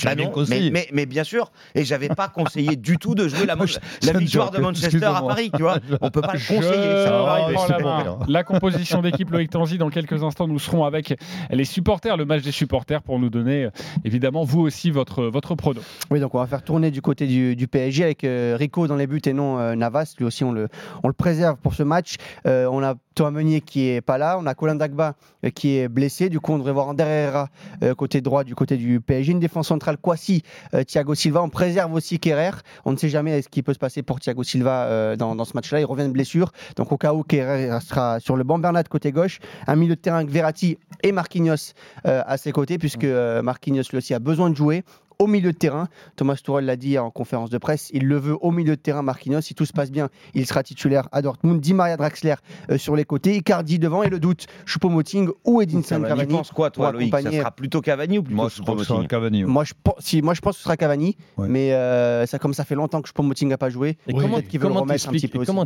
Bah 0.03 0.15
non, 0.15 0.29
conseillé. 0.29 0.72
mais, 0.72 0.81
mais, 0.81 0.89
mais 0.93 1.05
bien 1.05 1.24
sûr, 1.24 1.51
et 1.75 1.83
j'avais 1.83 2.10
pas 2.10 2.27
conseillé 2.27 2.75
du 2.75 2.98
tout 2.98 3.15
de 3.15 3.27
jouer 3.27 3.45
la, 3.45 3.55
victoire 4.19 4.51
de 4.51 4.60
Manchester 4.60 5.03
à. 5.03 5.22
Paris, 5.22 5.51
tu 5.55 5.62
vois. 5.62 5.77
On 6.01 6.10
peut 6.10 6.22
pas 6.22 6.33
le 6.33 6.48
conseiller, 6.48 7.05
ça 7.05 7.19
reprends 7.19 8.19
la 8.27 8.43
composition 8.43 9.01
d'équipe 9.01 9.29
Loïc 9.31 9.50
Tanzi. 9.50 9.77
Dans 9.77 9.89
quelques 9.89 10.24
instants, 10.24 10.48
nous 10.48 10.60
serons 10.60 10.86
avec 10.86 11.15
les 11.50 11.65
supporters, 11.65 12.17
le 12.17 12.25
match 12.25 12.43
des 12.43 12.51
supporters, 12.51 13.01
pour 13.01 13.19
nous 13.19 13.29
donner, 13.29 13.69
évidemment, 14.03 14.43
vous 14.43 14.62
aussi, 14.62 14.91
votre, 14.91 15.25
votre 15.25 15.55
prono. 15.55 15.81
Oui, 16.12 16.19
donc 16.19 16.36
on 16.36 16.39
va 16.39 16.48
faire 16.48 16.63
tourner 16.63 16.91
du 16.91 17.01
côté 17.01 17.27
du, 17.27 17.55
du 17.55 17.67
PSG 17.67 18.03
avec 18.03 18.24
euh, 18.24 18.55
Rico 18.57 18.88
dans 18.88 18.95
les 18.95 19.07
buts 19.07 19.22
et 19.25 19.33
non 19.33 19.60
euh, 19.60 19.75
Navas. 19.75 20.15
Lui 20.17 20.25
aussi, 20.25 20.43
on 20.43 20.51
le, 20.51 20.67
on 21.03 21.07
le 21.07 21.13
préserve 21.13 21.57
pour 21.57 21.74
ce 21.74 21.83
match. 21.83 22.15
Euh, 22.45 22.67
on 22.72 22.83
a 22.83 22.95
Thomas 23.13 23.32
Meunier 23.32 23.62
qui 23.62 23.89
est 23.89 24.01
pas 24.01 24.17
là. 24.17 24.38
On 24.39 24.46
a 24.46 24.53
Colin 24.53 24.75
Dagba 24.75 25.15
euh, 25.46 25.50
qui 25.50 25.77
est 25.77 25.88
blessé. 25.88 26.29
Du 26.29 26.39
coup, 26.39 26.53
on 26.53 26.58
devrait 26.58 26.72
voir 26.72 26.88
Ander 26.88 27.03
Herrera 27.03 27.50
euh, 27.84 27.93
côté 27.96 28.22
droit 28.22 28.43
du 28.43 28.55
côté 28.55 28.77
du 28.77 29.00
PSG. 29.00 29.32
Une 29.32 29.39
défense 29.39 29.67
centrale, 29.67 29.98
Kwasi, 29.98 30.43
euh, 30.74 30.84
Thiago 30.84 31.15
Silva. 31.15 31.41
On 31.41 31.50
préserve 31.50 31.93
aussi 31.93 32.20
Kerrer. 32.20 32.51
On 32.86 32.91
ne 32.91 32.98
sait 32.98 33.10
jamais 33.10 33.41
ce 33.41 33.50
qui 33.50 33.63
peut 33.63 33.74
se 33.74 33.79
passer 33.79 34.03
pour 34.03 34.20
Thiago 34.20 34.43
Silva 34.43 35.15
dans, 35.15 35.46
ce 35.46 35.53
match-là. 35.55 35.79
Il 35.79 35.86
revient 35.86 36.08
de 36.08 36.12
blessure. 36.12 36.51
Donc 36.75 36.91
au 36.91 36.98
cas 36.98 37.13
où 37.13 37.24
Kerrer 37.24 37.79
sera 37.82 38.20
sur 38.20 38.36
le 38.36 38.43
banc. 38.43 38.60
Bernat 38.60 38.84
côté 38.84 39.12
gauche. 39.12 39.39
Un 39.67 39.75
milieu 39.75 39.96
de 39.96 40.01
terrain 40.01 40.17
avec 40.17 40.29
Verratti 40.29 40.77
et 41.01 41.12
Marquinhos 41.12 41.74
à 42.03 42.38
ses 42.38 42.51
côtés, 42.51 42.77
puisque 42.77 43.05
Marquinhos 43.05 43.84
lui 43.89 43.98
aussi 43.98 44.13
a 44.13 44.20
besoin 44.20 44.50
de 44.50 44.55
jouer. 44.55 44.84
Au 45.20 45.27
milieu 45.27 45.51
de 45.51 45.58
terrain, 45.58 45.88
Thomas 46.15 46.36
Tuchel 46.36 46.65
l'a 46.65 46.75
dit 46.75 46.98
en 47.00 47.10
conférence 47.12 47.50
de 47.50 47.58
presse, 47.58 47.89
il 47.93 48.05
le 48.08 48.17
veut 48.17 48.38
au 48.41 48.51
milieu 48.51 48.75
de 48.75 48.82
terrain, 48.82 49.01
Marquinhos. 49.01 49.41
Si 49.41 49.55
tout 49.55 49.65
se 49.65 49.74
passe 49.74 49.91
bien, 49.91 50.10
il 50.34 50.46
sera 50.46 50.63
titulaire 50.63 51.08
à 51.12 51.22
Dortmund. 51.22 51.60
Di 51.62 51.74
Maria 51.74 51.98
Draxler 51.98 52.36
euh, 52.72 52.77
sur 52.77 52.96
les 52.96 53.05
côtés, 53.05 53.36
Icardi 53.38 53.79
devant 53.79 54.03
et 54.03 54.10
le 54.10 54.20
doute, 54.20 54.46
Choupo-Moting 54.65 55.29
ou 55.46 55.62
Edinson 55.62 55.98
Tu 56.01 56.08
Cavani. 56.08 56.34
penses 56.34 56.51
quoi, 56.51 56.70
toi, 56.72 56.91
Loïc? 56.91 57.13
Ça 57.15 57.32
sera 57.32 57.51
plutôt 57.51 57.82
Cavani 57.82 58.17
ou 58.20 58.24
plutôt 58.24 58.36
Moi, 58.36 58.50
je 58.55 58.62
pense 58.62 58.88
que 58.88 59.05
Cavani. 59.08 59.43
ouais. 59.43 59.50
Moi 59.51 59.63
je, 59.63 59.74
pense, 59.84 59.96
si, 60.00 60.22
moi, 60.22 60.34
je 60.34 60.41
pense 60.41 60.53
que 60.55 60.58
ce 60.60 60.63
sera 60.63 60.77
Cavani, 60.77 61.15
Ouais. 61.38 61.48
mais 61.48 61.74
euh, 61.74 62.25
ça, 62.25 62.39
comme 62.39 62.53
ça 62.53 62.63
fait 62.63 62.75
longtemps 62.75 63.01
que 63.01 63.10
Choupo-Moting 63.10 63.48
n'a 63.50 63.58
pas 63.58 63.70
joué, 63.70 63.98
Et 64.08 64.13
comment 64.13 64.41
qu'il 64.41 64.60
veut 64.60 64.67
comment 64.67 64.86
t'expliques- 64.86 65.32
comment 65.46 65.65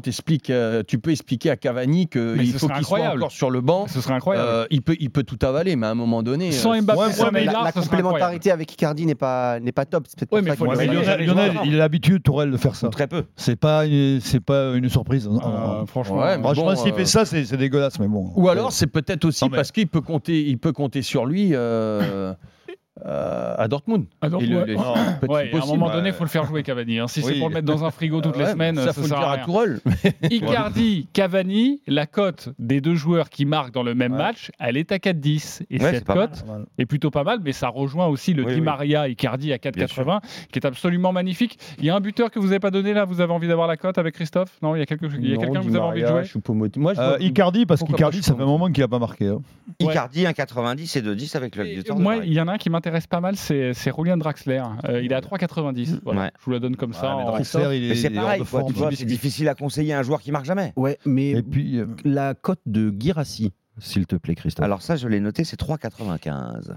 euh, 0.49 0.83
tu 0.87 0.99
peux 0.99 1.11
expliquer 1.11 1.49
à 1.51 1.55
Cavani 1.57 2.07
qu'il 2.07 2.21
faut 2.37 2.37
qu'il 2.37 2.59
soit 2.59 2.75
incroyable. 2.75 3.17
encore 3.17 3.31
sur 3.31 3.49
le 3.49 3.61
banc. 3.61 3.87
Ce 3.87 4.01
serait 4.01 4.13
incroyable. 4.13 4.47
Euh, 4.47 4.65
il, 4.69 4.81
peut, 4.81 4.95
il 4.99 5.09
peut 5.09 5.23
tout 5.23 5.37
avaler, 5.45 5.75
mais 5.75 5.87
à 5.87 5.91
un 5.91 5.95
moment 5.95 6.23
donné. 6.23 6.51
Sans 6.51 6.79
Mbappé, 6.81 7.45
la, 7.45 7.71
complémentarité 7.71 8.51
avec 8.51 8.71
Icardi 8.73 9.05
n'est 9.05 9.15
pas, 9.15 9.36
n'est 9.61 9.71
pas 9.71 9.85
top. 9.85 10.05
C'est 10.07 10.17
peut-être 10.19 10.31
Ouais, 10.33 10.39
pour 10.41 10.49
mais 10.49 10.55
faut 10.55 10.65
Lionel, 10.65 11.59
il 11.65 11.75
a 11.75 11.77
l'habitude, 11.77 12.23
Tourelle, 12.23 12.51
de 12.51 12.57
faire 12.57 12.75
ça. 12.75 12.89
Très 12.89 13.07
peu. 13.07 13.23
C'est 13.35 13.55
pas, 13.55 13.85
une- 13.85 14.19
c'est 14.21 14.39
pas 14.39 14.73
une 14.73 14.89
surprise. 14.89 15.27
Euh, 15.27 15.85
franchement, 15.85 16.17
Ouais, 16.17 16.37
euh, 16.37 16.39
Franchement, 16.41 16.65
bon, 16.65 16.75
s'il 16.75 16.93
euh, 16.93 16.95
fait 16.95 17.05
ça, 17.05 17.25
c'est 17.25 17.45
c'est 17.45 17.57
dégueulasse, 17.57 17.99
mais 17.99 18.07
bon. 18.07 18.31
Ou 18.35 18.49
alors, 18.49 18.71
c'est 18.71 18.87
peut-être 18.87 19.25
aussi 19.25 19.43
Non, 19.45 19.49
mais- 19.51 19.57
parce 19.57 19.71
qu'il 19.71 19.87
peut 19.87 20.01
compter, 20.01 20.41
il 20.47 20.57
peut 20.57 20.71
compter 20.73 21.01
sur 21.01 21.25
lui 21.25 21.53
euh, 23.05 23.55
à 23.57 23.67
Dortmund. 23.67 24.05
Ah, 24.21 24.29
donc, 24.29 24.41
Et 24.41 24.47
le- 24.47 24.57
ouais. 24.57 24.65
le- 24.67 24.75
Non. 24.75 24.93
peut- 25.21 25.27
Ouais, 25.27 25.51
à 25.53 25.57
un 25.63 25.65
moment 25.67 25.89
donné, 25.91 26.09
il 26.09 26.13
faut 26.13 26.23
le 26.23 26.29
faire 26.29 26.45
jouer 26.45 26.63
Cavani. 26.63 26.99
hein. 26.99 27.07
Si 27.07 27.21
c'est 27.21 27.35
pour 27.39 27.49
le 27.49 27.55
mettre 27.55 27.67
dans 27.67 27.83
un 27.85 27.91
frigo 27.91 28.21
toutes 28.21 28.35
les 28.37 28.45
Ouais, 28.45 28.51
semaines, 28.51 28.75
ça 28.75 28.85
ça, 28.87 28.93
faut 28.93 29.01
le 29.01 29.07
sert 29.07 29.17
dire 29.19 29.27
à 29.27 29.31
à 29.31 29.35
rien. 29.35 29.45
Tourelle. 29.45 29.79
Icardi, 30.31 31.07
Cavani, 31.13 31.81
la 31.87 32.05
cote 32.05 32.49
des 32.59 32.81
deux 32.81 32.95
joueurs 32.95 33.29
qui 33.29 33.45
marquent 33.45 33.73
dans 33.73 33.83
le 33.83 33.95
même 33.95 34.11
Ouais. 34.13 34.17
match, 34.17 34.51
elle 34.59 34.77
est 34.77 34.91
à 34.91 34.97
4,10. 34.99 35.63
Et 35.69 35.81
Ouais, 35.81 35.91
cette 35.93 36.05
cote 36.05 36.43
est 36.77 36.85
plutôt 36.85 37.11
pas 37.11 37.23
mal, 37.23 37.39
mais 37.43 37.51
ça 37.53 37.67
rejoint 37.69 38.07
aussi 38.07 38.33
le 38.33 38.43
Oui, 38.43 38.53
Di 38.53 38.59
oui. 38.59 38.65
Maria 38.65 39.07
Icardi 39.07 39.53
à 39.53 39.57
Bien 39.57 39.71
4,80, 39.71 40.19
qui 40.51 40.59
est 40.59 40.65
absolument 40.65 41.11
magnifique. 41.11 41.57
Il 41.79 41.85
y 41.85 41.89
a 41.89 41.95
un 41.95 41.99
buteur 41.99 42.31
que 42.31 42.39
vous 42.39 42.47
n'avez 42.47 42.59
pas 42.59 42.71
donné 42.71 42.93
là, 42.93 43.05
vous 43.05 43.21
avez 43.21 43.33
envie 43.33 43.47
d'avoir 43.47 43.67
la 43.67 43.77
cote 43.77 43.97
avec 43.97 44.15
Christophe? 44.15 44.57
Non, 44.61 44.75
il 44.75 44.79
y 44.79 44.81
a, 44.81 44.85
quelque... 44.85 45.05
il 45.19 45.29
y 45.29 45.31
a 45.31 45.35
Non, 45.35 45.41
quelqu'un 45.41 45.59
que 45.61 45.65
vous 45.65 45.75
avez 45.75 45.85
envie 45.85 46.01
de 46.01 46.07
jouer? 46.07 46.23
Choupo-Moting. 46.23 46.81
Moi, 46.81 46.93
je 46.93 46.99
Euh, 47.01 47.17
Icardi, 47.19 47.65
parce 47.65 47.83
qu'Icardi, 47.83 48.21
ça 48.23 48.33
fait 48.35 48.41
un 48.43 48.45
moment 48.45 48.67
qu'il 48.71 48.81
n'a 48.83 48.87
pas 48.87 48.99
marqué. 48.99 49.27
hein. 49.27 49.39
Icardi, 49.79 50.23
1,90 50.25 50.97
et 50.97 51.01
2,10 51.01 51.35
avec 51.35 51.55
le 51.55 51.65
de 51.83 51.91
Moi, 51.93 52.17
il 52.17 52.33
y 52.33 52.41
en 52.41 52.47
a 52.47 52.53
un 52.53 52.57
qui 52.57 52.69
m'intéresse 52.69 52.86
m'intéresse 52.87 53.07
pas 53.07 53.19
mal, 53.21 53.35
c'est 53.35 53.73
Julian 53.73 54.17
Draxler. 54.17 54.63
Euh, 54.85 55.01
il 55.01 55.11
est 55.11 55.15
à 55.15 55.21
3,90. 55.21 55.99
Voilà. 56.03 56.21
Ouais. 56.21 56.31
Je 56.39 56.45
vous 56.45 56.51
la 56.51 56.59
donne 56.59 56.75
comme 56.75 56.93
ça. 56.93 57.15
Ouais, 57.15 57.23
mais 57.23 57.29
en- 57.29 57.31
Draxler, 57.31 57.77
il 57.77 57.83
est, 57.85 57.89
Mais 57.89 57.95
c'est 57.95 58.09
pareil, 58.09 58.41
c'est 58.95 59.05
difficile 59.05 59.47
à 59.49 59.55
conseiller 59.55 59.93
à 59.93 59.99
un 59.99 60.03
joueur 60.03 60.21
qui 60.21 60.31
marque 60.31 60.45
jamais. 60.45 60.73
Ouais, 60.75 60.97
mais 61.05 61.31
Et 61.31 61.43
puis, 61.43 61.79
euh, 61.79 61.87
la 62.05 62.33
cote 62.33 62.61
de 62.65 62.93
Girassi, 62.97 63.51
s'il 63.77 64.05
te 64.07 64.15
plaît, 64.15 64.35
Christophe. 64.35 64.63
Alors 64.63 64.81
ça, 64.81 64.95
je 64.95 65.07
l'ai 65.07 65.19
noté, 65.19 65.43
c'est 65.43 65.57
3,95. 65.57 66.75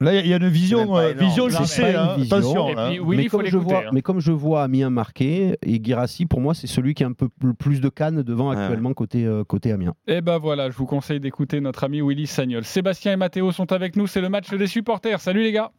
Là, 0.00 0.20
il 0.20 0.26
y 0.26 0.32
a 0.32 0.36
une 0.36 0.48
vision, 0.48 0.78
même 0.78 0.88
pas 0.88 1.02
euh, 1.02 1.12
vision 1.12 1.48
pas 1.48 1.50
une 1.50 1.96
hein. 1.96 2.14
vision. 2.16 2.36
Attention. 2.36 2.68
Et 2.68 2.74
là. 2.74 2.88
puis, 2.88 2.98
Willy, 2.98 3.16
mais, 3.16 3.22
il 3.24 3.30
faut 3.30 3.38
comme 3.38 3.46
je 3.46 3.56
vois, 3.56 3.78
hein. 3.78 3.90
mais 3.92 4.02
comme 4.02 4.20
je 4.20 4.32
vois 4.32 4.62
Amiens 4.62 4.90
marqué, 4.90 5.56
et 5.62 5.82
Girassi, 5.82 6.26
pour 6.26 6.40
moi, 6.40 6.54
c'est 6.54 6.66
celui 6.66 6.94
qui 6.94 7.04
a 7.04 7.06
un 7.06 7.12
peu 7.12 7.28
plus 7.58 7.80
de 7.80 7.88
cannes 7.88 8.22
devant 8.22 8.48
Ouais. 8.48 8.56
actuellement 8.56 8.94
côté, 8.94 9.26
euh, 9.26 9.44
côté 9.44 9.72
Amiens. 9.72 9.94
Eh 10.06 10.20
ben 10.20 10.38
voilà, 10.38 10.70
je 10.70 10.76
vous 10.76 10.86
conseille 10.86 11.20
d'écouter 11.20 11.60
notre 11.60 11.84
ami 11.84 12.00
Willy 12.00 12.26
Sagnol. 12.26 12.64
Sébastien 12.64 13.12
et 13.12 13.16
Mathéo 13.16 13.52
sont 13.52 13.72
avec 13.72 13.96
nous, 13.96 14.06
c'est 14.06 14.20
le 14.20 14.28
match 14.28 14.50
des 14.50 14.66
supporters. 14.66 15.20
Salut 15.20 15.42
les 15.42 15.52
gars 15.52 15.70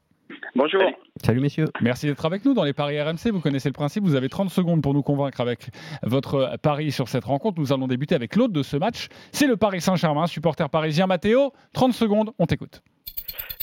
Bonjour. 0.56 0.82
Salut 1.24 1.40
messieurs. 1.42 1.68
Merci 1.82 2.06
d'être 2.06 2.26
avec 2.26 2.46
nous 2.46 2.54
dans 2.54 2.64
les 2.64 2.74
paris 2.74 3.02
RMC. 3.02 3.32
Vous 3.32 3.40
connaissez 3.40 3.70
le 3.70 3.74
principe, 3.74 4.04
vous 4.04 4.16
avez 4.16 4.30
30 4.30 4.50
secondes 4.50 4.82
pour 4.82 4.94
nous 4.94 5.02
convaincre 5.02 5.42
avec 5.42 5.70
votre 6.04 6.58
pari 6.62 6.92
sur 6.92 7.08
cette 7.08 7.26
rencontre. 7.26 7.60
Nous 7.60 7.74
allons 7.74 7.88
débuter 7.88 8.16
avec 8.16 8.36
l'autre 8.36 8.54
de 8.54 8.64
ce 8.64 8.78
match. 8.78 9.08
C'est 9.32 9.48
le 9.48 9.58
Paris 9.58 9.82
Saint-Germain, 9.82 10.28
supporter 10.28 10.70
parisien. 10.70 11.08
Mathéo, 11.08 11.52
30 11.74 11.94
secondes, 11.94 12.32
on 12.40 12.46
t'écoute. 12.46 12.82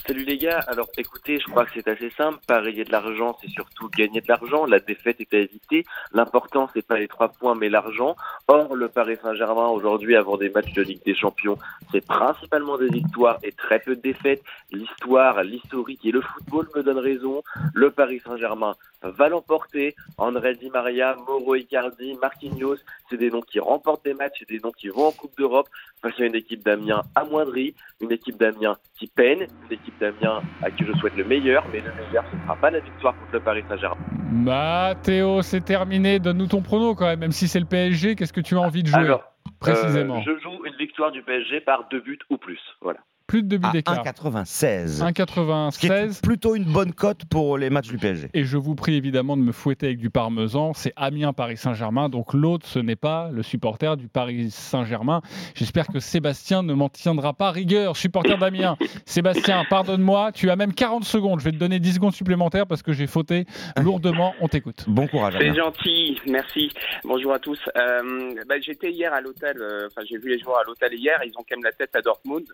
Salut 0.07 0.23
les 0.23 0.39
gars. 0.39 0.61
Alors 0.69 0.87
écoutez, 0.97 1.41
je 1.41 1.47
crois 1.51 1.65
que 1.65 1.73
c'est 1.75 1.89
assez 1.89 2.11
simple. 2.11 2.39
Parier 2.47 2.85
de 2.85 2.93
l'argent, 2.93 3.37
c'est 3.43 3.51
surtout 3.51 3.89
gagner 3.89 4.21
de 4.21 4.29
l'argent. 4.29 4.65
La 4.65 4.79
défaite 4.79 5.21
est 5.21 5.35
à 5.35 5.39
éviter. 5.39 5.85
L'important, 6.13 6.71
c'est 6.73 6.87
pas 6.87 6.97
les 6.97 7.09
trois 7.09 7.29
points, 7.29 7.57
mais 7.57 7.69
l'argent. 7.69 8.15
Or, 8.47 8.77
le 8.77 8.89
Paris 8.89 9.17
Saint-Germain, 9.21 9.67
aujourd'hui, 9.67 10.15
avant 10.15 10.37
des 10.37 10.49
matchs 10.49 10.73
de 10.75 10.83
Ligue 10.83 11.05
des 11.05 11.17
Champions, 11.17 11.59
c'est 11.91 12.07
principalement 12.07 12.79
des 12.79 12.89
victoires 12.89 13.41
et 13.43 13.51
très 13.51 13.81
peu 13.81 13.97
de 13.97 14.01
défaites. 14.01 14.45
L'histoire, 14.71 15.43
l'historique 15.43 16.05
et 16.05 16.13
le 16.13 16.21
football 16.21 16.69
me 16.77 16.85
donnent 16.85 16.99
raison. 16.99 17.43
Le 17.75 17.91
Paris 17.91 18.21
Saint-Germain 18.25 18.77
va 19.11 19.29
l'emporter. 19.29 19.95
André 20.19 20.55
Di 20.55 20.71
Maria, 20.71 21.17
Mauro 21.27 21.55
Icardi, 21.55 22.15
Marquinhos, 22.21 22.77
c'est 23.11 23.17
des 23.17 23.31
noms 23.31 23.41
qui 23.43 23.61
remportent 23.61 24.05
des 24.05 24.15
matchs, 24.15 24.39
c'est 24.41 24.49
des 24.49 24.61
noms 24.61 24.73
qui 24.73 24.89
vont 24.89 25.07
en 25.09 25.13
Coupe 25.13 25.37
d'Europe 25.39 25.69
face 26.03 26.19
à 26.21 26.25
une 26.25 26.35
équipe 26.35 26.65
d'Amiens 26.65 27.03
amoindrie, 27.15 27.75
une 28.01 28.13
équipe 28.13 28.37
d'Amiens 28.39 28.77
qui 28.99 29.07
peine, 29.07 29.47
une 29.69 29.73
équipe 29.73 29.99
d'Amiens 29.99 30.43
à 30.63 30.71
qui 30.71 30.85
je 30.85 30.93
souhaite 30.99 31.17
le 31.17 31.25
meilleur, 31.25 31.65
mais 31.73 31.81
le 31.81 31.93
meilleur, 31.95 32.25
ce 32.31 32.37
ne 32.37 32.43
sera 32.43 32.57
pas 32.57 32.71
la 32.71 32.81
victoire 32.81 33.15
contre 33.19 33.33
le 33.33 33.41
Paris 33.41 33.65
Saint-Germain. 33.69 33.97
Mathéo, 34.31 35.43
c'est 35.43 35.61
terminé. 35.61 36.19
Donne-nous 36.19 36.47
ton 36.49 36.63
prono 36.63 36.95
quand 36.95 37.07
même, 37.07 37.21
même 37.21 37.33
si 37.33 37.49
c'est 37.49 37.61
le 37.61 37.67
PSG. 37.67 38.17
Qu'est-ce 38.17 38.33
que 38.33 38.41
tu 38.41 38.57
as 38.57 38.61
envie 38.61 38.83
de 38.83 38.89
jouer 38.89 39.01
Alors, 39.01 39.23
précisément? 39.61 40.19
euh, 40.19 40.23
je 40.27 40.39
joue 40.43 40.65
une 40.65 40.75
victoire 40.77 41.11
du 41.13 41.23
PSG 41.23 41.61
par 41.61 41.89
deux 41.89 42.01
buts 42.01 42.19
ou 42.31 42.37
plus. 42.37 42.61
Voilà. 42.81 43.01
Plus 43.27 43.43
de 43.43 43.49
deux 43.49 43.59
buts 43.59 43.69
À 43.69 43.73
d'écart. 43.73 44.05
1,96. 44.05 44.87
Ce 44.87 45.79
qui 45.79 45.89
1,96. 45.89 45.93
est 45.93 46.23
plutôt 46.23 46.55
une 46.55 46.65
bonne 46.65 46.93
cote 46.93 47.25
pour 47.25 47.59
les 47.59 47.71
matchs 47.71 47.89
du 47.89 47.99
PSG. 47.99 48.29
Et 48.35 48.45
je 48.45 48.57
vous 48.57 48.75
prie 48.75 48.95
évidemment 48.95 49.37
de 49.37 49.43
me 49.43 49.53
fouetter 49.53 49.87
avec 49.87 49.99
du 49.99 50.11
parmesan. 50.11 50.73
C'est 50.75 50.93
Amiens 50.97 51.33
Paris 51.33 51.57
Saint-Germain. 51.57 52.09
Donc 52.09 52.35
l'autre, 52.35 52.67
ce 52.67 52.79
n'est 52.79 52.97
pas 52.97 53.31
le 53.33 53.43
supporter 53.43 53.97
du 53.97 54.09
Paris 54.09 54.51
Saint-Germain. 54.51 55.23
J'espère 55.55 55.87
que 55.89 55.99
Sébastien 55.99 56.63
ne 56.63 56.75
m'en 56.75 56.89
tiendra 56.89 57.33
pas 57.33 57.51
rigueur. 57.51 57.97
Supporter 57.97 58.39
d'Amiens. 58.39 58.77
Sébastien, 59.07 59.65
pardonne-moi. 59.69 60.33
Tu 60.33 60.51
as 60.51 60.57
même 60.57 60.75
40 60.75 61.05
secondes. 61.05 61.41
Je 61.41 61.45
vais 61.47 61.53
te 61.53 61.57
donner 61.57 61.81
10 61.81 61.95
secondes 61.95 62.15
supplémentaires 62.15 62.67
parce 62.67 62.83
que 62.83 62.93
j'ai 62.93 63.07
fauté 63.07 63.47
lourdement. 63.81 64.35
On 64.41 64.49
t'écoute. 64.49 64.85
Bon 64.89 65.07
courage. 65.07 65.35
C'est 65.39 65.55
gentil, 65.55 66.21
merci. 66.29 66.71
Bonjour 67.05 67.33
à 67.33 67.39
tous. 67.39 67.59
Euh, 67.77 68.35
bah, 68.47 68.57
J'étais 68.61 68.91
hier 68.91 69.13
à 69.13 69.21
l'hôtel, 69.21 69.57
euh, 69.61 69.87
enfin 69.87 70.03
j'ai 70.09 70.19
vu 70.19 70.31
les 70.31 70.39
joueurs 70.41 70.59
à 70.59 70.65
l'hôtel 70.65 70.93
hier, 70.95 71.21
ils 71.25 71.31
ont 71.39 71.45
quand 71.49 71.57
même 71.57 71.63
la 71.63 71.71
tête 71.73 71.95
à 71.95 72.01
Dortmund. 72.01 72.45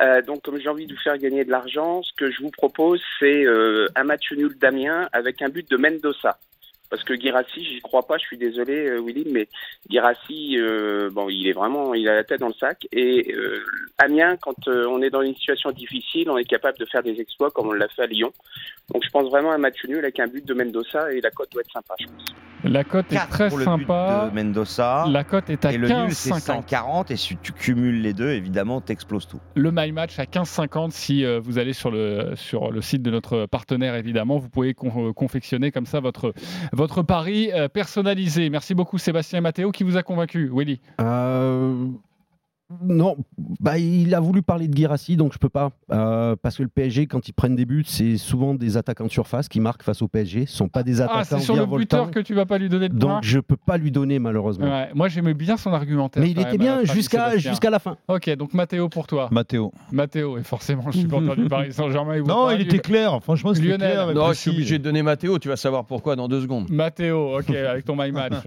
Euh, 0.00 0.22
donc 0.22 0.42
comme 0.42 0.60
j'ai 0.60 0.68
envie 0.68 0.86
de 0.86 0.94
vous 0.94 1.00
faire 1.00 1.18
gagner 1.18 1.44
de 1.44 1.50
l'argent, 1.50 2.02
ce 2.02 2.12
que 2.16 2.30
je 2.30 2.40
vous 2.42 2.50
propose 2.50 3.02
c'est 3.18 3.44
euh, 3.44 3.88
un 3.96 4.04
match 4.04 4.30
nul 4.32 4.56
d'Amiens 4.58 5.08
avec 5.12 5.42
un 5.42 5.48
but 5.48 5.68
de 5.70 5.76
Mendoza. 5.76 6.38
Parce 6.90 7.04
que 7.04 7.14
Girassi, 7.14 7.64
j'y 7.64 7.80
crois 7.80 8.06
pas, 8.06 8.16
je 8.18 8.24
suis 8.24 8.38
désolé 8.38 8.86
euh, 8.88 9.00
Willy, 9.00 9.26
mais 9.30 9.48
Girassi, 9.90 10.56
euh, 10.58 11.10
bon, 11.10 11.28
il 11.28 11.46
est 11.48 11.52
vraiment, 11.52 11.94
il 11.94 12.08
a 12.08 12.14
la 12.14 12.24
tête 12.24 12.40
dans 12.40 12.48
le 12.48 12.54
sac. 12.54 12.86
Et 12.92 13.32
euh, 13.34 13.60
Amiens, 13.98 14.36
quand 14.40 14.68
euh, 14.68 14.86
on 14.88 15.02
est 15.02 15.10
dans 15.10 15.22
une 15.22 15.34
situation 15.34 15.70
difficile, 15.70 16.30
on 16.30 16.38
est 16.38 16.44
capable 16.44 16.78
de 16.78 16.86
faire 16.86 17.02
des 17.02 17.20
exploits 17.20 17.50
comme 17.50 17.68
on 17.68 17.72
l'a 17.72 17.88
fait 17.88 18.02
à 18.02 18.06
Lyon. 18.06 18.32
Donc 18.92 19.02
je 19.04 19.10
pense 19.10 19.28
vraiment 19.30 19.52
à 19.52 19.54
un 19.56 19.58
match 19.58 19.84
nul 19.86 19.98
avec 19.98 20.18
un 20.20 20.26
but 20.26 20.44
de 20.46 20.54
Mendoza 20.54 21.12
et 21.12 21.20
la 21.20 21.30
cote 21.30 21.50
doit 21.52 21.60
être 21.62 21.72
sympa, 21.72 21.94
je 22.00 22.06
pense. 22.06 22.34
La 22.64 22.82
cote 22.82 23.06
est 23.12 23.16
4 23.16 23.28
très 23.30 23.48
pour 23.50 23.58
le 23.58 23.64
sympa. 23.64 24.24
but 24.24 24.30
de 24.30 24.42
Mendoza. 24.44 25.04
La 25.08 25.22
cote 25.22 25.48
est 25.48 25.64
à 25.64 25.72
et 25.72 25.78
le 25.78 25.88
nul, 25.88 26.10
c'est 26.12 26.30
15,50. 26.30 26.68
5,40. 26.68 27.12
Et 27.12 27.16
si 27.16 27.36
tu 27.36 27.52
cumules 27.52 28.00
les 28.02 28.12
deux, 28.12 28.30
évidemment, 28.30 28.80
t'exploses 28.80 29.28
tout. 29.28 29.38
Le 29.54 29.70
My 29.72 29.92
Match 29.92 30.18
à 30.18 30.24
15,50 30.24 30.90
si 30.90 31.24
euh, 31.24 31.38
vous 31.40 31.58
allez 31.58 31.72
sur 31.72 31.92
le, 31.92 32.32
sur 32.34 32.72
le 32.72 32.80
site 32.80 33.02
de 33.02 33.10
notre 33.12 33.46
partenaire, 33.46 33.94
évidemment. 33.94 34.38
Vous 34.38 34.48
pouvez 34.48 34.74
con- 34.74 35.12
confectionner 35.12 35.70
comme 35.70 35.86
ça 35.86 36.00
votre, 36.00 36.32
votre 36.78 37.02
pari 37.02 37.50
euh, 37.52 37.68
personnalisé. 37.68 38.48
Merci 38.50 38.72
beaucoup 38.72 38.98
Sébastien 38.98 39.40
et 39.40 39.42
Mathéo 39.42 39.72
qui 39.72 39.82
vous 39.82 39.96
a 39.96 40.04
convaincu. 40.04 40.48
Willy 40.54 40.80
Euh, 41.00 41.88
Non, 42.82 43.16
bah, 43.60 43.78
il 43.78 44.14
a 44.14 44.20
voulu 44.20 44.42
parler 44.42 44.68
de 44.68 44.76
Girassi, 44.76 45.16
donc 45.16 45.32
je 45.32 45.38
peux 45.38 45.48
pas. 45.48 45.70
Euh, 45.90 46.36
parce 46.40 46.58
que 46.58 46.62
le 46.62 46.68
PSG, 46.68 47.06
quand 47.06 47.26
ils 47.26 47.32
prennent 47.32 47.56
des 47.56 47.64
buts, 47.64 47.84
c'est 47.86 48.18
souvent 48.18 48.54
des 48.54 48.76
attaquants 48.76 49.06
de 49.06 49.10
surface 49.10 49.48
qui 49.48 49.58
marquent 49.58 49.82
face 49.82 50.02
au 50.02 50.08
PSG. 50.08 50.44
Ce 50.44 50.54
sont 50.54 50.68
pas 50.68 50.82
des 50.82 51.00
attaquants 51.00 51.20
Ah, 51.20 51.24
c'est 51.24 51.38
sur 51.40 51.56
le 51.56 51.64
buteur 51.64 52.10
que 52.10 52.20
tu 52.20 52.34
vas 52.34 52.44
pas 52.44 52.58
lui 52.58 52.68
donner 52.68 52.90
de 52.90 52.94
Donc 52.94 53.22
je 53.22 53.38
peux 53.38 53.56
pas 53.56 53.78
lui 53.78 53.90
donner 53.90 54.18
malheureusement. 54.18 54.66
Ouais, 54.66 54.90
Moi 54.94 55.08
j'aimais 55.08 55.32
bien 55.32 55.56
son 55.56 55.72
argumentaire. 55.72 56.22
Mais 56.22 56.30
il 56.30 56.38
était 56.38 56.50
même, 56.50 56.58
bien 56.58 56.78
euh, 56.80 56.84
jusqu'à 56.84 57.70
la 57.70 57.78
fin. 57.78 57.96
Ok, 58.06 58.28
donc 58.36 58.52
Mathéo 58.52 58.90
pour 58.90 59.06
toi. 59.06 59.28
Mathéo. 59.32 59.72
Mathéo 59.90 60.36
est 60.36 60.42
forcément 60.42 60.84
le 60.86 60.92
supporter 60.92 61.36
du 61.36 61.48
Paris 61.48 61.72
Saint-Germain. 61.72 62.20
Non, 62.20 62.50
il 62.50 62.60
était 62.60 62.80
clair. 62.80 63.18
Franchement, 63.22 63.54
c'était 63.54 63.76
clair. 63.76 64.10
et 64.10 64.14
Non, 64.14 64.28
je 64.28 64.34
suis 64.34 64.50
obligé 64.50 64.78
de 64.78 64.84
donner 64.84 65.02
Mathéo, 65.02 65.38
tu 65.38 65.48
vas 65.48 65.56
savoir 65.56 65.86
pourquoi 65.86 66.16
dans 66.16 66.28
deux 66.28 66.42
secondes. 66.42 66.68
Mathéo, 66.68 67.38
ok, 67.38 67.48
avec 67.50 67.86
ton 67.86 67.96
My 67.96 68.12
Match. 68.12 68.34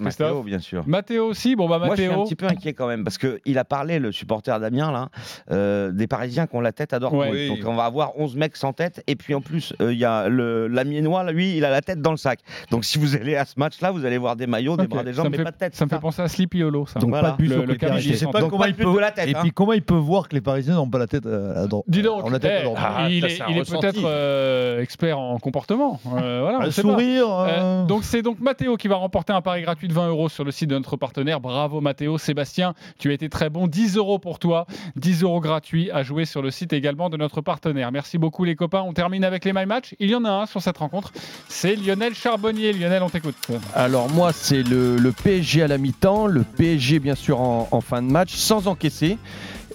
Mathéo, 0.00 0.42
bien 0.42 0.58
sûr. 0.58 0.82
Mathéo 0.86 1.26
aussi, 1.26 1.56
bon 1.56 1.68
bah 1.68 1.78
Moi, 1.78 1.90
je 1.90 1.94
suis 2.02 2.04
un 2.06 2.08
Mathéo. 2.10 2.24
petit 2.24 2.34
peu 2.36 2.46
inquiet 2.46 2.72
quand 2.74 2.86
même 2.86 3.04
parce 3.04 3.18
que 3.18 3.40
il 3.44 3.58
a 3.58 3.64
parlé, 3.64 3.98
le 3.98 4.12
supporter 4.12 4.58
d'Amiens, 4.60 4.90
là, 4.92 5.08
euh, 5.50 5.90
des 5.92 6.06
Parisiens 6.06 6.46
qui 6.46 6.56
ont 6.56 6.60
la 6.60 6.72
tête 6.72 6.92
à 6.92 6.98
Dortmund. 6.98 7.30
Ouais. 7.30 7.48
Donc, 7.48 7.58
on 7.66 7.74
va 7.74 7.84
avoir 7.84 8.18
11 8.18 8.36
mecs 8.36 8.56
sans 8.56 8.72
tête. 8.72 9.02
Et 9.06 9.16
puis, 9.16 9.34
en 9.34 9.40
plus, 9.40 9.72
euh, 9.80 9.92
il 9.92 9.98
y 9.98 10.04
a 10.04 10.28
le- 10.28 10.66
l'Amiénois, 10.68 11.30
lui, 11.32 11.56
il 11.56 11.64
a 11.64 11.70
la 11.70 11.80
tête 11.80 12.00
dans 12.00 12.10
le 12.12 12.16
sac. 12.16 12.40
Donc, 12.70 12.84
si 12.84 12.98
vous 12.98 13.14
allez 13.16 13.36
à 13.36 13.44
ce 13.44 13.54
match-là, 13.58 13.90
vous 13.90 14.04
allez 14.04 14.18
voir 14.18 14.36
des 14.36 14.46
maillots, 14.46 14.76
des 14.76 14.86
bras, 14.86 15.02
des 15.04 15.12
me 15.12 15.28
mais 15.28 15.36
fait- 15.38 15.44
pas 15.44 15.50
de 15.50 15.56
tête. 15.56 15.74
Ça 15.74 15.84
me 15.84 15.90
fait 15.90 15.98
penser 15.98 16.22
à 16.22 16.28
Sleepy 16.28 16.62
Hollow, 16.62 16.86
ça. 16.86 17.00
Donc 17.00 17.10
Voilà. 17.10 17.30
pas 17.30 17.36
de 17.36 17.42
but 17.42 17.48
Le- 17.48 17.54
sur 17.54 17.64
le. 17.66 17.98
Je 17.98 18.12
sais 18.14 18.26
pas 18.26 18.40
Donc, 18.40 18.50
comment 18.50 18.64
il 18.64 18.74
peut. 18.74 18.84
de 18.92 18.98
la 18.98 19.10
tête. 19.10 19.28
Et 19.28 19.34
hein. 19.34 19.40
puis 19.42 19.50
comment 19.52 19.72
il 19.72 19.82
peut 19.82 19.94
voir 19.94 20.28
que 20.28 20.34
les 20.34 20.40
Parisiens 20.40 20.74
n'ont 20.74 20.88
pas 20.88 20.98
la 20.98 21.06
tête 21.06 21.26
euh, 21.26 21.64
à 21.64 21.66
droite 21.66 21.84
Dis 21.88 22.02
donc, 22.02 22.24
On 22.24 22.30
la 22.30 22.38
tête 22.38 22.52
eh, 22.60 22.64
Dortmund. 22.64 22.86
Ah, 22.96 23.08
il 23.10 23.24
est, 23.24 23.38
peut-être 23.70 24.80
expert 24.80 25.18
en 25.18 25.38
comportement. 25.38 26.00
Voilà, 26.04 26.70
sourire. 26.70 27.84
Donc 27.86 28.04
c'est 28.04 28.22
donc 28.22 28.40
Mathéo 28.40 28.76
qui 28.76 28.88
va 28.88 28.96
remporter 28.96 29.32
un 29.32 29.40
pari 29.40 29.62
gratuit 29.62 29.87
de 29.88 29.92
20 29.92 30.08
euros 30.08 30.28
sur 30.28 30.44
le 30.44 30.52
site 30.52 30.70
de 30.70 30.76
notre 30.76 30.96
partenaire. 30.96 31.40
Bravo 31.40 31.80
Mathéo, 31.80 32.18
Sébastien, 32.18 32.74
tu 32.98 33.10
as 33.10 33.14
été 33.14 33.28
très 33.28 33.50
bon. 33.50 33.66
10 33.66 33.96
euros 33.96 34.18
pour 34.18 34.38
toi, 34.38 34.66
10 34.96 35.22
euros 35.22 35.40
gratuits 35.40 35.90
à 35.90 36.02
jouer 36.02 36.24
sur 36.24 36.42
le 36.42 36.50
site 36.50 36.72
également 36.72 37.10
de 37.10 37.16
notre 37.16 37.40
partenaire. 37.40 37.90
Merci 37.90 38.18
beaucoup 38.18 38.44
les 38.44 38.54
copains. 38.54 38.82
On 38.82 38.92
termine 38.92 39.24
avec 39.24 39.44
les 39.44 39.52
My 39.52 39.66
Match. 39.66 39.94
Il 39.98 40.10
y 40.10 40.14
en 40.14 40.24
a 40.24 40.30
un 40.30 40.46
sur 40.46 40.62
cette 40.62 40.78
rencontre, 40.78 41.12
c'est 41.48 41.74
Lionel 41.74 42.14
Charbonnier. 42.14 42.72
Lionel, 42.72 43.02
on 43.02 43.10
t'écoute. 43.10 43.36
Alors 43.74 44.08
moi, 44.10 44.32
c'est 44.32 44.62
le, 44.62 45.12
PSG 45.24 45.62
à 45.62 45.68
la 45.68 45.78
mi-temps, 45.78 46.26
le 46.26 46.44
PSG 46.44 47.00
bien 47.00 47.14
sûr 47.14 47.40
en 47.40 47.80
fin 47.80 48.02
de 48.02 48.10
match, 48.10 48.34
sans 48.34 48.68
encaisser, 48.68 49.18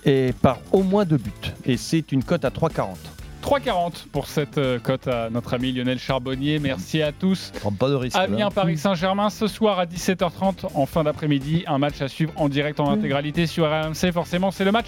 et 0.06 0.34
par 0.42 0.60
au 0.72 0.84
moins 0.84 1.06
deux 1.06 1.18
buts. 1.18 1.32
Et 1.66 1.78
c'est 1.78 2.12
une 2.12 2.24
cote 2.24 2.46
à 2.46 2.50
3,40. 2.50 2.96
3,40 3.44 4.06
pour 4.12 4.28
cette 4.28 4.58
euh, 4.58 4.80
cote 4.80 5.08
à 5.10 5.30
notre 5.30 5.54
ami 5.54 5.74
Lionel 5.74 6.00
Charbonnier. 6.00 6.60
Merci 6.60 7.02
à 7.02 7.12
tous. 7.12 7.52
prends 7.60 7.74
pas 7.74 7.90
de 7.90 7.96
risque. 7.96 8.16
là. 8.16 8.24
Amiens 8.24 8.50
Paris 8.50 8.78
Saint-Germain 8.78 9.30
ce 9.30 9.48
soir 9.48 9.80
à 9.80 9.86
17h30 9.86 10.68
en 10.74 10.86
fin 10.86 11.04
d'après-midi. 11.04 11.66
Un 11.68 11.78
match 11.78 12.02
à 12.02 12.08
suivre 12.08 12.32
en 12.38 12.48
direct 12.48 12.80
en 12.80 12.90
intégralité 12.90 13.46
sur 13.46 13.66
RMC. 13.66 14.14
Forcément, 14.14 14.52
c'est 14.52 14.64
le 14.64 14.72
match 14.72 14.88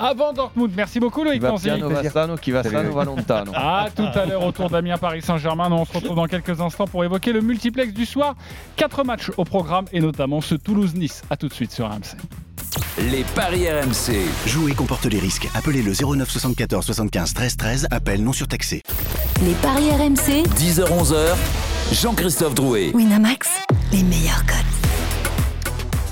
avant 0.00 0.32
Dortmund. 0.32 0.72
Merci 0.76 0.98
beaucoup 0.98 1.22
Loïc 1.22 1.40
va 1.40 1.50
Tanzi. 1.50 1.70
À 3.54 3.88
tout 3.94 4.08
à 4.14 4.26
l'heure 4.26 4.44
autour 4.44 4.68
d'Amiens 4.68 4.98
Paris 4.98 5.22
Saint-Germain. 5.22 5.68
Nous, 5.68 5.76
on 5.76 5.84
se 5.84 5.92
retrouve 5.92 6.16
dans 6.16 6.26
quelques 6.26 6.60
instants 6.60 6.86
pour 6.86 7.04
évoquer 7.04 7.32
le 7.32 7.40
multiplex 7.40 7.92
du 7.94 8.04
soir. 8.04 8.34
Quatre 8.74 9.04
matchs 9.04 9.30
au 9.36 9.44
programme 9.44 9.84
et 9.92 10.00
notamment 10.00 10.40
ce 10.40 10.56
Toulouse-Nice. 10.56 11.22
À 11.30 11.36
tout 11.36 11.46
de 11.46 11.54
suite 11.54 11.70
sur 11.70 11.86
RMC. 11.88 12.16
Les 12.98 13.24
paris 13.34 13.68
RMC. 13.68 14.14
Jouer 14.46 14.72
comporte 14.74 15.06
les 15.06 15.18
risques. 15.18 15.48
Appelez 15.54 15.82
le 15.82 15.92
09 15.92 16.30
74 16.30 16.84
75 16.84 17.34
13 17.34 17.56
13. 17.56 17.88
Appel 17.90 18.22
non 18.22 18.32
surtaxé. 18.32 18.82
Les 19.42 19.54
paris 19.54 19.90
RMC. 19.90 20.44
10h-11h. 20.56 21.36
Jean-Christophe 21.92 22.54
Drouet. 22.54 22.92
Winamax, 22.94 23.48
les 23.92 24.02
meilleurs 24.02 24.44
cotes. 24.46 24.82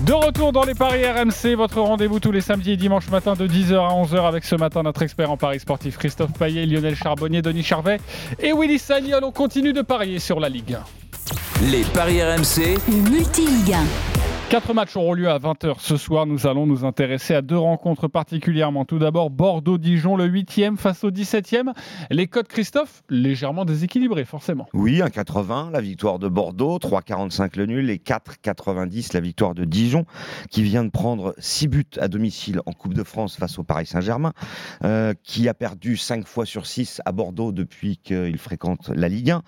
De 0.04 0.12
retour 0.12 0.52
dans 0.52 0.64
les 0.64 0.74
paris 0.74 1.04
RMC, 1.04 1.54
votre 1.56 1.80
rendez-vous 1.80 2.20
tous 2.20 2.32
les 2.32 2.40
samedis 2.40 2.72
et 2.72 2.76
dimanches 2.76 3.08
matin 3.10 3.34
de 3.34 3.46
10h 3.46 3.74
à 3.74 3.92
11h 3.92 4.26
avec 4.26 4.44
ce 4.44 4.56
matin 4.56 4.82
notre 4.82 5.02
expert 5.02 5.30
en 5.30 5.36
paris 5.36 5.60
sportif 5.60 5.98
Christophe 5.98 6.32
Payet, 6.32 6.64
Lionel 6.66 6.96
Charbonnier, 6.96 7.42
Denis 7.42 7.62
Charvet 7.62 8.00
et 8.40 8.52
Willy 8.52 8.78
Sagnol. 8.78 9.22
On 9.24 9.32
continue 9.32 9.72
de 9.72 9.82
parier 9.82 10.18
sur 10.18 10.40
la 10.40 10.48
Ligue. 10.48 10.78
Les 11.70 11.82
paris 11.82 12.22
RMC. 12.22 12.78
Le 12.88 13.10
multi-Ligue 13.10 13.74
1. 13.74 14.19
Quatre 14.50 14.74
matchs 14.74 14.96
auront 14.96 15.12
lieu 15.12 15.30
à 15.30 15.38
20h 15.38 15.76
ce 15.78 15.96
soir. 15.96 16.26
Nous 16.26 16.48
allons 16.48 16.66
nous 16.66 16.84
intéresser 16.84 17.36
à 17.36 17.40
deux 17.40 17.56
rencontres 17.56 18.08
particulièrement. 18.08 18.84
Tout 18.84 18.98
d'abord, 18.98 19.30
Bordeaux-Dijon, 19.30 20.16
le 20.16 20.26
8e 20.26 20.76
face 20.76 21.04
au 21.04 21.12
17e. 21.12 21.72
Les 22.10 22.26
codes, 22.26 22.48
Christophe, 22.48 23.04
légèrement 23.08 23.64
déséquilibrés, 23.64 24.24
forcément. 24.24 24.66
Oui, 24.74 24.98
1,80 24.98 25.70
la 25.70 25.80
victoire 25.80 26.18
de 26.18 26.26
Bordeaux, 26.26 26.78
3,45 26.78 27.58
le 27.58 27.66
nul 27.66 27.90
et 27.90 27.98
4,90 27.98 29.14
la 29.14 29.20
victoire 29.20 29.54
de 29.54 29.64
Dijon, 29.64 30.04
qui 30.50 30.64
vient 30.64 30.82
de 30.82 30.90
prendre 30.90 31.32
6 31.38 31.68
buts 31.68 31.84
à 32.00 32.08
domicile 32.08 32.60
en 32.66 32.72
Coupe 32.72 32.94
de 32.94 33.04
France 33.04 33.36
face 33.36 33.56
au 33.56 33.62
Paris 33.62 33.86
Saint-Germain, 33.86 34.32
euh, 34.82 35.14
qui 35.22 35.48
a 35.48 35.54
perdu 35.54 35.96
5 35.96 36.26
fois 36.26 36.44
sur 36.44 36.66
6 36.66 37.00
à 37.04 37.12
Bordeaux 37.12 37.52
depuis 37.52 37.98
qu'il 37.98 38.36
fréquente 38.36 38.90
la 38.92 39.08
Ligue 39.08 39.30
1. 39.30 39.42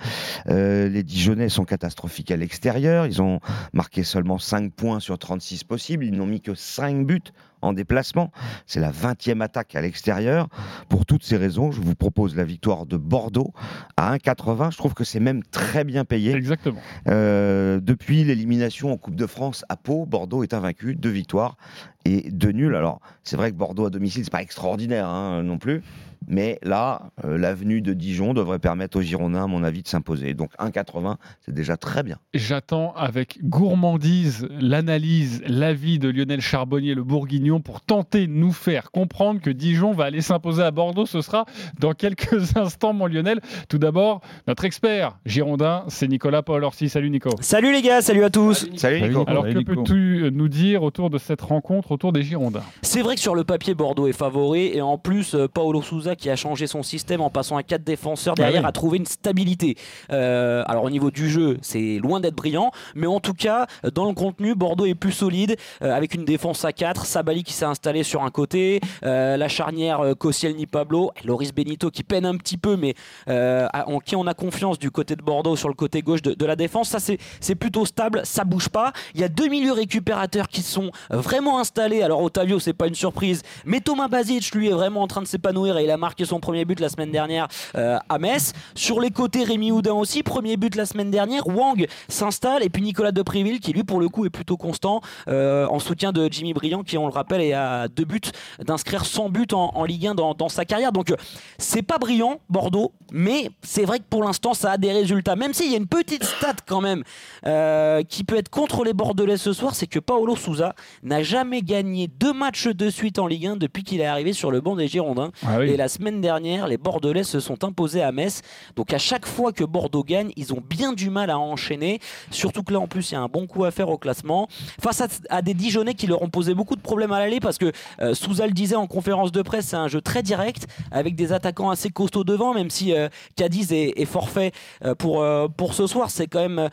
Euh, 0.47 0.89
les 0.89 1.03
Dijonnais 1.03 1.49
sont 1.49 1.65
catastrophiques 1.65 2.31
à 2.31 2.37
l'extérieur. 2.37 3.07
Ils 3.07 3.21
ont 3.21 3.41
marqué 3.73 4.05
seulement 4.05 4.39
5 4.39 4.73
points 4.73 4.92
sur 5.01 5.19
36 5.19 5.65
possibles. 5.65 6.05
Ils 6.05 6.15
n'ont 6.15 6.27
mis 6.27 6.41
que 6.41 6.55
5 6.55 7.07
buts 7.07 7.23
en 7.63 7.73
déplacement. 7.73 8.31
C'est 8.67 8.81
la 8.81 8.91
20e 8.91 9.41
attaque 9.41 9.75
à 9.75 9.81
l'extérieur. 9.81 10.49
Pour 10.89 11.07
toutes 11.07 11.25
ces 11.25 11.37
raisons, 11.37 11.71
je 11.71 11.81
vous 11.81 11.95
propose 11.95 12.37
la 12.37 12.45
victoire 12.45 12.87
de 12.87 12.97
Bordeaux 12.97 13.53
à 13.97 14.17
1,80. 14.17 14.73
Je 14.73 14.77
trouve 14.77 14.95
que 14.95 15.05
c'est 15.05 15.21
même 15.21 15.43
très 15.45 15.85
bien 15.85 16.05
payé. 16.05 16.33
Exactement. 16.33 16.81
Euh, 17.09 17.81
depuis 17.81 18.25
l'élimination 18.25 18.93
en 18.93 18.97
Coupe 18.97 19.17
de 19.17 19.27
France 19.27 19.65
à 19.69 19.77
Pau, 19.77 20.07
Bordeaux 20.07 20.43
est 20.43 20.55
invaincu, 20.55 20.95
deux 20.95 21.11
victoires 21.11 21.57
et 22.05 22.31
deux 22.31 22.53
nuls. 22.53 22.75
Alors, 22.75 23.01
c'est 23.23 23.37
vrai 23.37 23.53
que 23.53 23.57
Bordeaux 23.57 23.87
à 23.87 23.91
domicile, 23.91 24.25
c'est 24.25 24.33
pas 24.33 24.43
extraordinaire 24.43 25.07
hein, 25.07 25.43
non 25.43 25.59
plus. 25.59 25.83
Mais 26.29 26.59
là, 26.63 27.11
euh, 27.25 27.39
l'avenue 27.39 27.81
de 27.81 27.93
Dijon 27.93 28.35
devrait 28.35 28.59
permettre 28.59 28.99
aux 28.99 29.03
Girondins, 29.03 29.45
à 29.45 29.47
mon 29.47 29.63
avis, 29.63 29.83
de 29.83 29.89
s'imposer. 29.89 30.35
Donc 30.35 30.51
1,80, 30.59 31.17
c'est 31.41 31.55
déjà 31.55 31.77
très 31.77 32.03
bien. 32.03 32.17
J'attends 32.35 32.93
avec 32.95 33.39
gourmandise 33.43 34.49
l'analyse, 34.61 35.43
l'avis 35.47 35.99
de 35.99 36.09
Lionel 36.09 36.41
Charbonnier, 36.41 36.95
le 36.95 37.05
Bourguignon, 37.05 37.61
pour 37.61 37.81
tenter 37.81 38.27
de 38.27 38.33
nous 38.33 38.53
faire 38.53 38.91
comprendre 38.91 39.41
que 39.41 39.51
Dijon 39.51 39.93
va 39.93 40.05
aller 40.05 40.21
s'imposer 40.21 40.63
à 40.63 40.71
Bordeaux. 40.71 41.07
Ce 41.07 41.21
sera 41.21 41.45
dans 41.79 41.93
quelques 41.93 42.57
instants, 42.57 42.93
mon 42.93 43.07
Lionel. 43.07 43.41
Tout 43.69 43.79
d'abord, 43.79 44.21
notre 44.47 44.65
expert 44.65 45.19
girondin, 45.27 45.85
c'est 45.89 46.09
Nicolas 46.09 46.43
Paul 46.43 46.65
Orsi. 46.65 46.89
Salut 46.89 47.11
Nico. 47.11 47.31
Salut 47.41 47.73
les 47.73 47.83
gars, 47.83 48.01
salut 48.03 48.25
à 48.25 48.31
tous. 48.31 48.69
Salut 48.77 49.03
Nico. 49.03 49.25
Alors 49.27 49.45
Salut, 49.45 49.65
que 49.65 49.73
peux-tu 49.73 50.31
nous 50.33 50.49
dire 50.49 50.83
autour 50.83 51.11
de 51.11 51.19
cette 51.19 51.41
rencontre, 51.41 51.93
autour 51.93 52.13
des 52.13 52.23
Girondins? 52.23 52.63
C'est 52.83 53.03
vrai 53.03 53.15
que 53.15 53.21
sur 53.21 53.35
le 53.35 53.45
papier, 53.45 53.75
Bordeaux 53.75 54.07
est 54.07 54.13
favori 54.13 54.71
et 54.75 54.81
en 54.81 54.99
plus, 54.99 55.35
euh, 55.35 55.49
Paolo 55.49 55.83
Souza 55.83 56.12
qui 56.17 56.31
a 56.31 56.37
changé 56.37 56.67
son 56.67 56.83
système 56.83 57.21
en 57.21 57.31
passant 57.31 57.57
à 57.57 57.63
4 57.63 57.83
défenseurs 57.85 58.35
derrière 58.35 58.61
Ah 58.61 58.67
oui. 58.67 58.69
a 58.69 58.73
trouvé 58.73 58.99
une 58.99 59.07
stabilité. 59.07 59.77
Euh, 60.11 60.63
alors 60.67 60.85
au 60.85 60.91
niveau 60.91 61.11
du 61.11 61.29
jeu, 61.29 61.59
c'est 61.63 61.99
loin 62.03 62.21
d'être 62.21 62.35
brillant, 62.35 62.71
mais 62.95 63.07
en 63.07 63.21
tout 63.21 63.35
cas, 63.35 63.67
dans 63.95 64.07
le 64.07 64.15
contenu, 64.15 64.55
Bordeaux 64.55 64.87
est 64.87 64.95
plus 64.95 65.13
solide 65.13 65.57
euh, 65.83 65.95
avec 65.95 66.15
une 66.15 66.25
défense 66.25 66.65
à 66.65 66.73
4, 66.73 67.07
Sabali 67.07 67.43
qui 67.45 67.53
s'est 67.53 67.65
installé 67.65 68.03
sur 68.03 68.23
un 68.23 68.31
côté, 68.31 68.81
euh, 69.05 69.37
la 69.37 69.49
charnière 69.49 70.01
euh, 70.01 70.15
Koscielny-Pablo, 70.15 71.13
Loris 71.25 71.53
Benito 71.55 71.91
qui 71.91 72.03
peine 72.05 72.27
un 72.27 72.37
petit 72.37 72.57
peu, 72.57 72.77
mais 72.77 72.95
en 73.29 73.99
qui 73.99 74.17
on 74.17 74.27
a 74.27 74.35
confiance 74.35 74.79
du 74.79 74.91
côté 74.91 75.17
de 75.17 75.23
Bordeaux 75.23 75.57
sur 75.57 75.69
le 75.69 75.75
côté 75.75 76.03
gauche 76.03 76.23
de, 76.23 76.35
de 76.35 76.47
la 76.47 76.57
défense. 76.57 76.89
Ça, 76.89 76.99
c'est 77.01 77.19
c'est 77.41 77.55
plutôt 77.55 77.85
stable, 77.87 78.21
ça 78.25 78.45
bouge 78.45 78.69
pas. 78.69 78.93
Il 79.15 79.21
y 79.21 79.25
a 79.25 79.29
deux 79.29 79.49
milieux 79.49 79.73
récupérateurs 79.73 80.49
qui 80.49 80.63
sont 80.63 80.91
vraiment 81.11 81.59
installés. 81.59 82.03
Alors, 82.03 82.23
Otavio, 82.23 82.59
c'est 82.59 82.73
pas 82.73 82.87
une 82.87 82.95
surprise, 82.95 83.43
mais 83.65 83.81
Thomas 83.81 84.09
Bazic, 84.09 84.55
lui, 84.55 84.69
est 84.69 84.73
vraiment 84.73 85.03
en 85.03 85.07
train 85.07 85.23
de 85.23 85.27
s'épanouir 85.27 85.79
et 85.79 85.85
il 85.85 85.91
a 85.91 85.97
marqué 86.03 86.25
son 86.25 86.41
premier 86.41 86.65
but 86.65 86.81
la 86.81 86.89
semaine 86.89 87.13
dernière 87.13 87.47
euh, 87.77 87.97
à 88.09 88.19
Metz. 88.19 88.53
Sur 88.75 89.01
les 89.01 89.11
côtés, 89.11 89.45
Rémi 89.45 89.71
Houdin 89.71 89.95
aussi, 89.95 90.25
premier 90.25 90.57
but 90.57 90.75
la 90.75 90.85
semaine 90.85 91.13
dernière. 91.13 91.47
Wang 91.47 91.87
s'installe 92.09 92.65
et 92.65 92.69
puis 92.69 92.83
Nicolas 92.83 93.13
Depréville, 93.13 93.61
qui 93.61 93.73
lui, 93.73 93.85
pour 93.85 94.01
le 94.01 94.09
coup, 94.09 94.27
est 94.27 94.31
plutôt 94.31 94.57
constant 94.57 95.01
euh, 95.29 95.65
en 95.67 95.79
soutien 95.79 96.11
de 96.11 96.29
Jimmy 96.31 96.55
Briand, 96.55 96.83
qui, 96.83 96.99
on 96.99 97.07
le 97.07 97.13
rappelle, 97.13 97.41
est 97.41 97.53
à 97.53 97.87
deux 97.87 98.05
buts 98.05 98.21
d'inscrire 98.59 99.07
100 99.07 99.29
buts 99.29 99.47
en, 99.53 99.71
en 99.75 99.85
Ligue 99.85 100.09
1 100.09 100.15
dans, 100.17 100.35
dans 100.35 100.49
sa 100.49 100.65
carrière. 100.65 100.91
Donc, 100.91 101.11
euh, 101.13 101.17
c'est 101.59 101.83
pas 101.83 101.99
brillant, 101.99 102.41
Bordeaux, 102.51 102.93
mais 103.13 103.51
c'est 103.63 103.85
vrai 103.85 104.01
que 104.01 104.05
pour 104.11 104.25
l'instant, 104.25 104.55
ça 104.55 104.73
a 104.73 104.79
des 104.79 104.93
résultats. 104.93 105.37
Même 105.37 105.55
s'il 105.55 105.71
y 105.71 105.75
a 105.75 105.79
une 105.79 105.87
petite 105.87 106.25
stat 106.25 106.57
quand 106.67 106.81
même 106.81 107.05
euh, 107.47 108.03
qui 108.03 108.25
peut 108.25 108.37
être 108.37 108.49
contre 108.49 108.83
les 108.83 108.93
Bordelais 108.93 109.37
ce 109.37 109.53
soir, 109.53 109.77
c'est 109.77 109.87
que 109.87 110.01
Paolo 110.01 110.35
Souza 110.35 110.75
n'a 111.05 111.23
jamais 111.23 111.63
gagné 111.63 112.09
deux 112.09 112.33
matchs 112.33 112.67
de 112.67 112.91
suite 112.91 113.21
en 113.21 113.29
Ligue 113.29 113.47
1 113.47 113.57
depuis 113.57 113.85
qu'il 113.85 114.01
est 114.01 114.07
arrivé 114.07 114.33
sur 114.33 114.51
le 114.51 114.61
banc 114.61 114.75
des 114.75 114.89
Girondins. 114.89 115.31
Ah 115.47 115.59
oui. 115.59 115.71
Et 115.71 115.77
la 115.77 115.89
semaine 115.93 116.21
dernière, 116.21 116.67
les 116.67 116.79
Bordelais 116.79 117.25
se 117.25 117.41
sont 117.41 117.65
imposés 117.65 118.03
à 118.03 118.13
Metz. 118.13 118.43
Donc 118.77 118.93
à 118.93 118.99
chaque 118.99 119.27
fois 119.27 119.53
que 119.53 119.65
Bordeaux 119.65 120.05
gagne, 120.05 120.33
ils 120.37 120.53
ont 120.53 120.63
bien 120.69 120.93
du 120.93 121.11
mal 121.11 121.31
à 121.31 121.39
enchaîner. 121.39 122.01
Surtout 122.31 122.63
que 122.63 122.73
là, 122.73 122.81
en 122.81 122.89
plus, 122.89 123.11
il 123.11 123.15
y 123.15 123.17
a 123.17 123.21
un 123.21 123.29
bon 123.29 123.47
coup 123.47 123.65
à 123.65 123.71
faire 123.71 123.89
au 123.89 123.99
classement. 123.99 124.49
Face 124.81 125.03
à, 125.29 125.43
des 125.43 125.55
Dijonais 125.55 125.95
qui 125.95 126.07
leur 126.07 126.23
ont 126.23 126.29
posé 126.29 126.55
beaucoup 126.55 126.77
de 126.77 126.81
problèmes 126.81 127.13
à 127.13 127.19
l'aller 127.19 127.41
parce 127.41 127.59
que 127.59 127.73
euh, 128.01 128.15
Souza 128.15 128.47
le 128.47 128.53
disait 128.53 128.77
en 128.77 128.87
conférence 128.87 129.33
de 129.33 129.43
presse, 129.43 129.67
c'est 129.67 129.77
un 129.77 129.89
jeu 129.89 130.01
très 130.01 130.23
direct 130.23 130.67
avec 130.91 131.15
des 131.15 131.33
attaquants 131.33 131.71
assez 131.71 131.91
costauds 131.91 132.25
devant, 132.25 132.55
même 132.55 132.71
si 132.71 132.95
euh, 132.95 133.09
Cadiz 133.37 133.73
est, 133.73 134.05
forfait 134.05 134.53
euh, 134.85 134.95
pour, 134.95 135.23
euh, 135.23 135.49
pour 135.49 135.75
ce 135.75 135.87
soir. 135.87 136.11
C'est 136.11 136.27
quand 136.27 136.49
même 136.49 136.69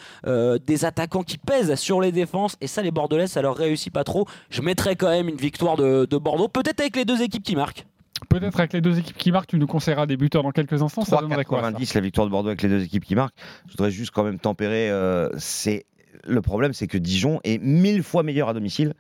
des 0.66 0.86
attaquants 0.86 1.24
qui 1.24 1.38
pèsent 1.38 1.76
sur 1.76 2.02
les 2.02 2.12
défenses 2.12 2.56
et 2.62 2.68
ça, 2.68 2.82
les 2.82 2.92
Bordelais, 2.92 3.28
ça 3.28 3.42
leur 3.42 3.56
réussit 3.56 3.92
pas 3.92 4.04
trop. 4.04 4.26
Je 4.50 4.62
mettrais 4.62 4.96
quand 4.96 5.10
même 5.10 5.30
une 5.30 5.38
victoire 5.38 5.76
de 5.78 6.18
Bordeaux, 6.18 6.48
peut-être 6.48 6.80
avec 6.80 6.96
les 6.96 7.06
deux 7.06 7.22
équipes 7.22 7.44
qui 7.44 7.56
marquent. 7.56 7.86
Peut-être 8.28 8.60
avec 8.60 8.74
les 8.74 8.82
deux 8.82 9.00
équipes 9.00 9.18
qui 9.18 9.32
marquent, 9.32 9.50
tu 9.50 9.58
nous 9.58 9.68
conseilleras 9.68 10.06
des 10.06 10.18
buteurs 10.18 10.44
dans 10.44 10.52
quelques 10.52 10.82
instants. 10.82 11.06
Ça 11.06 11.22
donnerait 11.22 11.46
quoi 11.46 11.62
ça? 11.62 11.72
3,90 11.72 11.96
la 11.96 12.02
victoire 12.02 12.28
de 12.28 12.32
Bordeaux 12.32 12.50
avec 12.50 12.62
les 12.62 12.70
deux 12.70 12.84
équipes 12.84 13.06
qui 13.06 13.16
marquent. 13.16 13.36
Je 13.68 13.72
voudrais 13.74 13.92
juste 13.92 14.12
quand 14.12 14.24
même 14.24 14.40
tempérer. 14.40 14.90
euh, 14.90 15.30
c'est 15.38 15.86
le 16.28 16.42
problème, 16.42 16.74
c'est 16.74 16.88
que 16.88 16.98
Dijon 16.98 17.40
est 17.44 17.62
mille 17.62 18.04
fois 18.04 18.24
meilleur 18.24 18.50
à 18.50 18.54
domicile 18.54 18.94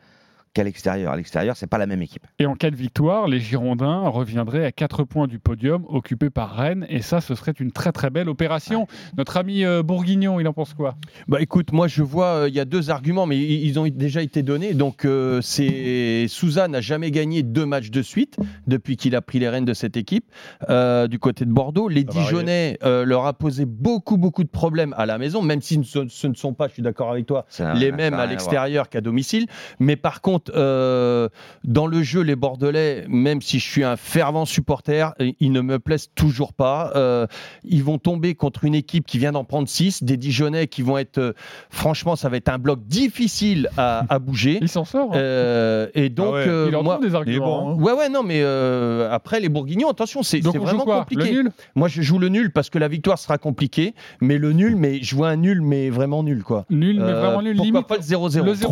qu'à 0.53 0.63
l'extérieur. 0.63 1.13
À 1.13 1.15
l'extérieur, 1.15 1.55
c'est 1.55 1.67
pas 1.67 1.77
la 1.77 1.87
même 1.87 2.01
équipe. 2.01 2.25
Et 2.39 2.45
en 2.45 2.55
cas 2.55 2.71
de 2.71 2.75
victoire, 2.75 3.27
les 3.27 3.39
Girondins 3.39 4.07
reviendraient 4.07 4.65
à 4.65 4.71
4 4.71 5.03
points 5.03 5.27
du 5.27 5.39
podium 5.39 5.85
occupé 5.87 6.29
par 6.29 6.55
Rennes. 6.55 6.85
Et 6.89 7.01
ça, 7.01 7.21
ce 7.21 7.35
serait 7.35 7.53
une 7.59 7.71
très 7.71 7.91
très 7.91 8.09
belle 8.09 8.29
opération. 8.29 8.87
Notre 9.17 9.37
ami 9.37 9.63
euh, 9.63 9.83
Bourguignon, 9.83 10.39
il 10.39 10.47
en 10.47 10.53
pense 10.53 10.73
quoi? 10.73 10.95
Bah 11.27 11.41
écoute, 11.41 11.71
moi 11.71 11.87
je 11.87 12.03
vois, 12.03 12.25
euh, 12.25 12.49
il 12.49 12.55
y 12.55 12.59
a 12.59 12.65
deux 12.65 12.89
arguments, 12.89 13.25
mais 13.25 13.37
ils 13.37 13.79
ont 13.79 13.87
déjà 13.87 14.21
été 14.21 14.43
donnés. 14.43 14.73
Donc 14.73 15.05
euh, 15.05 15.41
c'est 15.41 16.27
n'a 16.69 16.81
jamais 16.81 17.11
gagné 17.11 17.43
deux 17.43 17.65
matchs 17.65 17.91
de 17.91 18.01
suite 18.01 18.37
depuis 18.67 18.97
qu'il 18.97 19.15
a 19.15 19.21
pris 19.21 19.39
les 19.39 19.49
rênes 19.49 19.65
de 19.65 19.73
cette 19.73 19.97
équipe 19.97 20.25
euh, 20.69 21.07
du 21.07 21.19
côté 21.19 21.45
de 21.45 21.51
Bordeaux. 21.51 21.87
Les 21.87 22.01
Ça 22.01 22.13
va 22.13 22.21
Dijonais 22.21 22.77
euh, 22.83 23.05
leur 23.05 23.25
a 23.25 23.33
posé 23.33 23.65
beaucoup 23.65 24.17
beaucoup 24.17 24.43
de 24.43 24.49
problèmes 24.49 24.93
à 24.97 25.05
la 25.05 25.17
maison, 25.17 25.41
même 25.41 25.61
si 25.61 25.81
ce, 25.83 26.27
ne 26.27 26.33
sont 26.33 26.53
pas, 26.53 26.67
je 26.67 26.73
suis 26.73 26.81
d'accord 26.81 27.11
avec 27.11 27.25
toi, 27.25 27.45
les 27.75 27.91
mêmes 27.91 28.13
à 28.13 28.25
l'extérieur 28.25 28.89
qu'à 28.89 29.01
domicile. 29.01 29.47
Mais 29.79 29.95
par 29.95 30.21
contre, 30.21 30.38
euh, 30.55 31.29
dans 31.63 31.87
le 31.87 32.01
jeu, 32.03 32.21
les 32.21 32.35
Bordelais, 32.35 33.05
même 33.07 33.41
si 33.41 33.59
je 33.59 33.69
suis 33.69 33.83
un 33.83 33.95
fervent 33.97 34.45
supporter, 34.45 35.13
euh, 35.21 35.31
ils 35.39 35.51
ne 35.51 35.61
me 35.61 35.79
plaisent 35.79 36.09
toujours 36.15 36.53
pas. 36.53 36.91
Euh, 36.95 37.27
ils 37.63 37.83
vont 37.83 37.97
tomber 37.97 38.35
contre 38.35 38.63
une 38.65 38.75
équipe 38.75 39.05
qui 39.05 39.17
vient 39.17 39.31
d'en 39.31 39.43
prendre 39.43 39.67
6, 39.67 40.03
des 40.03 40.17
Dijonais 40.17 40.67
qui 40.67 40.81
vont 40.81 40.97
être, 40.97 41.17
euh, 41.17 41.33
franchement, 41.69 42.15
ça 42.15 42.29
va 42.29 42.37
être 42.37 42.49
un 42.49 42.57
bloc 42.57 42.79
difficile 42.85 43.69
à, 43.77 44.05
à 44.09 44.19
bouger. 44.19 44.59
Il 44.61 44.69
s'en 44.69 44.85
sort. 44.85 45.11
hein 45.13 45.17
Euh, 45.17 45.87
et 45.95 46.09
donc, 46.09 46.27
Ah 46.29 46.33
ouais, 46.33 46.47
euh, 46.47 46.65
il 46.69 46.75
en 46.75 46.83
moi, 46.83 46.95
trouve 46.95 47.07
des 47.09 47.15
arguments. 47.15 47.63
bon. 47.63 47.69
hein. 47.71 47.75
hein. 47.77 47.81
Ouais, 47.83 47.93
ouais, 47.93 48.09
non, 48.09 48.23
mais 48.23 48.41
euh, 48.41 49.09
après, 49.11 49.39
les 49.39 49.49
Bourguignons, 49.49 49.89
attention, 49.89 50.23
c'est 50.23 50.39
vraiment 50.41 50.83
quoi 50.83 50.99
compliqué. 50.99 51.23
Le 51.31 51.43
nul 51.43 51.51
Moi, 51.75 51.87
je 51.87 52.01
joue 52.01 52.19
le 52.19 52.29
nul 52.29 52.51
parce 52.51 52.69
que 52.69 52.77
la 52.79 52.87
victoire 52.87 53.17
sera 53.19 53.37
compliquée, 53.37 53.93
mais 54.21 54.37
le 54.37 54.53
nul, 54.53 54.75
mais 54.75 55.01
je 55.01 55.15
vois 55.15 55.29
un 55.29 55.35
nul, 55.35 55.61
mais 55.61 55.89
vraiment 55.89 56.23
nul, 56.23 56.43
quoi. 56.43 56.65
Nul, 56.69 56.97
mais 56.99 57.11
vraiment 57.13 57.41
nul. 57.41 57.55
Pourquoi 57.57 57.65
Limite. 57.71 57.87
pas 57.87 57.95
le 57.97 58.01
0-0 58.01 58.43
Le 58.45 58.53
0-0. 58.53 58.63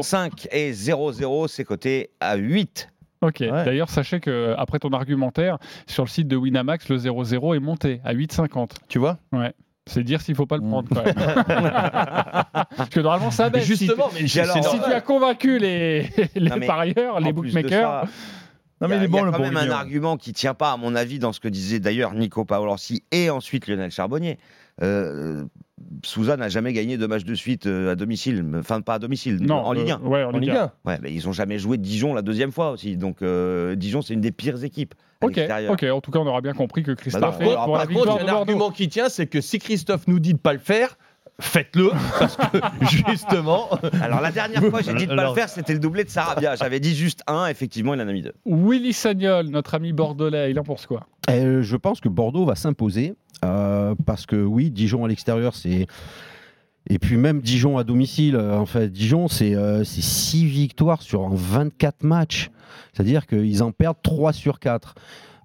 3,45 0.00 0.46
et 0.52 0.72
0-0, 0.72 1.15
c'est 1.48 1.64
coté 1.64 2.10
à 2.20 2.36
8. 2.36 2.88
Ok. 3.22 3.36
Ouais. 3.40 3.50
D'ailleurs, 3.64 3.88
sachez 3.88 4.20
que 4.20 4.30
euh, 4.30 4.54
après 4.58 4.78
ton 4.78 4.90
argumentaire, 4.90 5.58
sur 5.86 6.04
le 6.04 6.08
site 6.08 6.28
de 6.28 6.36
Winamax, 6.36 6.88
le 6.90 6.98
0-0 6.98 7.56
est 7.56 7.60
monté 7.60 8.00
à 8.04 8.14
8,50. 8.14 8.70
Tu 8.88 8.98
vois? 8.98 9.18
C'est 9.88 10.02
dire 10.02 10.20
s'il 10.20 10.34
faut 10.34 10.46
pas 10.46 10.56
le 10.56 10.62
Mm. 10.62 10.68
prendre 10.70 10.88
quand 10.88 11.04
même. 11.04 11.14
Parce 12.76 12.88
que 12.90 13.00
normalement, 13.00 13.30
ça 13.30 13.50
baisse. 13.50 13.64
Si 13.64 13.76
Justement, 13.76 14.08
mais 14.12 14.38
alors, 14.40 14.56
tu- 14.56 14.68
si 14.68 14.78
tu 14.80 14.92
as 14.92 15.00
convaincu 15.00 15.58
les, 15.58 16.02
les 16.34 16.50
Non, 16.50 16.56
mais 16.58 16.66
parieurs, 16.66 17.20
les 17.20 17.32
bookmakers, 17.32 18.02
ça, 18.02 18.08
Non, 18.80 18.88
il 18.88 18.88
y 18.88 18.88
mais 18.88 18.94
a, 18.94 18.98
il 18.98 19.02
est 19.02 19.06
il 19.06 19.08
y 19.08 19.12
bon 19.12 19.22
a 19.22 19.26
le 19.26 19.32
quand 19.32 19.38
même 19.38 19.56
un 19.56 19.70
argument 19.70 20.16
qui 20.16 20.32
tient 20.32 20.54
pas, 20.54 20.72
à 20.72 20.76
mon 20.76 20.94
avis, 20.94 21.18
dans 21.18 21.32
ce 21.32 21.40
que 21.40 21.48
disait 21.48 21.78
d'ailleurs 21.80 22.12
Nico 22.14 22.44
Paolorsi 22.44 23.02
et 23.12 23.30
ensuite 23.30 23.66
Lionel 23.68 23.90
Charbonnier. 23.90 24.38
Euh, 24.82 25.44
Souza 26.04 26.36
n'a 26.36 26.48
jamais 26.48 26.72
gagné 26.72 26.96
deux 26.98 27.08
matchs 27.08 27.24
de 27.24 27.34
suite 27.34 27.66
euh, 27.66 27.92
à 27.92 27.96
domicile, 27.96 28.44
enfin 28.58 28.80
pas 28.80 28.94
à 28.94 28.98
domicile, 28.98 29.38
non, 29.42 29.56
en 29.56 29.72
Ligue 29.72 29.90
1. 29.90 30.00
euh, 30.02 30.08
ouais, 30.08 30.24
en, 30.24 30.28
En 30.28 30.32
Ligue 30.38 30.50
Ligue 30.50 30.58
1. 30.58 30.62
1. 30.64 30.72
Ouais, 30.90 30.98
mais 31.02 31.12
ils 31.12 31.28
ont 31.28 31.32
jamais 31.32 31.58
joué 31.58 31.78
Dijon 31.78 32.14
la 32.14 32.22
deuxième 32.22 32.52
fois 32.52 32.70
aussi. 32.70 32.96
Donc 32.96 33.22
euh, 33.22 33.74
Dijon, 33.74 34.02
c'est 34.02 34.14
une 34.14 34.20
des 34.20 34.32
pires 34.32 34.62
équipes 34.64 34.94
à 35.22 35.26
Ok, 35.26 35.40
ok. 35.70 35.84
En 35.92 36.00
tout 36.00 36.10
cas, 36.10 36.18
on 36.18 36.26
aura 36.26 36.40
bien 36.40 36.52
compris 36.52 36.82
que 36.82 36.92
Christophe 36.92 37.38
Bah 37.38 37.44
est 37.44 37.48
non, 37.48 37.54
pour 37.54 37.62
alors, 37.62 37.78
la 37.78 37.86
Par 37.86 37.88
contre, 37.94 38.18
de 38.18 38.22
il 38.22 38.26
y 38.26 38.28
a 38.28 38.32
un 38.32 38.36
argument 38.36 38.70
qui 38.70 38.88
tient, 38.88 39.08
c'est 39.08 39.26
que 39.26 39.40
si 39.40 39.58
Christophe 39.58 40.06
nous 40.08 40.18
dit 40.18 40.34
de 40.34 40.38
pas 40.38 40.52
le 40.52 40.58
faire, 40.58 40.98
faites-le, 41.40 41.90
parce 42.18 42.36
que 42.36 42.58
justement, 43.10 43.68
Alors 44.02 44.20
la 44.20 44.30
dernière 44.32 44.64
fois, 44.64 44.80
j'ai 44.82 44.94
dit 44.94 45.06
de 45.06 45.14
pas 45.14 45.20
Alors- 45.22 45.34
le 45.34 45.40
faire, 45.40 45.48
c'était 45.48 45.74
le 45.74 45.78
doublé 45.80 46.04
de 46.04 46.08
Sarabia. 46.10 46.56
J'avais 46.56 46.80
dit 46.80 46.94
juste 46.94 47.22
un, 47.26 47.46
effectivement, 47.46 47.94
il 47.94 48.00
en 48.00 48.08
a 48.08 48.12
mis 48.12 48.22
deux. 48.22 48.34
Willy 48.46 48.92
Sagnol, 48.92 49.46
notre 49.48 49.74
ami 49.74 49.92
bordelais, 49.92 50.50
il 50.50 50.58
en 50.58 50.64
pense 50.64 50.86
quoi? 50.86 51.06
Euh, 51.30 51.62
je 51.62 51.76
pense 51.76 52.00
que 52.00 52.08
Bordeaux 52.08 52.44
va 52.44 52.54
s'imposer 52.54 53.14
euh, 53.44 53.94
parce 54.06 54.26
que 54.26 54.36
oui, 54.36 54.70
Dijon 54.70 55.04
à 55.04 55.08
l'extérieur, 55.08 55.54
c'est 55.56 55.86
Et 56.88 56.98
puis 56.98 57.16
même 57.16 57.40
Dijon 57.40 57.78
à 57.78 57.84
domicile, 57.84 58.36
euh, 58.36 58.56
en 58.56 58.66
fait, 58.66 58.90
Dijon, 58.90 59.28
c'est 59.28 59.54
6 59.84 60.46
victoires 60.46 61.02
sur 61.02 61.22
en 61.22 61.30
24 61.34 62.04
matchs. 62.04 62.50
C'est-à-dire 62.92 63.26
qu'ils 63.26 63.62
en 63.62 63.72
perdent 63.72 64.00
3 64.02 64.32
sur 64.32 64.58
4. 64.60 64.94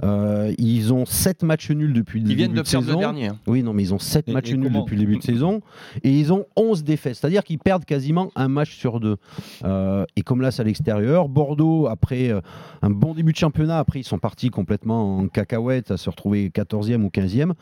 Euh, 0.04 0.54
ils 0.58 0.92
ont 0.94 1.06
7 1.06 1.44
matchs 1.44 1.70
nuls 1.72 1.94
depuis 1.94 2.20
le 2.20 2.26
Ils 2.26 2.30
début 2.30 2.38
viennent 2.38 2.54
de 2.54 2.62
perdre 2.62 2.80
le 2.80 2.86
saison. 2.88 3.00
dernier, 3.00 3.28
hein. 3.28 3.38
Oui, 3.48 3.62
non, 3.64 3.74
mais 3.74 3.84
ils 3.84 3.94
ont 3.94 4.00
7 4.00 4.28
Et- 4.28 4.32
matchs 4.34 4.52
et 4.52 4.58
nuls 4.58 4.72
depuis 4.72 4.96
le 4.96 5.02
début 5.02 5.18
de 5.18 5.24
saison. 5.24 5.62
Et 6.04 6.12
ils 6.12 6.34
ont 6.34 6.46
11 6.56 6.84
défaites. 6.84 7.16
C'est-à-dire 7.16 7.44
qu'ils 7.44 7.60
perdent 7.60 7.86
quasiment 7.86 8.32
un 8.36 8.48
match 8.48 8.76
sur 8.76 9.00
deux. 9.00 9.18
Euh, 9.64 10.06
et 10.16 10.22
comme 10.24 10.42
là, 10.42 10.52
c'est 10.52 10.62
à 10.62 10.66
l'extérieur. 10.66 11.30
Bordeaux, 11.30 11.88
après 11.88 12.30
euh, 12.30 12.42
un 12.82 12.90
bon 12.90 13.14
début 13.14 13.32
de 13.32 13.38
championnat, 13.38 13.78
après, 13.80 14.00
ils 14.00 14.04
sont 14.04 14.18
partis 14.20 14.50
complètement 14.50 15.20
en 15.20 15.28
cacahuète 15.28 15.92
à 15.92 15.98
se 15.98 16.10
retrouver 16.10 16.50
14e 16.50 17.04
ou 17.04 17.10
15e. 17.10 17.54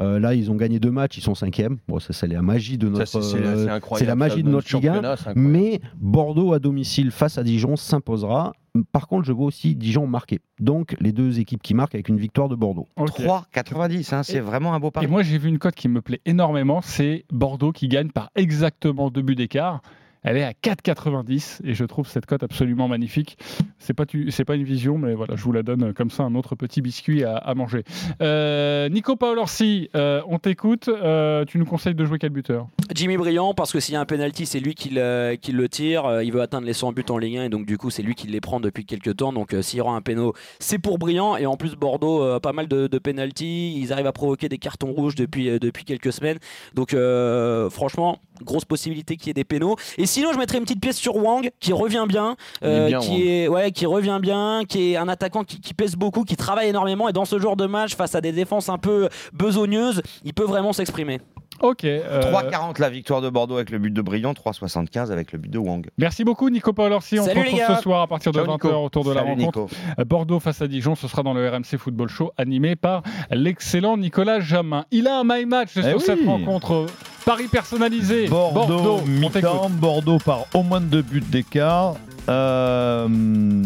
Euh, 0.00 0.18
là, 0.18 0.34
ils 0.34 0.50
ont 0.50 0.56
gagné 0.56 0.80
deux 0.80 0.90
matchs, 0.90 1.18
ils 1.18 1.22
sont 1.22 1.34
5e. 1.34 1.76
Bon, 1.88 2.00
ça, 2.00 2.12
c'est 2.12 2.26
la 2.26 2.42
magie 2.42 2.78
de 2.78 2.88
notre. 2.88 3.04
c'est- 3.06 4.04
la 4.04 4.16
magie 4.16 4.42
de 4.42 4.48
notre 4.48 4.66
Ligue 4.76 4.86
1. 4.88 4.92
championnat, 4.94 5.16
c'est 5.16 5.28
incroyable. 5.28 5.40
Mais 5.52 5.80
Bordeaux 6.00 6.52
à 6.52 6.58
domicile 6.58 7.10
face 7.10 7.38
à 7.38 7.44
Dijon 7.44 7.76
s'imposera. 7.76 8.52
Par 8.90 9.06
contre, 9.06 9.24
je 9.24 9.32
vois 9.32 9.46
aussi 9.46 9.76
Dijon 9.76 10.06
marquer. 10.06 10.40
Donc, 10.58 10.96
les 11.00 11.12
deux 11.12 11.38
équipes 11.38 11.62
qui 11.62 11.74
marquent 11.74 11.94
avec 11.94 12.08
une 12.08 12.18
victoire 12.18 12.48
de 12.48 12.56
Bordeaux. 12.56 12.88
Ok. 12.96 13.20
3,90, 13.20 14.14
hein, 14.14 14.22
c'est 14.24 14.40
vraiment 14.40 14.74
un 14.74 14.80
beau 14.80 14.90
pari. 14.90 15.06
Et 15.06 15.08
moi, 15.08 15.22
j'ai 15.22 15.38
vu 15.38 15.48
une 15.48 15.58
cote 15.58 15.76
qui 15.76 15.88
me 15.88 16.02
plaît 16.02 16.20
énormément, 16.26 16.80
c'est 16.80 17.24
Bordeaux 17.30 17.70
qui 17.70 17.86
gagne 17.86 18.10
par 18.10 18.30
exactement 18.34 19.10
deux 19.10 19.22
buts 19.22 19.36
d'écart. 19.36 19.80
Elle 20.24 20.38
est 20.38 20.42
à 20.42 20.52
4,90 20.52 21.60
et 21.64 21.74
je 21.74 21.84
trouve 21.84 22.08
cette 22.08 22.26
cote 22.26 22.42
absolument 22.42 22.88
magnifique. 22.88 23.38
C'est 23.78 23.94
pas 23.94 24.04
pas 24.46 24.54
une 24.56 24.64
vision, 24.64 24.98
mais 24.98 25.14
voilà, 25.14 25.36
je 25.36 25.42
vous 25.42 25.52
la 25.52 25.62
donne 25.62 25.94
comme 25.94 26.10
ça, 26.10 26.22
un 26.22 26.34
autre 26.34 26.54
petit 26.54 26.82
biscuit 26.82 27.24
à, 27.24 27.54
manger. 27.54 27.84
Euh, 28.20 28.88
Nico 28.88 29.16
Paolorsi, 29.16 29.88
euh, 29.94 30.20
on 30.26 30.38
t'écoute. 30.38 30.88
Euh, 30.88 31.44
tu 31.44 31.58
nous 31.58 31.64
conseilles 31.64 31.94
de 31.94 32.04
jouer 32.04 32.18
quel 32.18 32.30
buteur? 32.30 32.68
Jimmy 32.94 33.16
Briand, 33.16 33.54
parce 33.54 33.72
que 33.72 33.80
s'il 33.80 33.94
y 33.94 33.96
a 33.96 34.00
un 34.00 34.04
penalty, 34.04 34.46
c'est 34.46 34.60
lui 34.60 34.74
qui 34.74 34.90
le, 34.90 35.66
tire. 35.68 36.04
Euh, 36.06 36.24
Il 36.24 36.32
veut 36.32 36.42
atteindre 36.42 36.66
les 36.66 36.72
100 36.72 36.92
buts 36.92 37.04
en 37.08 37.18
Ligue 37.18 37.38
1 37.38 37.44
et 37.44 37.48
donc 37.48 37.66
du 37.66 37.78
coup, 37.78 37.90
c'est 37.90 38.02
lui 38.02 38.14
qui 38.14 38.26
les 38.26 38.40
prend 38.40 38.60
depuis 38.60 38.84
quelques 38.84 39.16
temps. 39.16 39.32
Donc 39.32 39.54
euh, 39.54 39.62
s'il 39.62 39.78
y 39.78 39.80
aura 39.80 39.94
un 39.94 40.00
péno, 40.00 40.34
c'est 40.58 40.78
pour 40.78 40.98
Briand. 40.98 41.36
Et 41.36 41.46
en 41.46 41.56
plus, 41.56 41.76
Bordeaux, 41.76 42.22
euh, 42.22 42.40
pas 42.40 42.52
mal 42.52 42.68
de, 42.68 42.86
de. 42.86 43.00
Ils 43.40 43.92
arrivent 43.92 44.06
à 44.06 44.12
provoquer 44.12 44.48
des 44.48 44.58
cartons 44.58 44.92
rouges 44.92 45.14
depuis, 45.14 45.48
euh, 45.48 45.58
quelques 45.58 46.12
semaines. 46.12 46.38
Donc 46.74 46.94
euh, 46.94 47.70
franchement, 47.70 48.18
grosse 48.42 48.64
possibilité 48.64 49.16
qu'il 49.16 49.28
y 49.28 49.30
ait 49.30 49.34
des 49.34 49.44
pénaux. 49.44 49.76
Et 49.98 50.06
sinon, 50.06 50.32
je 50.32 50.38
mettrais 50.38 50.58
une 50.58 50.64
petite 50.64 50.80
pièce 50.80 50.96
sur 50.96 51.16
Wang, 51.16 51.50
qui 51.60 51.72
revient 51.72 52.04
bien. 52.08 52.36
Euh, 52.64 52.88
bien, 52.88 53.00
qui, 53.00 53.10
Wang. 53.10 53.20
est, 53.22 53.48
ouais, 53.48 53.72
qui 53.72 53.86
revient 53.86 54.18
bien, 54.20 54.62
qui 54.68 54.92
est 54.92 54.96
un 54.96 55.08
attaquant 55.08 55.44
qui, 55.44 55.60
qui 55.60 55.74
pèse 55.74 55.96
beaucoup, 55.96 56.24
qui 56.24 56.36
travaille 56.36 56.68
énormément. 56.68 57.08
Et 57.08 57.12
dans 57.12 57.24
ce 57.24 57.38
genre 57.38 57.56
de 57.56 57.66
match, 57.66 57.94
face 57.94 58.14
à 58.14 58.20
des 58.20 58.32
défenses 58.32 58.68
un 58.68 58.78
peu 58.78 59.08
besogneuses, 59.32 60.02
il 60.24 60.34
peut 60.34 60.44
vraiment 60.44 60.72
s'exprimer. 60.72 61.20
Ok. 61.60 61.84
euh, 61.84 62.20
3,40 62.32 62.80
la 62.80 62.90
victoire 62.90 63.20
de 63.20 63.30
Bordeaux 63.30 63.56
avec 63.56 63.70
le 63.70 63.78
but 63.78 63.92
de 63.92 64.02
Brillant, 64.02 64.32
3,75 64.32 65.10
avec 65.10 65.32
le 65.32 65.38
but 65.38 65.50
de 65.50 65.58
Wang. 65.58 65.86
Merci 65.98 66.24
beaucoup 66.24 66.50
Nico 66.50 66.72
Paolorsi. 66.72 67.18
On 67.18 67.22
se 67.24 67.28
Salut, 67.28 67.40
les 67.40 67.44
retrouve 67.50 67.60
gars. 67.68 67.76
ce 67.76 67.82
soir 67.82 68.02
à 68.02 68.06
partir 68.06 68.32
de 68.32 68.38
Ciao, 68.38 68.46
20h 68.46 68.52
Nico. 68.66 68.68
autour 68.84 69.04
de 69.04 69.12
la 69.12 69.22
rencontre. 69.22 69.60
Nico. 69.60 69.68
Euh, 69.98 70.04
Bordeaux 70.04 70.40
face 70.40 70.60
à 70.62 70.68
Dijon, 70.68 70.94
ce 70.94 71.08
sera 71.08 71.22
dans 71.22 71.34
le 71.34 71.48
RMC 71.48 71.76
Football 71.78 72.08
Show 72.08 72.32
animé 72.36 72.76
par 72.76 73.02
l'excellent 73.30 73.96
Nicolas 73.96 74.40
Jamin. 74.40 74.84
Il 74.90 75.06
a 75.06 75.18
un 75.20 75.24
my 75.24 75.46
match 75.46 75.72
sur 75.72 75.86
Eh 75.86 75.98
cette 76.00 76.20
oui. 76.20 76.26
rencontre. 76.26 76.86
Paris 77.24 77.48
personnalisé. 77.48 78.28
Bordeaux, 78.28 79.00
on 79.02 79.06
mi-temps. 79.06 79.70
Bordeaux 79.70 80.18
par 80.18 80.44
au 80.54 80.62
moins 80.62 80.80
deux 80.80 81.02
buts 81.02 81.20
d'écart. 81.26 81.94
Euh, 82.28 83.06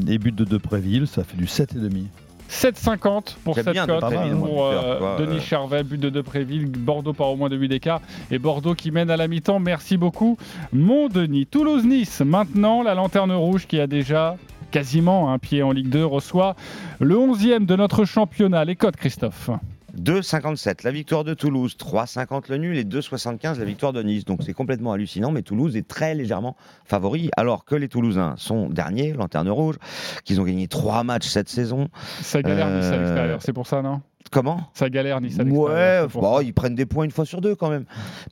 et 0.09 0.19
but 0.19 0.35
de 0.35 0.45
Depréville, 0.45 1.07
ça 1.07 1.25
fait 1.25 1.37
du 1.37 1.47
7,5. 1.47 2.07
7,50 2.49 3.37
pour 3.45 3.55
cette 3.55 3.71
bien 3.71 3.87
cote 3.87 4.01
pour 4.01 4.49
moi, 4.49 4.73
euh, 4.73 5.19
Denis. 5.19 5.41
Charvet, 5.41 5.83
but 5.83 6.01
de 6.01 6.11
Depréville, 6.11 6.67
Bordeaux 6.67 7.13
par 7.13 7.29
au 7.29 7.37
moins 7.37 7.49
2 7.49 7.57
buts 7.57 7.69
d'écart 7.69 8.01
et 8.31 8.39
Bordeaux 8.39 8.75
qui 8.75 8.91
mène 8.91 9.11
à 9.11 9.17
la 9.17 9.29
mi-temps. 9.29 9.59
Merci 9.59 9.97
beaucoup, 9.97 10.37
mon 10.73 11.09
Denis. 11.09 11.47
Toulouse-Nice, 11.47 12.23
maintenant 12.23 12.83
la 12.83 12.95
lanterne 12.95 13.33
rouge 13.33 13.67
qui 13.67 13.79
a 13.81 13.87
déjà 13.87 14.37
quasiment 14.71 15.33
un 15.33 15.39
pied 15.39 15.63
en 15.63 15.73
Ligue 15.73 15.89
2 15.89 16.05
reçoit 16.05 16.57
le 17.01 17.17
11e 17.17 17.67
de 17.67 17.77
notre 17.77 18.05
championnat. 18.05 18.65
Les 18.65 18.77
cotes, 18.77 18.97
Christophe 18.97 19.51
2,57 19.97 20.85
la 20.85 20.91
victoire 20.91 21.25
de 21.25 21.35
Toulouse, 21.35 21.77
3,50 21.79 22.51
le 22.51 22.57
nul 22.59 22.77
et 22.77 22.85
2,75 22.85 23.59
la 23.59 23.65
victoire 23.65 23.93
de 23.93 24.03
Nice. 24.03 24.25
Donc 24.25 24.41
c'est 24.45 24.53
complètement 24.53 24.93
hallucinant, 24.93 25.31
mais 25.33 25.43
Toulouse 25.43 25.77
est 25.77 25.87
très 25.87 26.15
légèrement 26.15 26.57
favori, 26.85 27.31
alors 27.37 27.65
que 27.65 27.75
les 27.75 27.89
Toulousains 27.89 28.35
sont 28.37 28.69
derniers, 28.69 29.13
lanterne 29.13 29.49
rouge, 29.49 29.77
qu'ils 30.25 30.41
ont 30.41 30.45
gagné 30.45 30.69
trois 30.69 31.05
matchs 31.05 31.29
cette 31.29 31.49
saison. 31.49 31.89
Ça 32.23 32.43
galère 32.43 32.69
Nice 32.71 32.87
à 32.87 32.93
Euh, 32.93 32.99
l'extérieur, 33.03 33.43
c'est 33.43 33.53
pour 33.53 33.67
ça, 33.67 33.83
non? 33.83 34.03
Comment? 34.31 34.69
Ça 34.75 34.91
galère 34.91 35.21
Nice 35.21 35.39
à 35.39 35.45
l'extérieur. 35.45 36.05
Ouais, 36.05 36.09
bon, 36.13 36.37
ça. 36.37 36.43
ils 36.43 36.53
prennent 36.53 36.75
des 36.75 36.87
points 36.87 37.05
une 37.05 37.11
fois 37.11 37.25
sur 37.25 37.41
deux 37.41 37.55
quand 37.55 37.71
même. 37.71 37.85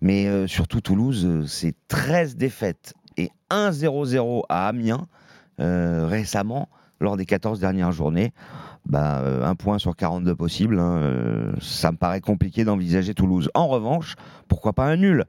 Mais 0.02 0.26
euh, 0.26 0.46
surtout 0.46 0.80
Toulouse, 0.80 1.24
euh, 1.24 1.46
c'est 1.46 1.74
13 1.88 2.36
défaites 2.36 2.92
et 3.16 3.30
1-0-0 3.50 4.42
à 4.48 4.68
Amiens 4.68 5.06
euh, 5.60 6.06
récemment 6.06 6.68
lors 7.00 7.16
des 7.16 7.24
14 7.24 7.60
dernières 7.60 7.92
journées. 7.92 8.32
Bah, 8.86 9.20
euh, 9.20 9.44
un 9.44 9.56
point 9.56 9.78
sur 9.78 9.96
42 9.96 10.36
possible, 10.36 10.78
hein, 10.78 10.98
euh, 10.98 11.52
ça 11.60 11.90
me 11.90 11.96
paraît 11.96 12.20
compliqué 12.20 12.64
d'envisager 12.64 13.14
Toulouse. 13.14 13.50
En 13.54 13.66
revanche, 13.66 14.14
pourquoi 14.46 14.74
pas 14.74 14.84
un 14.84 14.96
nul? 14.96 15.24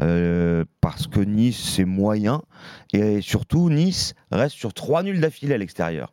Euh, 0.00 0.64
Parce 0.80 1.08
que 1.08 1.18
Nice, 1.18 1.58
c'est 1.58 1.84
moyen. 1.84 2.42
Et 2.92 3.20
surtout, 3.20 3.68
Nice 3.68 4.14
reste 4.30 4.54
sur 4.54 4.72
trois 4.72 5.02
nuls 5.02 5.20
d'affilée 5.20 5.54
à 5.54 5.58
l'extérieur. 5.58 6.12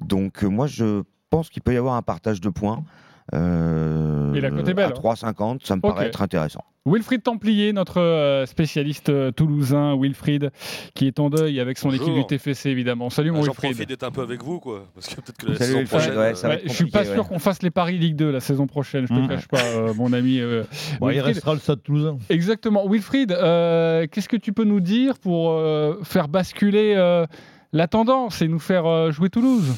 Donc 0.00 0.44
moi, 0.44 0.68
je 0.68 1.02
pense 1.30 1.50
qu'il 1.50 1.62
peut 1.62 1.74
y 1.74 1.76
avoir 1.76 1.94
un 1.94 2.02
partage 2.02 2.40
de 2.40 2.48
points. 2.48 2.84
Euh, 3.32 4.34
Et 4.34 4.40
la 4.40 4.50
cote 4.50 4.68
est 4.68 4.74
belle, 4.74 4.86
À 4.86 4.88
hein. 4.88 4.92
3,50, 5.14 5.64
ça 5.66 5.76
me 5.76 5.80
paraît 5.80 6.06
être 6.06 6.22
intéressant. 6.22 6.64
Wilfried 6.86 7.22
Templier, 7.22 7.72
notre 7.74 8.00
euh, 8.00 8.46
spécialiste 8.46 9.10
euh, 9.10 9.30
toulousain, 9.30 9.94
Wilfried, 10.00 10.50
qui 10.94 11.06
est 11.06 11.20
en 11.20 11.28
deuil 11.28 11.60
avec 11.60 11.76
son 11.76 11.90
Bonjour. 11.90 12.08
équipe 12.08 12.14
du 12.14 12.38
TFC 12.38 12.70
évidemment. 12.70 13.10
Salut 13.10 13.30
mon 13.32 13.38
Ah, 13.38 13.42
J'en 13.42 13.46
Wilfried. 13.52 13.72
profite 13.74 13.88
d'être 13.88 14.02
un 14.02 14.10
peu 14.10 14.22
avec 14.22 14.42
vous, 14.42 14.60
quoi. 14.60 14.86
Parce 14.94 15.08
que 15.08 15.16
peut-être 15.20 15.36
que 15.36 15.46
la 15.50 15.56
Salut, 15.56 15.72
saison 15.72 15.84
prochaine. 15.84 16.18
ouais, 16.18 16.34
ça 16.34 16.48
va 16.48 16.54
euh, 16.54 16.56
être 16.56 16.62
Ouais, 16.64 16.68
je 16.70 16.74
suis 16.74 16.86
pas 16.90 17.04
sûr 17.04 17.22
ouais. 17.22 17.28
qu'on 17.28 17.38
fasse 17.38 17.62
les 17.62 17.70
paris 17.70 17.98
Ligue 17.98 18.16
2 18.16 18.30
la 18.30 18.40
saison 18.40 18.66
prochaine, 18.66 19.02
je 19.06 19.14
te 19.14 19.18
Mmh. 19.20 19.28
cache 19.28 19.46
pas, 19.48 19.62
euh, 19.62 19.94
mon 19.94 20.12
ami. 20.14 20.40
euh, 20.40 20.64
Bon, 21.00 21.10
il 21.10 21.20
restera 21.20 21.52
le 21.52 21.60
Stade 21.60 21.82
Toulousain. 21.82 22.16
Exactement. 22.30 22.88
Wilfried, 22.88 23.32
euh, 23.32 24.06
qu'est-ce 24.10 24.28
que 24.28 24.36
tu 24.38 24.52
peux 24.54 24.64
nous 24.64 24.80
dire 24.80 25.18
pour 25.18 25.50
euh, 25.50 25.96
faire 26.02 26.28
basculer 26.28 26.94
euh, 26.96 27.26
la 27.74 27.88
tendance 27.88 28.40
et 28.40 28.48
nous 28.48 28.58
faire 28.58 28.86
euh, 28.86 29.10
jouer 29.10 29.28
Toulouse? 29.28 29.74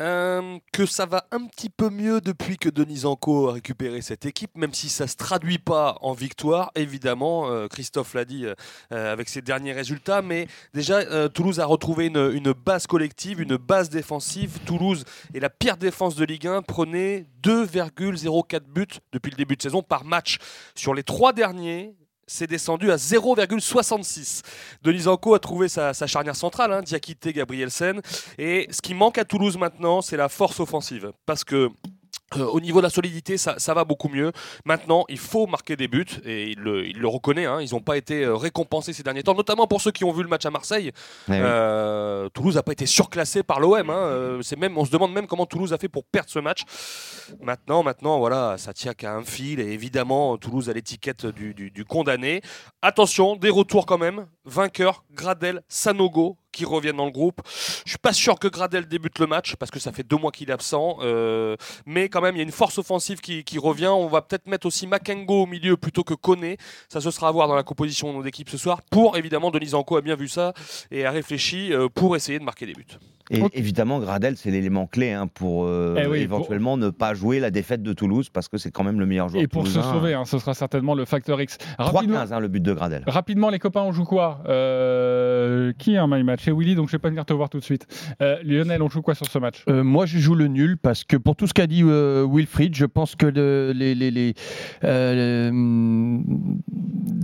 Euh, 0.00 0.58
que 0.72 0.86
ça 0.86 1.06
va 1.06 1.26
un 1.32 1.46
petit 1.46 1.70
peu 1.70 1.90
mieux 1.90 2.20
depuis 2.20 2.56
que 2.56 2.68
Denis 2.68 3.04
Anco 3.04 3.48
a 3.48 3.54
récupéré 3.54 4.00
cette 4.00 4.26
équipe, 4.26 4.56
même 4.56 4.72
si 4.72 4.88
ça 4.88 5.04
ne 5.04 5.08
se 5.08 5.16
traduit 5.16 5.58
pas 5.58 5.98
en 6.02 6.12
victoire, 6.12 6.70
évidemment, 6.76 7.50
euh, 7.50 7.66
Christophe 7.66 8.14
l'a 8.14 8.24
dit 8.24 8.46
euh, 8.46 9.12
avec 9.12 9.28
ses 9.28 9.42
derniers 9.42 9.72
résultats, 9.72 10.22
mais 10.22 10.46
déjà 10.72 11.28
Toulouse 11.28 11.58
a 11.58 11.66
retrouvé 11.66 12.06
une, 12.06 12.30
une 12.32 12.52
base 12.52 12.86
collective, 12.86 13.40
une 13.40 13.56
base 13.56 13.88
défensive. 13.90 14.58
Toulouse 14.64 15.04
est 15.34 15.40
la 15.40 15.50
pire 15.50 15.76
défense 15.76 16.14
de 16.14 16.24
Ligue 16.24 16.46
1, 16.46 16.62
prenait 16.62 17.26
2,04 17.42 18.60
buts 18.60 18.86
depuis 19.12 19.30
le 19.30 19.36
début 19.36 19.56
de 19.56 19.62
saison 19.62 19.82
par 19.82 20.04
match. 20.04 20.38
Sur 20.74 20.94
les 20.94 21.02
trois 21.02 21.32
derniers, 21.32 21.94
c'est 22.28 22.46
descendu 22.46 22.92
à 22.92 22.96
0,66. 22.96 24.42
Denis 24.82 25.08
Anco 25.08 25.34
a 25.34 25.40
trouvé 25.40 25.68
sa, 25.68 25.94
sa 25.94 26.06
charnière 26.06 26.36
centrale, 26.36 26.72
hein, 26.72 26.82
Diakité, 26.82 27.32
Gabrielsen. 27.32 28.00
Et 28.36 28.68
ce 28.70 28.80
qui 28.80 28.94
manque 28.94 29.18
à 29.18 29.24
Toulouse 29.24 29.56
maintenant, 29.58 30.02
c'est 30.02 30.16
la 30.16 30.28
force 30.28 30.60
offensive. 30.60 31.10
Parce 31.26 31.42
que. 31.42 31.70
Euh, 32.36 32.44
au 32.44 32.60
niveau 32.60 32.78
de 32.80 32.84
la 32.84 32.90
solidité, 32.90 33.38
ça, 33.38 33.54
ça 33.58 33.72
va 33.74 33.84
beaucoup 33.84 34.08
mieux. 34.08 34.32
Maintenant, 34.64 35.04
il 35.08 35.18
faut 35.18 35.46
marquer 35.46 35.76
des 35.76 35.88
buts 35.88 36.04
et 36.24 36.48
il 36.50 36.58
le, 36.58 36.86
il 36.86 36.98
le 36.98 37.08
reconnaît. 37.08 37.46
hein, 37.46 37.60
ils 37.60 37.72
n'ont 37.72 37.80
pas 37.80 37.96
été 37.96 38.24
euh, 38.24 38.34
récompensés 38.36 38.92
ces 38.92 39.02
derniers 39.02 39.22
temps, 39.22 39.34
notamment 39.34 39.66
pour 39.66 39.80
ceux 39.80 39.90
qui 39.92 40.04
ont 40.04 40.12
vu 40.12 40.22
le 40.22 40.28
match 40.28 40.44
à 40.44 40.50
Marseille. 40.50 40.92
Eh 41.28 41.32
oui. 41.32 41.38
Euh, 41.40 42.28
Toulouse 42.30 42.56
n'a 42.56 42.62
pas 42.62 42.72
été 42.72 42.86
surclassé 42.86 43.42
par 43.42 43.60
l'OM. 43.60 43.88
hein, 43.90 44.38
c'est 44.42 44.58
même, 44.58 44.76
on 44.76 44.84
se 44.84 44.90
demande 44.90 45.12
même 45.12 45.26
comment 45.26 45.46
Toulouse 45.46 45.72
a 45.72 45.78
fait 45.78 45.88
pour 45.88 46.04
perdre 46.04 46.28
ce 46.30 46.38
match. 46.38 46.62
Maintenant, 47.40 47.82
maintenant, 47.82 48.18
voilà, 48.18 48.56
ça 48.58 48.72
tient 48.72 48.94
qu'à 48.94 49.14
un 49.14 49.22
fil 49.22 49.60
et 49.60 49.72
évidemment, 49.72 50.36
Toulouse 50.38 50.68
a 50.70 50.72
l'étiquette 50.72 51.26
du, 51.26 51.54
du- 51.54 51.70
du 51.70 51.84
condamné. 51.84 52.40
Attention, 52.82 53.36
des 53.36 53.50
retours 53.50 53.86
quand 53.86 53.98
même. 53.98 54.26
Vainqueur, 54.44 55.04
Gradel, 55.12 55.62
Sanogo 55.68 56.36
qui 56.50 56.64
reviennent 56.64 56.96
dans 56.96 57.04
le 57.04 57.12
groupe. 57.12 57.40
Je 57.84 57.90
suis 57.90 57.98
pas 57.98 58.12
sûr 58.14 58.38
que 58.38 58.48
Gradel 58.48 58.88
débute 58.88 59.18
le 59.18 59.26
match 59.26 59.54
parce 59.56 59.70
que 59.70 59.78
ça 59.78 59.92
fait 59.92 60.02
deux 60.02 60.16
mois 60.16 60.32
qu'il 60.32 60.48
est 60.48 60.52
absent. 60.52 60.96
euh, 61.02 61.56
mais 61.86 62.08
quand 62.18 62.24
même, 62.26 62.34
il 62.34 62.38
y 62.38 62.42
a 62.42 62.44
une 62.44 62.50
force 62.52 62.78
offensive 62.78 63.20
qui, 63.20 63.44
qui 63.44 63.58
revient. 63.58 63.86
On 63.86 64.08
va 64.08 64.22
peut-être 64.22 64.46
mettre 64.48 64.66
aussi 64.66 64.86
Makengo 64.86 65.42
au 65.42 65.46
milieu 65.46 65.76
plutôt 65.76 66.02
que 66.02 66.14
Koné. 66.14 66.56
Ça, 66.88 67.00
ce 67.00 67.10
sera 67.10 67.28
à 67.28 67.30
voir 67.30 67.46
dans 67.48 67.54
la 67.54 67.62
composition 67.62 68.12
de 68.12 68.18
nos 68.18 68.24
équipes 68.24 68.50
ce 68.50 68.58
soir. 68.58 68.80
Pour 68.90 69.16
évidemment, 69.16 69.50
Denis 69.50 69.74
Anco 69.74 69.96
a 69.96 70.00
bien 70.00 70.16
vu 70.16 70.28
ça 70.28 70.52
et 70.90 71.04
a 71.06 71.10
réfléchi 71.10 71.72
euh, 71.72 71.88
pour 71.88 72.16
essayer 72.16 72.38
de 72.38 72.44
marquer 72.44 72.66
des 72.66 72.72
buts. 72.72 72.86
Et 73.30 73.42
évidemment, 73.52 73.98
Gradel, 74.00 74.38
c'est 74.38 74.50
l'élément 74.50 74.86
clé 74.86 75.12
hein, 75.12 75.26
pour 75.26 75.64
euh, 75.66 76.00
Eh 76.02 76.06
oui, 76.06 76.20
éventuellement 76.20 76.78
ne 76.78 76.88
pas 76.88 77.12
jouer 77.12 77.40
la 77.40 77.50
défaite 77.50 77.82
de 77.82 77.92
Toulouse 77.92 78.30
parce 78.30 78.48
que 78.48 78.56
c'est 78.56 78.70
quand 78.70 78.84
même 78.84 78.98
le 78.98 79.04
meilleur 79.04 79.28
joueur 79.28 79.42
Et 79.42 79.46
pour 79.46 79.66
se 79.66 79.82
sauver, 79.82 80.14
hein, 80.14 80.24
ce 80.24 80.38
sera 80.38 80.54
certainement 80.54 80.94
le 80.94 81.04
facteur 81.04 81.38
X. 81.38 81.58
Rapidement, 81.78 82.24
3-15 82.24 82.32
hein, 82.32 82.40
le 82.40 82.48
but 82.48 82.62
de 82.62 82.72
Gradel. 82.72 83.04
rapidement, 83.06 83.50
les 83.50 83.58
copains, 83.58 83.82
on 83.82 83.92
joue 83.92 84.04
quoi? 84.04 84.40
Euh, 84.48 85.72
Qui 85.78 85.96
a 85.96 86.04
un 86.04 86.06
my 86.06 86.22
match? 86.22 86.44
Chez 86.44 86.52
Willy, 86.52 86.74
donc 86.74 86.88
je 86.88 86.92
vais 86.92 86.98
pas 86.98 87.08
venir 87.10 87.26
te 87.26 87.34
voir 87.34 87.50
tout 87.50 87.58
de 87.58 87.64
suite. 87.64 87.86
Euh, 88.22 88.38
Lionel, 88.42 88.80
on 88.82 88.88
joue 88.88 89.02
quoi 89.02 89.14
sur 89.14 89.26
ce 89.26 89.38
match? 89.38 89.62
Euh, 89.68 89.84
moi, 89.84 90.06
je 90.06 90.18
joue 90.18 90.34
le 90.34 90.46
nul 90.48 90.78
parce 90.78 91.04
que 91.04 91.18
pour 91.18 91.36
tout 91.36 91.46
ce 91.46 91.52
qu'a 91.52 91.66
dit 91.66 91.82
euh, 92.08 92.26
Wilfried, 92.30 92.74
je 92.74 92.86
pense 92.86 93.14
que 93.16 93.26
le- 93.26 93.72
les, 93.74 93.94
les, 93.94 94.10
les, 94.10 94.34
euh, 94.84 95.50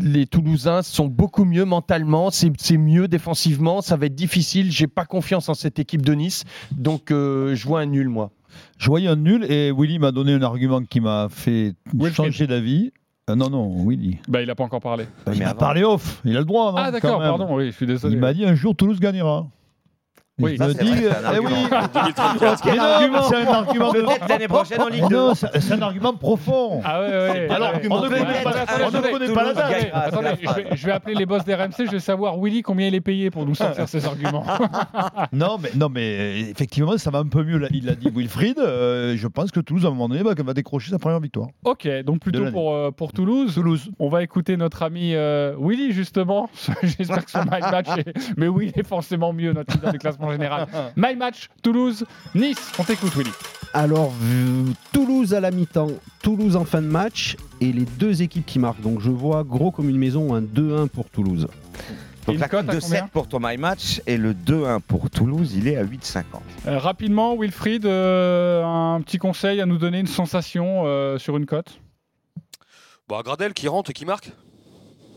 les 0.01 0.27
Toulousains 0.27 0.83
sont 0.83 1.07
beaucoup 1.07 1.45
mieux 1.45 1.65
mentalement, 1.65 2.31
c'est 2.31 2.77
mieux 2.77 3.09
défensivement, 3.09 3.81
ça 3.81 3.97
va 3.97 4.07
être 4.07 4.15
difficile. 4.15 4.71
J'ai 4.71 4.87
pas 4.87 5.05
confiance 5.05 5.49
en 5.49 5.55
cette 5.55 5.79
équipe 5.79 6.03
de 6.03 6.13
Nice, 6.15 6.45
donc 6.73 7.11
euh, 7.11 7.55
je 7.55 7.67
vois 7.67 7.81
un 7.81 7.87
nul 7.87 8.09
moi. 8.09 8.31
Je 8.79 8.87
voyais 8.89 9.09
un 9.09 9.17
nul 9.17 9.45
et 9.51 9.73
Willy 9.73 9.99
m'a 9.99 10.13
donné 10.13 10.33
un 10.33 10.43
argument 10.43 10.81
qui 10.83 11.01
m'a 11.01 11.29
fait 11.31 11.75
changer 12.13 12.47
d'avis. 12.47 12.93
Euh, 13.31 13.35
non, 13.35 13.49
non, 13.51 13.87
Willy. 13.87 14.19
Bah, 14.29 14.43
il 14.43 14.51
a 14.51 14.55
pas 14.55 14.65
encore 14.65 14.81
parlé. 14.83 15.07
il 15.33 15.39
m'a 15.43 15.55
parlé 15.55 15.83
off, 15.83 16.21
il 16.25 16.37
a 16.37 16.41
le 16.41 16.45
droit. 16.45 16.71
non, 16.73 16.79
Ah, 16.79 16.91
d'accord, 16.91 17.19
pardon, 17.19 17.57
oui, 17.57 17.67
je 17.67 17.71
suis 17.77 17.87
désolé. 17.87 18.15
Il 18.15 18.21
m'a 18.21 18.33
dit 18.35 18.45
un 18.45 18.55
jour 18.55 18.77
Toulouse 18.77 19.01
gagnera. 19.01 19.47
Oui, 20.41 20.53
je 20.55 20.57
ça, 20.57 20.67
me 20.67 20.73
c'est 20.75 20.83
dis, 20.83 20.91
vrai, 20.91 21.01
c'est 21.01 21.09
un 21.11 21.21
eh 21.23 21.37
argument. 21.37 21.49
oui, 21.49 21.69
2034. 21.95 22.41
Mais 22.65 22.71
Quel 22.71 22.77
non, 22.77 22.83
argument 22.85 23.19
mais 23.21 23.29
c'est 23.29 23.37
un 23.37 23.53
argument 23.55 23.93
Peut-être 23.93 24.29
l'année 24.29 24.49
prochaine 24.49 24.81
en 24.81 24.89
Ligue 24.89 25.03
Mais 25.05 25.09
2. 25.09 25.15
non, 25.17 25.35
c'est 25.37 25.61
c'est 25.61 25.73
un 25.75 25.83
argument 25.83 26.15
profond. 26.15 26.81
Ah 26.85 27.01
ouais, 27.03 27.07
ouais. 27.09 27.49
Alors, 27.51 27.73
ouais. 27.75 27.83
on 27.89 28.03
ne 28.03 28.09
connaît 28.09 28.43
pas- 28.43 28.51
attendez, 28.51 28.83
on 28.85 28.91
ne 28.91 28.97
attendez, 28.97 29.11
connaît 29.13 29.33
pas 29.33 29.45
la 29.45 29.55
date. 29.55 29.91
Attendez, 29.93 30.27
attendez, 30.29 30.39
je 30.43 30.51
vais, 30.55 30.77
je 30.77 30.87
vais 30.87 30.93
appeler 30.93 31.15
les 31.15 31.25
boss 31.27 31.45
des 31.45 31.55
RMC, 31.55 31.87
je 31.87 31.91
vais 31.93 32.01
savoir, 32.01 32.37
Willy, 32.41 32.63
combien 32.63 32.89
il 32.89 32.97
est 32.97 33.01
payé 33.01 33.31
pour 33.31 33.47
nous 33.47 33.55
sortir 33.55 33.89
ces 33.89 34.05
arguments. 34.07 34.45
non, 35.33 35.57
mais, 35.63 35.71
non, 35.77 35.89
mais 35.89 36.41
effectivement, 36.51 36.99
ça 36.99 37.11
va 37.13 37.21
un 37.21 37.29
peu 37.29 37.45
mieux. 37.45 37.59
là. 37.59 37.69
Il 37.71 37.87
l'a 37.87 37.95
dit 37.95 38.11
Wilfried. 38.13 38.59
euh, 38.59 39.17
je 39.17 39.29
pense 39.29 39.53
que 39.53 39.61
Toulouse, 39.61 39.85
à 39.85 39.89
un 39.89 39.93
moment 39.93 40.09
donné, 40.09 40.25
va, 40.25 40.35
va 40.37 40.53
décrocher 40.55 40.91
sa 40.91 40.99
première 40.99 41.21
victoire. 41.21 41.47
Ok, 41.65 41.87
donc 42.05 42.19
plutôt 42.19 42.51
pour, 42.51 42.75
euh, 42.75 42.91
pour 42.91 43.13
Toulouse. 43.13 43.55
Toulouse. 43.55 43.89
On 44.01 44.09
va 44.09 44.25
écouter 44.25 44.57
notre 44.57 44.83
ami 44.83 45.15
euh, 45.15 45.55
Willy, 45.61 45.93
justement. 45.93 46.51
J'espère 46.83 47.25
que 47.25 47.31
son 47.31 47.45
Match 47.45 47.87
est... 47.99 48.13
Mais 48.37 48.49
oui, 48.49 48.73
il 48.75 48.81
est 48.81 48.85
forcément 48.87 49.33
mieux, 49.33 49.53
notre 49.53 49.73
leader 49.75 49.93
du 49.93 49.99
classement 50.01 50.24
général. 50.31 50.67
My 50.97 51.17
Match, 51.17 51.49
Toulouse, 51.63 52.05
Nice. 52.35 52.73
On 52.79 52.85
t'écoute, 52.85 53.15
Willy. 53.15 53.31
Alors, 53.73 54.13
Toulouse 54.93 55.35
à 55.35 55.41
la 55.41 55.51
mi-temps, 55.51 55.91
Toulouse 56.23 56.57
en 56.57 56.65
fin 56.65 56.81
de 56.81 56.87
match 56.87 57.37
et 57.61 57.73
les 57.73 57.85
deux 57.85 58.23
équipes 58.23 58.47
qui 58.47 58.59
marquent. 58.59 58.81
Donc, 58.81 59.01
je 59.01 59.11
vois 59.11 59.43
gros 59.43 59.73
comme 59.73 59.89
une 59.89 59.99
maison 59.99 60.35
un 60.35 60.43
2-1 60.43 60.89
pour 60.89 61.11
Toulouse. 61.11 61.49
Donc 62.27 62.39
la 62.39 62.49
cote 62.49 62.67
de 62.67 62.81
combien 62.81 63.01
7 63.01 63.05
pour 63.13 63.29
ton 63.29 63.39
My 63.41 63.57
Match 63.57 64.01
et 64.07 64.17
le 64.17 64.33
2-1 64.33 64.81
pour 64.81 65.11
Toulouse, 65.11 65.55
il 65.55 65.69
est 65.69 65.77
à 65.77 65.85
8,50. 65.85 66.25
Euh, 66.67 66.79
rapidement, 66.79 67.37
Wilfried, 67.37 67.85
euh, 67.85 68.65
un 68.65 69.01
petit 69.03 69.19
conseil 69.19 69.61
à 69.61 69.67
nous 69.67 69.77
donner, 69.77 69.99
une 69.99 70.07
sensation 70.07 70.85
euh, 70.87 71.19
sur 71.19 71.37
une 71.37 71.47
cote? 71.47 71.81
Bon, 73.09 73.21
Gradel 73.21 73.53
qui 73.53 73.69
rentre 73.69 73.91
et 73.91 73.93
qui 73.93 74.07
marque. 74.07 74.33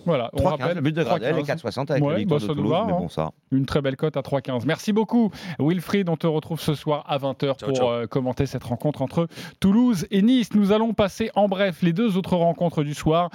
Voilà, 0.08 0.30
on 0.34 0.38
3,15, 0.42 0.48
rappelle. 0.50 0.76
le 0.76 0.82
but 0.82 0.96
de 0.96 1.04
Gradel 1.04 1.38
et 1.38 1.42
3,15. 1.44 1.62
4,60 1.62 1.92
avec 1.92 2.04
Ouais, 2.04 2.14
la 2.14 2.18
victoire 2.20 2.40
bah, 2.40 2.48
de 2.48 2.54
Toulouse, 2.54 2.72
va, 2.72 2.86
mais 2.88 2.94
hein. 2.94 2.98
bon 3.00 3.10
ça. 3.10 3.30
Une 3.52 3.66
très 3.66 3.82
belle 3.82 3.96
cote 3.98 4.18
à 4.18 4.22
3,15. 4.22 4.64
Merci 4.66 4.94
beaucoup, 4.94 5.32
Wilfried. 5.60 6.10
On 6.10 6.18
te 6.18 6.26
retrouve 6.28 6.60
ce 6.60 6.74
soir 6.74 7.04
à 7.08 7.18
20h 7.20 7.58
pour 7.64 7.76
ciao. 7.76 7.90
euh, 7.92 8.08
commenter 8.08 8.46
cette 8.46 8.64
rencontre 8.64 9.02
entre 9.02 9.28
Toulouse 9.60 10.08
et 10.10 10.22
Nice. 10.22 10.54
Nous 10.56 10.72
allons 10.72 10.94
passer 10.94 11.30
en 11.36 11.48
bref 11.48 11.82
les 11.84 11.94
deux 11.94 12.18
autres 12.18 12.36
rencontres 12.36 12.84
du 12.84 12.94
soir. 12.94 13.30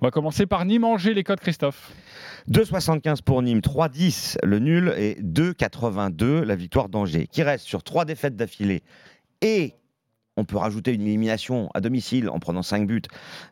On 0.00 0.06
va 0.06 0.10
commencer 0.10 0.46
par 0.46 0.64
Nîmes-Angers, 0.64 1.14
les 1.14 1.24
codes 1.24 1.40
Christophe. 1.40 1.92
2,75 2.50 3.22
pour 3.22 3.42
Nîmes, 3.42 3.60
3,10 3.60 4.36
le 4.42 4.58
nul 4.58 4.94
et 4.96 5.14
2,82 5.22 6.42
la 6.44 6.54
victoire 6.56 6.88
d'Angers, 6.88 7.26
qui 7.26 7.42
reste 7.42 7.66
sur 7.66 7.82
trois 7.82 8.04
défaites 8.04 8.36
d'affilée. 8.36 8.82
Et 9.42 9.74
on 10.38 10.44
peut 10.44 10.56
rajouter 10.56 10.94
une 10.94 11.02
élimination 11.02 11.68
à 11.74 11.80
domicile 11.80 12.28
en 12.30 12.38
prenant 12.38 12.62
5 12.62 12.86
buts 12.86 13.02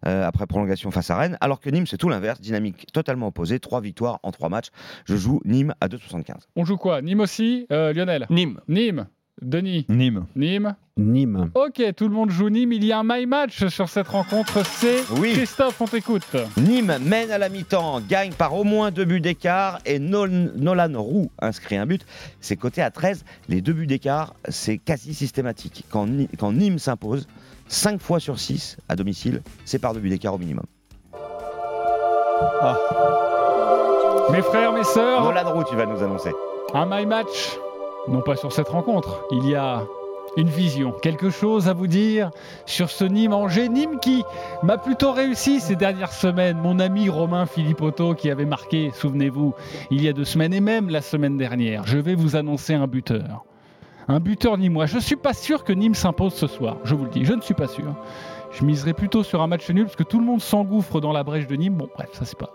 euh, 0.07 0.25
après 0.27 0.47
prolongation 0.47 0.91
face 0.91 1.11
à 1.11 1.17
Rennes, 1.17 1.37
alors 1.41 1.61
que 1.61 1.69
Nîmes, 1.69 1.87
c'est 1.87 1.99
tout 1.99 2.09
l'inverse, 2.09 2.41
dynamique 2.41 2.87
totalement 2.93 3.27
opposée, 3.27 3.59
3 3.59 3.81
victoires 3.81 4.21
en 4.23 4.31
3 4.31 4.49
matchs. 4.49 4.69
Je 5.05 5.17
joue 5.17 5.41
Nîmes 5.45 5.75
à 5.81 5.89
2,75. 5.89 6.35
On 6.55 6.65
joue 6.65 6.77
quoi? 6.77 7.03
Nîmes 7.03 7.21
aussi? 7.21 7.67
Euh, 7.73 7.93
Lionel? 7.93 8.27
Nîmes. 8.31 8.61
Nîmes? 8.69 9.07
Denis. 9.43 9.85
Nîmes. 9.91 10.25
Nîmes. 10.35 10.75
Nîmes. 10.97 11.51
Ok, 11.55 11.83
tout 11.95 12.09
le 12.09 12.15
monde 12.15 12.31
joue 12.31 12.49
Nîmes. 12.49 12.73
Il 12.73 12.85
y 12.85 12.93
a 12.93 12.99
un 13.01 13.03
my 13.05 13.27
match 13.27 13.67
sur 13.67 13.89
cette 13.89 14.09
rencontre. 14.09 14.65
C'est 14.65 15.03
Oui. 15.19 15.33
Christophe, 15.35 15.79
on 15.81 15.85
t'écoute. 15.87 16.27
Nîmes 16.57 16.97
mène 17.03 17.31
à 17.31 17.37
la 17.37 17.51
mi-temps, 17.51 18.01
gagne 18.01 18.33
par 18.33 18.55
au 18.55 18.65
moins 18.65 18.91
deux 18.91 19.05
buts 19.05 19.21
d'écart 19.21 19.79
et 19.85 19.99
Nol- 19.99 20.53
Nolan 20.57 20.93
Roux 21.03 21.31
inscrit 21.39 21.77
un 21.77 21.85
but. 21.85 22.07
C'est 22.41 22.57
coté 22.57 22.81
à 22.81 22.91
13. 22.91 23.25
Les 23.51 23.61
deux 23.61 23.75
buts 23.75 23.87
d'écart, 23.87 24.35
c'est 24.49 24.79
quasi 24.79 25.13
systématique. 25.13 25.85
Quand, 25.91 26.07
Nîmes 26.07 26.79
s'impose, 26.79 27.29
5 27.69 28.01
fois 28.01 28.21
sur 28.21 28.39
6 28.39 28.79
à 28.89 28.97
domicile, 28.97 29.43
c'est 29.67 29.79
par 29.79 29.93
deux 29.93 30.01
buts 30.01 30.09
d'écart 30.09 30.33
au 30.35 30.39
minimum. 30.39 30.65
Mes 34.33 34.43
frères, 34.43 34.73
mes 34.73 34.85
sœurs, 34.85 35.23
Nolan 35.25 35.53
Roux, 35.53 35.65
tu 35.69 35.77
vas 35.77 35.85
nous 35.87 36.03
annoncer. 36.03 36.31
un 36.75 36.87
my 36.87 37.05
match. 37.07 37.59
Non 38.09 38.21
pas 38.21 38.37
sur 38.37 38.53
cette 38.53 38.69
rencontre. 38.69 39.25
Il 39.33 39.49
y 39.49 39.55
a 39.55 39.83
une 40.37 40.49
vision, 40.49 40.93
quelque 40.93 41.31
chose 41.31 41.69
à 41.69 41.73
vous 41.73 41.87
dire 41.87 42.31
sur 42.67 42.91
ce 42.91 43.05
Nîmes 43.05 43.33
Angers. 43.33 43.69
Nîmes 43.69 43.99
qui 44.01 44.23
m'a 44.63 44.79
plutôt 44.79 45.13
réussi 45.13 45.61
ces 45.61 45.77
dernières 45.77 46.13
semaines. 46.13 46.59
Mon 46.59 46.79
ami 46.79 47.09
Romain 47.09 47.47
Philippotto 47.47 48.15
qui 48.15 48.31
avait 48.31 48.45
marqué, 48.45 48.91
souvenez-vous, 48.95 49.55
il 49.91 50.03
y 50.03 50.09
a 50.09 50.13
deux 50.13 50.25
semaines 50.25 50.53
et 50.53 50.61
même 50.61 50.89
la 50.89 51.01
semaine 51.01 51.37
dernière. 51.37 51.85
Je 51.87 51.99
vais 51.99 52.15
vous 52.15 52.37
annoncer 52.37 52.75
un 52.75 52.87
buteur. 52.87 53.45
Un 54.09 54.21
buteur 54.21 54.57
nîmois. 54.57 54.87
Je 54.87 54.99
suis 54.99 55.17
pas 55.17 55.33
sûr 55.33 55.65
que 55.65 55.73
Nîmes 55.73 55.95
s'impose 55.95 56.35
ce 56.35 56.47
soir. 56.47 56.77
Je 56.85 56.95
vous 56.95 57.05
le 57.05 57.11
dis, 57.11 57.25
je 57.25 57.33
ne 57.33 57.41
suis 57.41 57.55
pas 57.55 57.67
sûr. 57.67 57.95
Je 58.53 58.65
miserais 58.65 58.95
plutôt 58.95 59.25
sur 59.25 59.43
un 59.43 59.49
match 59.49 59.69
nul 59.71 59.85
parce 59.85 59.97
que 59.97 60.05
tout 60.05 60.21
le 60.21 60.25
monde 60.25 60.41
s'engouffre 60.41 61.01
dans 61.01 61.13
la 61.13 61.25
brèche 61.25 61.47
de 61.47 61.57
Nîmes. 61.57 61.75
Bon, 61.75 61.89
bref, 61.93 62.11
ça 62.13 62.25
c'est 62.25 62.39
pas. 62.39 62.55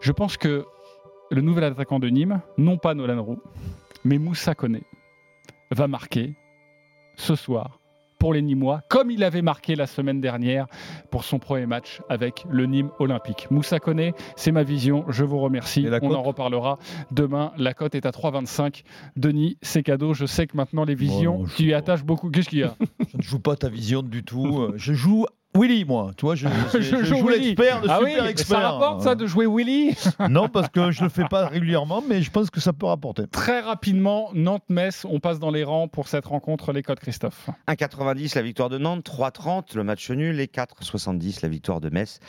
Je 0.00 0.12
pense 0.12 0.36
que 0.36 0.66
le 1.30 1.40
nouvel 1.40 1.64
attaquant 1.64 1.98
de 1.98 2.08
Nîmes, 2.08 2.40
non 2.58 2.76
pas 2.76 2.94
Nolan 2.94 3.22
Roux, 3.22 3.38
mais 4.06 4.18
Moussa 4.18 4.54
Koné, 4.54 4.84
va 5.72 5.88
marquer 5.88 6.34
ce 7.16 7.34
soir 7.34 7.80
pour 8.20 8.32
les 8.32 8.40
Nîmois, 8.40 8.82
comme 8.88 9.10
il 9.10 9.24
avait 9.24 9.42
marqué 9.42 9.74
la 9.74 9.86
semaine 9.86 10.20
dernière 10.20 10.66
pour 11.10 11.24
son 11.24 11.40
premier 11.40 11.66
match 11.66 12.00
avec 12.08 12.46
le 12.48 12.66
Nîmes 12.66 12.90
Olympique. 13.00 13.50
Moussa 13.50 13.80
Koné, 13.80 14.14
c'est 14.36 14.52
ma 14.52 14.62
vision, 14.62 15.04
je 15.08 15.24
vous 15.24 15.38
remercie. 15.40 15.88
On 16.02 16.14
en 16.14 16.22
reparlera 16.22 16.78
demain. 17.10 17.52
La 17.58 17.74
cote 17.74 17.96
est 17.96 18.06
à 18.06 18.10
3,25. 18.10 18.84
Denis, 19.16 19.58
c'est 19.60 19.82
cadeau. 19.82 20.14
Je 20.14 20.24
sais 20.24 20.46
que 20.46 20.56
maintenant 20.56 20.84
les 20.84 20.94
visions, 20.94 21.40
non, 21.40 21.46
tu 21.46 21.64
y 21.64 21.74
attaches 21.74 22.04
beaucoup. 22.04 22.30
Qu'est-ce 22.30 22.48
qu'il 22.48 22.60
y 22.60 22.62
a? 22.62 22.76
Je 23.12 23.16
ne 23.16 23.22
joue 23.22 23.40
pas 23.40 23.56
ta 23.56 23.68
vision 23.68 24.02
du 24.02 24.22
tout. 24.22 24.70
Je 24.76 24.94
joue 24.94 25.26
Willy, 25.56 25.84
moi. 25.84 26.10
Tu 26.16 26.24
vois, 26.26 26.34
je, 26.34 26.46
je- 26.74 26.80
je 26.80 27.04
joue 27.04 27.28
l'expert, 27.28 27.80
le 27.82 27.90
Ah 27.90 28.00
oui, 28.02 28.10
super 28.10 28.24
mais 28.24 28.30
expert. 28.30 28.60
ça 28.60 28.70
rapporte 28.70 29.02
ça 29.02 29.14
de 29.14 29.26
jouer 29.26 29.46
Willy 29.46 29.96
Non, 30.30 30.48
parce 30.48 30.68
que 30.68 30.90
je 30.90 31.02
le 31.02 31.08
fais 31.08 31.24
pas 31.28 31.46
régulièrement, 31.46 32.02
mais 32.06 32.22
je 32.22 32.30
pense 32.30 32.50
que 32.50 32.60
ça 32.60 32.72
peut 32.72 32.86
rapporter. 32.86 33.26
Très 33.28 33.60
rapidement, 33.60 34.30
Nantes-Metz, 34.34 35.04
on 35.08 35.20
passe 35.20 35.38
dans 35.38 35.50
les 35.50 35.64
rangs 35.64 35.88
pour 35.88 36.08
cette 36.08 36.26
rencontre. 36.26 36.72
Les 36.72 36.82
codes, 36.82 37.00
Christophe. 37.00 37.48
1,90 37.68 38.34
la 38.36 38.42
victoire 38.42 38.68
de 38.68 38.78
Nantes, 38.78 39.04
3,30 39.04 39.76
le 39.76 39.84
match 39.84 40.10
nul 40.10 40.38
et 40.40 40.46
4,70 40.46 41.40
la 41.42 41.48
victoire 41.48 41.80
de 41.80 41.90
Metz. 41.90 42.20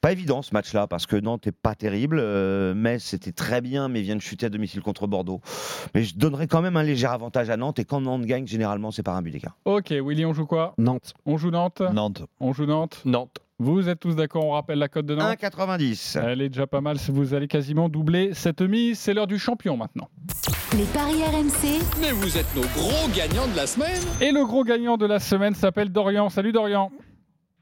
Pas 0.00 0.12
évident 0.12 0.42
ce 0.42 0.52
match-là 0.54 0.86
parce 0.86 1.06
que 1.06 1.16
Nantes 1.16 1.46
n'est 1.46 1.52
pas 1.52 1.74
terrible. 1.74 2.18
Euh, 2.20 2.74
Metz 2.74 3.02
c'était 3.02 3.32
très 3.32 3.60
bien 3.60 3.88
mais 3.88 4.00
vient 4.02 4.16
de 4.16 4.20
chuter 4.20 4.46
à 4.46 4.48
domicile 4.48 4.80
contre 4.82 5.06
Bordeaux. 5.06 5.40
Mais 5.94 6.02
je 6.04 6.16
donnerais 6.16 6.46
quand 6.46 6.62
même 6.62 6.76
un 6.76 6.82
léger 6.82 7.06
avantage 7.06 7.50
à 7.50 7.56
Nantes 7.56 7.78
et 7.78 7.84
quand 7.84 8.00
Nantes 8.00 8.24
gagne, 8.24 8.46
généralement 8.46 8.90
c'est 8.90 9.02
par 9.02 9.16
un 9.16 9.22
but 9.22 9.30
d'écart. 9.30 9.56
Ok, 9.64 9.90
Willy, 9.90 10.24
on 10.24 10.32
joue 10.32 10.46
quoi? 10.46 10.74
Nantes. 10.78 11.12
On 11.26 11.36
joue 11.36 11.50
Nantes? 11.50 11.82
Nantes. 11.92 12.22
On 12.40 12.49
joue 12.52 12.66
Nantes 12.66 13.02
Nantes. 13.04 13.38
Vous 13.58 13.90
êtes 13.90 14.00
tous 14.00 14.16
d'accord 14.16 14.44
On 14.46 14.52
rappelle 14.52 14.78
la 14.78 14.88
cote 14.88 15.04
de 15.04 15.14
Nantes 15.14 15.38
1,90. 15.38 16.18
Elle 16.24 16.40
est 16.40 16.48
déjà 16.48 16.66
pas 16.66 16.80
mal. 16.80 16.96
Vous 17.08 17.34
allez 17.34 17.46
quasiment 17.46 17.90
doubler 17.90 18.30
cette 18.32 18.62
mise. 18.62 18.98
C'est 18.98 19.12
l'heure 19.12 19.26
du 19.26 19.38
champion 19.38 19.76
maintenant. 19.76 20.08
Les 20.76 20.84
paris 20.84 21.22
RMC, 21.24 21.82
Mais 22.00 22.12
vous 22.12 22.38
êtes 22.38 22.54
nos 22.56 22.62
gros 22.62 23.08
gagnants 23.14 23.48
de 23.48 23.56
la 23.56 23.66
semaine. 23.66 24.00
Et 24.20 24.32
le 24.32 24.46
gros 24.46 24.64
gagnant 24.64 24.96
de 24.96 25.04
la 25.04 25.18
semaine 25.18 25.54
s'appelle 25.54 25.90
Dorian. 25.90 26.30
Salut 26.30 26.52
Dorian. 26.52 26.90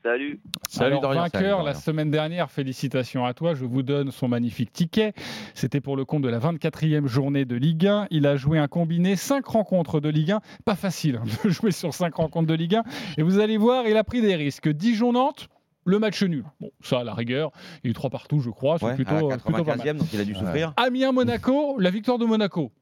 Salut. 0.08 0.40
Salut 0.70 0.86
Alors, 0.92 1.02
Dorian. 1.02 1.20
vainqueur 1.20 1.58
Salut, 1.58 1.66
la 1.66 1.74
semaine 1.74 2.10
dernière, 2.10 2.50
félicitations 2.50 3.26
à 3.26 3.34
toi. 3.34 3.52
Je 3.52 3.66
vous 3.66 3.82
donne 3.82 4.10
son 4.10 4.26
magnifique 4.26 4.72
ticket. 4.72 5.12
C'était 5.52 5.82
pour 5.82 5.96
le 5.98 6.06
compte 6.06 6.22
de 6.22 6.30
la 6.30 6.38
24e 6.38 7.06
journée 7.06 7.44
de 7.44 7.56
Ligue 7.56 7.86
1. 7.86 8.06
Il 8.10 8.26
a 8.26 8.36
joué 8.36 8.58
un 8.58 8.68
combiné 8.68 9.16
5 9.16 9.44
rencontres 9.44 10.00
de 10.00 10.08
Ligue 10.08 10.30
1. 10.32 10.40
Pas 10.64 10.76
facile 10.76 11.16
hein, 11.22 11.24
de 11.44 11.50
jouer 11.50 11.72
sur 11.72 11.92
5 11.92 12.14
rencontres 12.14 12.46
de 12.46 12.54
Ligue 12.54 12.76
1. 12.76 12.84
Et 13.18 13.22
vous 13.22 13.38
allez 13.38 13.58
voir, 13.58 13.86
il 13.86 13.98
a 13.98 14.04
pris 14.04 14.22
des 14.22 14.34
risques. 14.34 14.70
Dijon-Nantes, 14.70 15.48
le 15.84 15.98
match 15.98 16.22
nul. 16.22 16.44
Bon, 16.58 16.70
ça 16.80 17.00
à 17.00 17.04
la 17.04 17.12
rigueur. 17.12 17.50
Il 17.84 17.88
y 17.88 17.88
a 17.88 17.90
eu 17.90 17.94
3 17.94 18.08
partout, 18.08 18.40
je 18.40 18.48
crois. 18.48 18.78
C'est 18.78 18.86
Ouais, 18.86 18.94
plutôt, 18.94 19.10
à 19.30 19.36
la 19.36 19.36
plutôt 19.36 19.62
pas 19.62 19.76
mal. 19.76 19.86
95e, 19.86 19.96
donc 19.98 20.08
il 20.14 20.20
a 20.20 20.24
dû 20.24 20.34
souffrir. 20.34 20.72
Amiens-Monaco, 20.78 21.78
la 21.78 21.90
victoire 21.90 22.16
de 22.16 22.24
Monaco. 22.24 22.72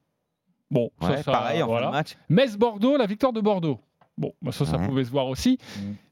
Bon, 0.71 0.91
ça, 1.01 1.09
Ouais, 1.09 1.23
ça, 1.23 1.31
pareil 1.33 1.61
en 1.61 1.67
fin 1.67 1.87
de 1.87 1.91
match. 1.91 2.17
Metz-Bordeaux, 2.29 2.95
la 2.95 3.05
victoire 3.05 3.33
de 3.33 3.41
Bordeaux. 3.41 3.81
Bon, 4.17 4.33
bah 4.41 4.51
ça, 4.51 4.65
ça 4.65 4.77
Ouais. 4.77 4.87
pouvait 4.87 5.03
se 5.03 5.11
voir 5.11 5.27
aussi. 5.27 5.59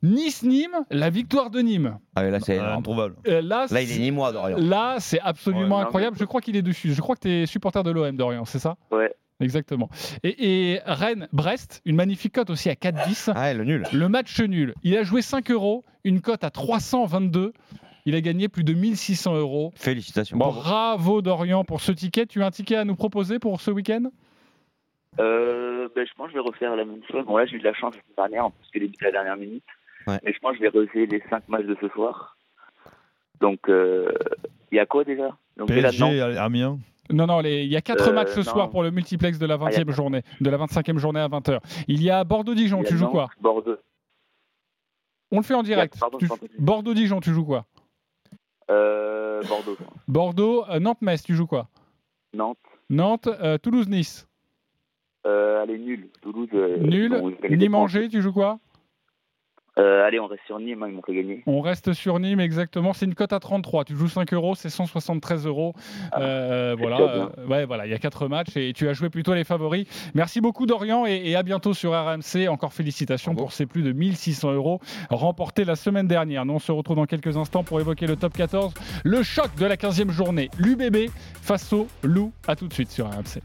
Nice-Nîmes, 0.04 0.86
la 0.91 1.10
victoire 1.10 1.50
de 1.50 1.60
Nîmes. 1.60 1.98
Ah 2.15 2.24
là 2.24 2.39
c'est 2.39 2.60
introuvable. 2.60 3.15
Euh, 3.28 3.41
là, 3.41 3.65
Là 3.72 3.82
il 3.82 3.89
est 3.89 3.94
c'est- 3.94 4.00
Nîmois 4.00 4.32
Dorian. 4.32 4.58
Là, 4.60 4.98
c'est 5.00 5.20
absolument 5.20 5.78
Ouais, 5.78 5.84
incroyable. 5.84 6.15
Je 6.20 6.26
crois 6.26 6.41
qu'il 6.41 6.56
est 6.56 6.62
dessus. 6.62 6.94
Je 6.94 7.02
crois 7.02 7.15
que 7.15 7.22
tu 7.22 7.30
es 7.32 7.46
supporter 7.46 7.84
de 7.84 7.91
l'OM, 7.91 8.15
Dorian, 8.15 8.46
c'est 8.46 8.60
ça? 8.60 8.78
Ouais. 8.91 9.13
Exactement. 9.41 9.89
Et, 10.24 10.74
et 10.76 10.80
Rennes-Brest, 10.86 11.82
une 11.86 11.95
magnifique 11.97 12.34
cote 12.36 12.49
aussi 12.49 12.70
à 12.70 12.76
4-10. 12.76 13.32
Ah 13.36 13.53
le 13.53 13.66
nul. 13.66 13.84
Le 13.91 14.08
match 14.08 14.39
nul. 14.39 14.74
Il 14.84 14.95
a 14.95 15.03
joué 15.03 15.22
5 15.22 15.51
euros, 15.51 15.84
une 16.06 16.22
cote 16.22 16.43
à 16.45 16.49
322. 16.51 17.51
Il 18.06 18.14
a 18.16 18.22
gagné 18.22 18.47
plus 18.47 18.64
de 18.64 18.74
1600 18.74 19.36
euros. 19.36 19.74
Félicitations. 19.76 20.38
Bravo 20.38 21.22
Dorian 21.24 21.64
pour 21.66 21.82
ce 21.82 21.91
ticket. 21.91 22.28
Tu 22.28 22.43
as 22.43 22.45
un 22.45 22.51
ticket 22.51 22.76
à 22.76 22.86
nous 22.86 22.95
proposer 22.95 23.39
pour 23.39 23.60
ce 23.62 23.72
week-end? 23.72 24.03
Euh, 25.20 25.88
ben, 25.95 26.05
je 26.05 26.13
pense 26.16 26.28
que 26.28 26.34
je 26.34 26.38
vais 26.38 26.43
refaire 26.47 26.76
la 26.76 26.86
même 26.86 27.01
chose. 27.09 27.26
Bon, 27.26 27.38
là, 27.38 27.45
j'ai 27.45 27.55
eu 27.55 27.59
de 27.59 27.63
la 27.63 27.74
chance 27.74 27.95
la 28.18 28.28
dernière, 28.28 28.51
parce 28.51 28.70
que 28.72 28.80
les 28.80 28.88
buts 28.88 28.95
à 29.01 29.05
la 29.05 29.11
dernière 29.11 29.38
minute. 29.38 29.63
Ouais. 30.07 30.20
Mais 30.24 30.34
je 30.34 30.39
pense 30.39 30.51
que 30.51 30.57
je 30.57 30.63
vais 30.63 30.80
refaire 30.80 31.07
les 31.09 31.24
5 31.30 31.47
matchs 31.49 31.66
de 31.66 31.78
ce 31.82 31.88
soir. 31.89 32.38
Donc, 33.39 33.59
euh, 33.70 34.11
il 34.72 34.76
y 34.76 34.80
a 34.80 34.86
quoi 34.86 35.03
déjà? 35.03 35.36
Donc, 35.57 35.68
PSG. 35.68 36.22
Amiens? 36.38 36.80
Non, 37.11 37.28
non, 37.28 37.41
il 37.41 37.66
y 37.68 37.76
a 37.76 37.82
quatre 37.82 38.09
Euh, 38.09 38.13
matchs 38.13 38.30
ce 38.32 38.39
non. 38.39 38.43
soir 38.45 38.70
pour 38.70 38.82
le 38.82 38.89
multiplex 38.91 39.38
de 39.38 39.45
la 39.45 39.55
Ah, 39.55 39.57
il 39.70 39.74
y 39.74 39.76
a 39.76 39.84
20e 39.84 39.91
journée, 39.91 40.24
de 40.41 40.49
la 40.49 40.57
25e 40.57 40.97
journée 40.97 41.20
à 41.20 41.28
20h. 41.28 41.59
Il 41.88 42.01
y 42.01 42.09
a 42.09 42.24
Bordeaux-Dijon, 42.24 42.84
tu 42.84 42.97
joues 42.97 43.07
quoi? 43.07 43.30
Bordeaux. 43.39 43.78
On 45.32 45.38
le 45.38 45.43
fait 45.43 45.53
en 45.53 45.63
direct. 45.63 45.95
Tu- 46.20 46.28
plus. 46.28 46.30
Bordeaux-Dijon, 46.59 47.20
tu 47.20 47.32
joues 47.32 47.45
quoi? 47.45 47.66
Euh, 48.72 49.41
Bordeaux. 49.43 49.76
quoi. 49.76 49.88
Bordeaux, 50.07 50.66
euh, 50.70 50.80
Nantes-Metz, 50.80 51.24
tu 51.24 51.36
joues 51.36 51.45
quoi? 51.47 51.68
Nantes. 52.34 52.57
Nantes, 52.89 53.28
euh, 53.28 53.57
Toulouse-Nice. 53.57 54.28
Euh, 55.26 55.63
allez, 55.63 55.78
nul. 55.78 56.09
Toulouse. 56.21 56.49
Nul. 56.80 57.36
des 57.49 57.57
Nîmes-Angers, 57.57 58.09
tu 58.09 58.21
joues 58.21 58.34
quoi? 58.34 58.59
Euh, 59.78 60.05
allez, 60.05 60.19
on 60.19 60.28
reste 60.28 60.43
sur 60.45 60.57
Nîmes, 60.59 60.84
hein, 60.84 60.88
ils 60.88 60.95
m'ont 60.95 61.01
fait 61.01 61.13
gagner. 61.15 61.43
On 61.47 61.59
reste 61.59 61.91
sur 61.93 62.17
Nîmes, 62.19 62.39
exactement. 62.39 62.93
C'est 62.93 63.05
une 63.05 63.15
cote 63.15 63.34
à 63.34 63.39
33. 63.39 63.84
Tu 63.84 63.95
joues 63.95 64.07
5 64.07 64.34
euros, 64.34 64.55
c'est 64.55 64.69
173 64.69 65.45
euros. 65.45 65.73
Euh, 66.17 66.76
voilà, 66.80 66.97
déjà 66.97 67.13
bien. 67.13 67.30
euh, 67.38 67.47
ouais, 67.47 67.65
voilà. 67.65 67.86
Il 67.86 67.91
y 67.91 67.93
a 67.93 67.99
4 67.99 68.28
matchs 68.30 68.55
et 68.55 68.71
tu 68.73 68.88
as 68.88 68.93
joué 68.93 69.09
plutôt 69.09 69.34
les 69.34 69.43
favoris. 69.43 69.86
Merci 70.13 70.39
beaucoup, 70.39 70.65
Dorian, 70.65 71.05
et, 71.05 71.21
et 71.26 71.36
à 71.36 71.43
bientôt 71.43 71.73
sur 71.73 71.91
RMC. 71.91 72.47
Encore 72.47 72.71
félicitations 72.73 73.36
pour 73.36 73.51
ces 73.51 73.65
plus 73.65 73.82
de 73.84 73.91
1600 73.91 74.53
euros 74.53 74.80
remportés 75.09 75.65
la 75.65 75.76
semaine 75.76 76.07
dernière. 76.07 76.45
Nous, 76.45 76.53
on 76.53 76.59
se 76.59 76.71
retrouve 76.71 76.95
dans 76.95 77.05
quelques 77.05 77.36
instants 77.36 77.63
pour 77.63 77.80
évoquer 77.82 78.07
le 78.07 78.15
top 78.15 78.34
14. 78.34 78.73
Le 79.03 79.23
choc 79.23 79.53
de 79.57 79.65
la 79.65 79.76
15e 79.76 80.09
journée. 80.09 80.49
L'UBB 80.57 81.09
face 81.41 81.73
au 81.73 81.88
Loup. 82.01 82.32
À 82.47 82.55
tout 82.55 82.67
de 82.69 82.73
suite 82.73 82.91
sur 82.91 83.07
RMC. 83.07 83.41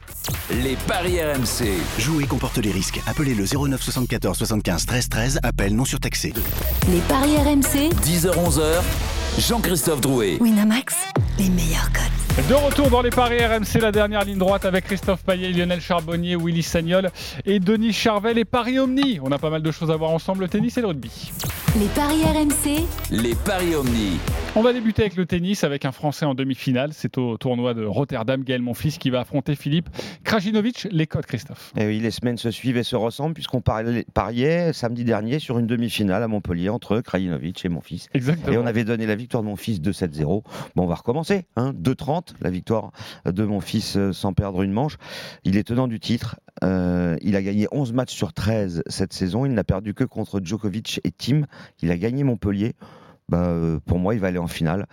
Les 0.63 0.77
paris 0.87 1.21
RMC. 1.21 1.67
Jouer 1.99 2.25
comporte 2.27 2.59
les 2.59 2.71
risques. 2.71 3.01
Appelez 3.09 3.35
le 3.35 3.45
09 3.45 3.81
74 3.83 4.39
75 4.39 4.87
13 4.87 5.09
13. 5.09 5.41
Appel 5.43 5.75
non 5.75 5.85
surtaxé. 5.85 6.20
Les 6.23 7.01
paris 7.09 7.37
RMC. 7.39 7.95
10h-11h. 8.05 8.83
Jean-Christophe 9.39 10.03
Drouet. 10.03 10.37
Winamax, 10.39 10.95
les 11.39 11.49
meilleurs 11.49 11.91
codes. 11.93 12.47
De 12.47 12.55
retour 12.55 12.91
dans 12.91 13.01
les 13.01 13.09
paris 13.09 13.39
RMC, 13.39 13.81
la 13.81 13.91
dernière 13.91 14.25
ligne 14.25 14.37
droite 14.37 14.67
avec 14.67 14.85
Christophe 14.85 15.23
Payet, 15.25 15.51
Lionel 15.51 15.81
Charbonnier, 15.81 16.37
Willy 16.37 16.63
Sagnol 16.63 17.11
et 17.47 17.59
Denis 17.59 17.95
Charvel 17.95 18.37
et 18.37 18.45
Paris 18.45 18.79
Omni. 18.79 19.19
On 19.23 19.33
a 19.33 19.39
pas 19.39 19.49
mal 19.49 19.63
de 19.63 19.71
choses 19.71 19.91
à 19.91 19.97
voir 19.97 20.11
ensemble, 20.11 20.43
le 20.43 20.49
tennis 20.49 20.77
et 20.77 20.83
le 20.83 20.89
rugby. 20.89 21.33
Les 21.79 21.87
paris 21.95 22.23
RMC. 22.25 22.85
Les 23.13 23.35
paris 23.37 23.75
Omni. 23.77 24.19
On 24.57 24.63
va 24.63 24.73
débuter 24.73 25.03
avec 25.03 25.15
le 25.15 25.25
tennis 25.27 25.63
avec 25.63 25.85
un 25.85 25.93
Français 25.93 26.25
en 26.27 26.35
demi-finale. 26.35 26.91
C'est 26.93 27.17
au 27.17 27.37
tournoi 27.37 27.73
de 27.75 27.85
Rotterdam, 27.85 28.43
Gaël 28.43 28.61
Monfils 28.61 28.99
qui 28.99 29.09
va 29.11 29.21
affronter 29.21 29.55
Philippe 29.55 29.89
Krajinovic. 30.25 30.89
Les 30.91 31.07
codes, 31.07 31.27
Christophe. 31.27 31.73
Et 31.77 31.83
Eh 31.83 31.87
oui, 31.87 32.01
les 32.01 32.11
semaines 32.11 32.39
se 32.39 32.51
suivent 32.51 32.77
et 32.77 32.83
se 32.83 32.97
ressemblent 32.97 33.35
puisqu'on 33.35 33.61
parlait- 33.61 34.05
pariait 34.13 34.73
samedi 34.73 35.05
dernier 35.05 35.39
sur 35.39 35.59
une 35.61 35.69
demi-finale 35.69 36.25
à 36.25 36.29
Montpellier 36.29 36.69
entre 36.71 37.01
Krajinovic 37.01 37.65
et 37.65 37.69
mon 37.69 37.81
fils. 37.81 38.09
Exactement. 38.15 38.53
Et 38.53 38.59
on 38.59 38.67
avait 38.67 38.83
donné 38.85 39.07
la 39.07 39.15
victoire 39.15 39.45
de 39.45 39.49
mon 39.49 39.57
fils 39.57 39.81
2-7-0. 39.81 40.25
Bon, 40.75 40.83
on 40.83 40.87
va 40.87 40.97
recommencer. 40.97 41.47
Hein, 41.55 41.73
2-30, 41.81 42.35
la 42.41 42.51
victoire 42.51 42.91
de 43.27 43.45
mon 43.45 43.61
fils 43.61 43.97
euh, 43.97 44.13
sans 44.13 44.33
perdre 44.33 44.63
une 44.63 44.73
manche. 44.73 44.97
Il 45.45 45.57
est 45.57 45.65
tenant 45.65 45.87
du 45.87 46.01
titre. 46.01 46.41
Euh, 46.65 47.17
il 47.23 47.37
a 47.37 47.43
gagné 47.43 47.69
11 47.71 47.93
matchs 47.93 48.13
sur 48.13 48.33
13 48.33 48.83
cette 48.89 49.13
saison. 49.13 49.47
Il 49.47 49.53
n'a 49.55 49.65
perdu 49.65 49.95
que 49.95 50.03
contre 50.05 50.41
Djokovic 50.43 51.01
et 51.05 51.13
Tim. 51.13 51.43
Il 51.83 51.91
a 51.91 51.97
gagné 51.97 52.25
Montpellier. 52.25 52.75
Bah, 53.29 53.45
euh, 53.47 53.79
pour 53.87 54.01
moi, 54.01 54.15
il 54.15 54.21
va 54.21 54.27
aller 54.27 54.39
en 54.39 54.49
finale, 54.49 54.87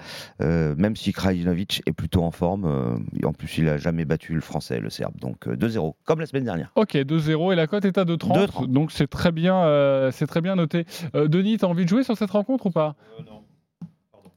Euh, 0.43 0.76
même 0.78 0.95
si 0.95 1.11
Krajinovic 1.11 1.82
est 1.88 1.91
plutôt 1.91 2.22
en 2.22 2.30
forme. 2.30 2.65
euh, 2.65 2.95
en 3.26 3.34
plus, 3.34 3.57
il 3.57 3.68
a 3.68 3.78
jamais 3.80 4.05
battu 4.05 4.36
le 4.36 4.41
Français, 4.41 4.80
le 4.80 4.91
Serbe. 4.91 5.15
Donc 5.20 5.47
euh, 5.47 5.55
2-0, 5.55 5.95
comme 6.05 6.20
la 6.20 6.28
semaine 6.28 6.43
dernière. 6.43 6.72
Ok, 6.76 6.93
2-0 6.95 7.51
et 7.51 7.55
la 7.55 7.65
cote 7.65 7.86
est 7.86 7.97
à 7.97 8.05
2-30. 8.05 8.38
2,30. 8.38 8.68
Donc 8.72 8.91
c'est 8.91 9.07
très 9.07 9.32
bien, 9.32 9.55
euh, 9.63 10.11
c'est 10.11 10.28
très 10.28 10.41
bien 10.41 10.55
noté. 10.55 10.86
Euh, 11.15 11.28
Denis, 11.28 11.57
tu 11.57 11.65
as 11.65 11.68
envie 11.68 11.84
de 11.86 11.89
jouer 11.89 12.03
sur 12.03 12.15
cette 12.15 12.30
rencontre 12.30 12.68
ou 12.68 12.70
pas? 12.72 12.95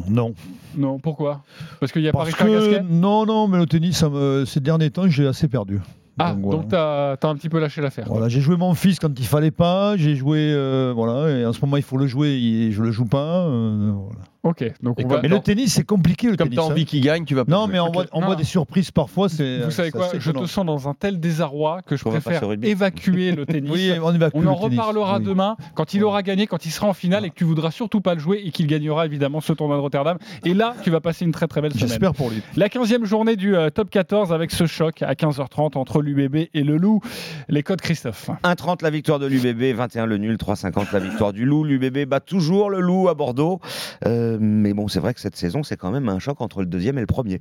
Non. 0.09 0.35
Non, 0.79 0.99
pourquoi? 0.99 1.43
Parce 1.79 1.93
qu'il 1.93 2.01
y 2.01 2.09
a 2.09 2.13
Parce 2.13 2.31
Paris 2.35 2.53
que, 2.55 2.81
non, 2.81 3.27
non, 3.27 3.49
mais 3.49 3.59
le 3.59 3.67
tennis, 3.67 3.99
ça 3.99 4.09
me- 4.09 4.47
ces 4.47 4.61
derniers 4.61 4.91
temps, 4.91 5.07
j'ai 5.11 5.27
assez 5.27 5.47
perdu. 5.47 5.79
Ah, 6.23 6.33
Donc, 6.33 6.43
voilà. 6.43 6.59
donc 6.59 6.69
tu 6.69 6.77
as, 6.77 7.29
un 7.31 7.35
petit 7.37 7.49
peu 7.49 7.59
lâché 7.59 7.81
l'affaire. 7.81 8.07
Voilà, 8.09 8.29
j'ai 8.29 8.41
joué 8.41 8.57
mon 8.57 8.75
fils 8.75 8.99
quand 8.99 9.19
il 9.19 9.27
fallait 9.27 9.51
pas, 9.51 9.97
j'ai 9.97 10.17
joué, 10.17 10.39
euh, 10.53 10.93
voilà, 10.95 11.31
et 11.31 11.47
en 11.47 11.53
ce 11.53 11.61
moment 11.63 11.77
il 11.77 11.83
faut 11.83 11.97
le 11.97 12.07
jouer, 12.07 12.29
et 12.31 12.73
je 12.73 12.83
le 12.83 12.91
joue 12.91 13.07
pas. 13.07 13.47
euh, 13.47 13.93
voilà. 13.95 14.21
Ok, 14.43 14.65
donc 14.83 14.99
on 15.05 15.07
va... 15.07 15.21
Mais 15.21 15.29
le 15.29 15.39
tennis, 15.41 15.75
c'est 15.75 15.85
compliqué 15.85 16.29
le 16.31 16.37
Comme 16.37 16.49
tennis. 16.49 16.57
tu 16.57 16.61
as 16.61 16.65
hein. 16.65 16.71
envie 16.73 16.85
qu'il 16.87 17.03
gagne, 17.03 17.25
tu 17.27 17.35
vas 17.35 17.45
pas 17.45 17.53
Non, 17.53 17.65
jouer. 17.65 17.73
mais 17.75 17.81
on 17.81 17.87
Ok. 17.89 17.93
voit, 17.95 18.05
on 18.13 18.21
voit 18.23 18.37
des 18.37 18.45
surprises 18.45 18.91
parfois. 18.91 19.29
C'est. 19.29 19.59
Vous 19.61 19.71
savez 19.71 19.91
c'est 19.91 19.99
quoi 19.99 20.09
Je 20.19 20.31
te 20.31 20.47
sens 20.47 20.65
dans 20.65 20.89
un 20.89 20.95
tel 20.95 21.21
désarroi 21.21 21.83
que 21.83 21.97
je 21.97 22.05
On 22.07 22.11
préfère 22.11 22.43
évacuer 22.63 23.33
le 23.33 23.45
tennis. 23.47 23.71
Oui, 23.71 23.93
on 24.03 24.15
évacue 24.15 24.37
On 24.37 24.41
le 24.41 24.49
en 24.49 24.55
reparlera 24.55 25.19
demain 25.19 25.57
quand 25.75 25.93
il 25.93 26.03
aura 26.05 26.23
gagné, 26.23 26.47
quand 26.47 26.65
il 26.65 26.71
sera 26.71 26.87
en 26.89 26.95
finale 26.95 27.27
et 27.27 27.31
que 27.31 27.35
tu 27.35 27.45
voudras 27.45 27.71
surtout 27.71 28.01
pas 28.01 28.15
le 28.15 28.21
jouer 28.21 28.41
et 28.45 28.51
qu'il 28.51 28.67
gagnera 28.67 29.05
évidemment 29.05 29.41
ce 29.43 29.53
tournoi 29.53 29.77
de 29.77 29.83
Rotterdam. 29.83 30.17
Et 30.47 30.55
là, 30.55 30.75
tu 30.83 30.91
vas 30.91 31.01
passer 31.01 31.25
une 31.27 31.33
très 31.33 31.47
très 31.47 31.61
belle 31.61 31.73
semaine. 31.73 31.89
J'espère 31.89 32.15
pour 32.15 32.31
lui. 32.31 32.41
La 32.57 32.69
15e 32.69 33.05
journée 33.05 33.37
du 33.37 33.55
euh, 33.55 33.69
top 33.69 33.91
14 33.91 34.33
avec 34.33 34.51
ce 34.53 34.67
choc 34.67 35.03
à 35.03 35.13
15h30 35.13 35.77
entre 35.77 36.01
l'UBB 36.01 36.49
et 36.55 36.63
le 36.63 36.77
Loup. 36.79 37.01
Les 37.49 37.63
codes 37.63 37.83
Christophe. 37.83 38.31
1,30 38.45 38.83
la 38.83 38.91
victoire 38.91 39.19
de 39.19 39.27
l'UBB, 39.27 39.77
21 39.77 40.07
le 40.07 40.17
nul, 40.17 40.37
3,50 40.37 40.93
la 40.95 40.99
victoire 41.01 41.33
du 41.35 41.45
Loup. 41.45 41.65
L'UBB 41.65 42.07
bat 42.09 42.21
toujours 42.21 42.71
le 42.71 42.81
Loup 42.81 43.09
à 43.11 43.15
Bordeaux. 43.15 43.61
Euh, 44.07 44.30
mais 44.39 44.73
bon, 44.75 44.89
c'est 44.89 45.01
vrai 45.01 45.15
que 45.15 45.21
cette 45.21 45.37
saison, 45.37 45.63
c'est 45.63 45.77
quand 45.77 45.91
même 45.91 46.09
un 46.09 46.19
choc 46.19 46.41
entre 46.41 46.61
le 46.61 46.67
deuxième 46.67 46.99
et 46.99 47.01
le 47.01 47.07
premier. 47.07 47.41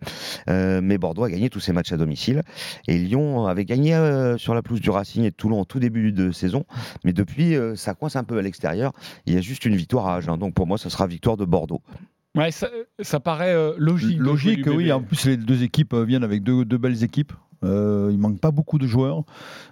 Euh, 0.50 0.80
mais 0.82 0.98
Bordeaux 0.98 1.24
a 1.24 1.30
gagné 1.30 1.50
tous 1.50 1.60
ses 1.60 1.74
matchs 1.74 1.92
à 1.92 1.98
domicile. 1.98 2.44
Et 2.88 2.98
Lyon 2.98 3.48
avait 3.48 3.66
gagné 3.66 3.96
euh, 3.96 4.38
sur 4.38 4.54
la 4.54 4.62
pelouse 4.62 4.82
du 4.82 4.90
Racing 4.90 5.24
et 5.24 5.32
de 5.32 5.36
Toulon 5.36 5.60
en 5.60 5.66
tout 5.66 5.80
début 5.80 6.12
de 6.12 6.32
saison. 6.32 6.66
Mais 7.04 7.14
depuis, 7.14 7.56
euh, 7.56 7.76
ça 7.76 7.94
coince 7.94 8.16
un 8.16 8.24
peu 8.24 8.38
à 8.38 8.42
l'extérieur. 8.42 8.94
Il 9.26 9.34
y 9.34 9.38
a 9.38 9.42
juste 9.42 9.66
une 9.66 9.76
victoire 9.76 10.08
à 10.08 10.16
Agen. 10.16 10.38
Donc 10.38 10.54
pour 10.54 10.68
moi, 10.68 10.78
ce 10.78 10.90
sera 10.90 11.08
victoire 11.08 11.38
de 11.38 11.46
Bordeaux. 11.46 11.82
Ouais, 12.36 12.52
ça, 12.52 12.70
ça 13.02 13.20
paraît 13.20 13.54
euh, 13.54 13.74
logique. 13.78 14.20
Logique, 14.20 14.68
oui. 14.68 14.92
En 14.92 15.02
plus, 15.02 15.26
les 15.26 15.38
deux 15.38 15.64
équipes 15.64 15.94
euh, 15.94 16.06
viennent 16.06 16.24
avec 16.24 16.44
deux, 16.44 16.64
deux 16.64 16.78
belles 16.78 17.04
équipes. 17.04 17.34
Euh, 17.64 18.10
il 18.12 18.18
manque 18.18 18.39
pas 18.39 18.51
beaucoup 18.51 18.78
de 18.80 18.88
joueurs. 18.88 19.24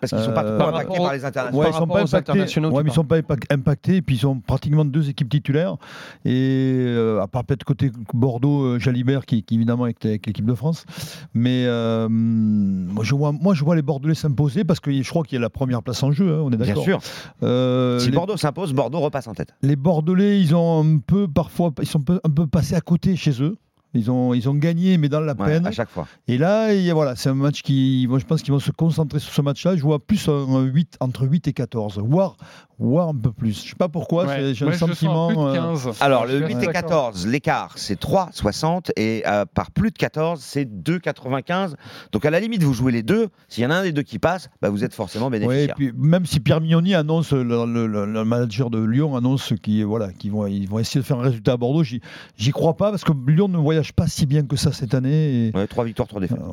Parce 0.02 0.12
qu'ils 0.12 0.20
ne 0.20 0.24
sont 0.26 0.34
pas 0.34 0.44
Euh, 0.44 0.58
trop 0.60 0.68
impactés 0.70 0.98
par 0.98 1.14
les 1.14 1.24
internationaux. 1.26 1.64
Ouais, 1.64 1.70
ils 1.70 1.74
sont 1.74 1.88
pas 1.88 2.02
impactés. 2.02 2.32
Ouais, 2.40 2.46
tu 2.46 2.60
mais 2.60 2.68
ils 2.86 2.92
sont 2.92 3.04
pas 3.06 3.20
impac- 3.20 3.46
impactés. 3.50 3.96
Et 3.98 4.02
puis 4.02 4.16
ils 4.16 4.20
sont 4.20 4.40
pratiquement 4.42 4.84
deux 4.86 5.10
équipes 5.10 5.30
titulaires. 5.30 5.78
Et 6.26 6.74
euh, 6.86 7.22
à 7.22 7.28
part 7.28 7.46
peut-être 7.46 7.64
côté 7.64 7.92
Bordeaux, 8.14 8.64
euh, 8.64 8.80
Jalibert 8.80 9.26
qui, 9.26 9.44
qui 9.44 9.56
évidemment 9.56 9.88
est 9.88 10.06
avec 10.06 10.26
l'équipe 10.26 10.46
de 10.46 10.54
France. 10.54 10.86
Mais 11.34 11.66
moi, 12.10 13.04
je 13.04 13.16
vois, 13.16 13.32
moi 13.32 13.54
je 13.54 13.64
vois 13.64 13.76
les 13.76 13.82
Bordelais 13.82 14.16
s'imposer 14.16 14.64
parce 14.64 14.80
que 14.80 14.92
je 14.92 15.10
crois 15.10 15.24
qu'il 15.24 15.36
y 15.36 15.40
a 15.40 15.42
la 15.42 15.50
première 15.50 15.82
place 15.84 16.04
en 16.04 16.12
jeu. 16.12 16.34
hein, 16.34 16.42
on 16.44 16.52
est 16.52 16.58
Bien 16.58 16.76
sûr. 16.76 17.00
Si 17.04 18.10
les, 18.10 18.16
Bordeaux 18.16 18.38
s'impose, 18.38 18.74
Bordeaux 18.74 19.00
repasse 19.00 19.28
en 19.28 19.34
tête. 19.34 19.54
les 19.62 19.76
Bordelais, 19.76 20.42
ils 20.42 20.56
ont 20.56 20.84
un 20.84 20.98
peu 20.98 21.28
parfois, 21.28 21.72
ils 21.82 21.88
sont 21.88 22.04
un 22.24 22.30
peu 22.30 22.48
passés 22.48 22.76
à 22.76 22.82
côté 22.82 23.16
chez 23.16 23.42
eux. 23.42 23.58
Ils 23.98 24.10
ont, 24.12 24.34
ils 24.34 24.48
ont 24.50 24.54
gagné, 24.56 24.98
mais 24.98 25.10
dans 25.10 25.20
la 25.20 25.34
Ouais, 25.34 25.46
peine. 25.46 25.68
à 25.68 25.72
chaque 25.72 25.90
fois. 25.90 26.08
Et 26.28 26.38
là, 26.38 26.70
voilà, 26.94 27.16
c'est 27.16 27.30
un 27.30 27.34
match 27.34 27.62
qui, 27.62 28.06
moi, 28.10 28.20
je 28.20 28.26
pense 28.26 28.42
qu'ils 28.42 28.54
vont 28.54 28.60
se 28.60 28.72
concentrer 28.72 29.20
sur 29.20 29.34
ce 29.34 29.42
match-là. 29.42 29.76
Je 29.76 29.82
vois 29.82 30.00
plus 30.00 30.28
un 30.30 30.62
8, 30.62 30.98
entre 31.00 31.26
8 31.28 31.48
et 31.48 31.54
14, 31.54 32.00
voire, 32.00 32.38
voire 32.80 33.10
un 33.10 33.16
peu 33.16 33.32
plus. 33.32 33.64
Je 33.64 33.70
sais 33.70 33.76
pas 33.76 33.90
pourquoi, 33.90 34.26
Ouais. 34.26 34.54
j'ai 34.54 34.66
un 34.66 34.72
sens 34.74 34.90
sentiment. 34.90 35.28
plus 35.28 35.36
de 35.38 35.42
euh, 35.42 35.54
15. 35.56 35.90
Alors, 36.00 36.28
Je 36.28 36.34
le 36.34 36.38
suis 36.46 36.48
8 36.48 36.56
assez 36.58 36.64
et 36.64 36.68
d'accord. 36.68 36.82
14, 36.90 37.28
l'écart, 37.28 37.74
c'est 37.76 38.00
3,60 38.00 38.92
et 38.96 39.24
euh, 39.28 39.46
par 39.54 39.72
plus 39.72 39.92
de 39.92 39.98
14, 39.98 40.40
c'est 40.42 40.66
2,95. 40.66 41.74
Donc, 42.12 42.26
à 42.26 42.30
la 42.30 42.40
limite, 42.40 42.64
vous 42.64 42.74
jouez 42.74 42.92
les 42.92 43.04
deux. 43.04 43.28
S'il 43.48 43.64
y 43.64 43.68
en 43.68 43.72
a 43.72 43.76
un 43.76 43.84
des 43.84 43.92
deux 43.92 44.04
qui 44.04 44.20
passe, 44.20 44.50
bah, 44.62 44.70
vous 44.70 44.84
êtes 44.84 44.94
forcément 44.94 45.28
Ouais, 45.28 45.38
et 45.38 45.40
bénéficiaire. 45.40 45.76
puis 45.76 45.92
même 45.98 46.26
si 46.26 46.40
Pierre 46.40 46.62
Mignoni 46.62 46.94
annonce, 46.96 47.34
le, 47.34 47.44
le- 47.44 47.88
le- 47.88 48.06
le 48.06 48.26
manager 48.26 48.70
de 48.70 48.80
Lyon 48.84 49.16
annonce 49.16 49.54
qu'ils 49.62 49.86
voilà, 49.86 50.10
vont, 50.30 50.46
ils 50.48 50.68
vont 50.68 50.80
essayer 50.80 51.02
de 51.02 51.06
faire 51.06 51.20
un 51.20 51.24
résultat 51.24 51.54
à 51.54 51.58
Bordeaux, 51.58 51.84
j'y 51.84 52.02
j'y 52.38 52.52
crois 52.52 52.76
pas 52.76 52.92
parce 52.92 53.04
que 53.04 53.12
Lyon 53.28 53.48
ne 53.48 53.58
voyage 53.58 53.87
pas 53.94 54.08
si 54.08 54.26
bien 54.26 54.44
que 54.46 54.56
ça 54.56 54.72
cette 54.72 54.94
année. 54.94 55.48
Et, 55.48 55.52
Ouais, 55.56 55.68
3 55.68 55.84
victoires, 55.86 56.08
3 56.08 56.22
défaites. 56.22 56.38
euh, 56.40 56.44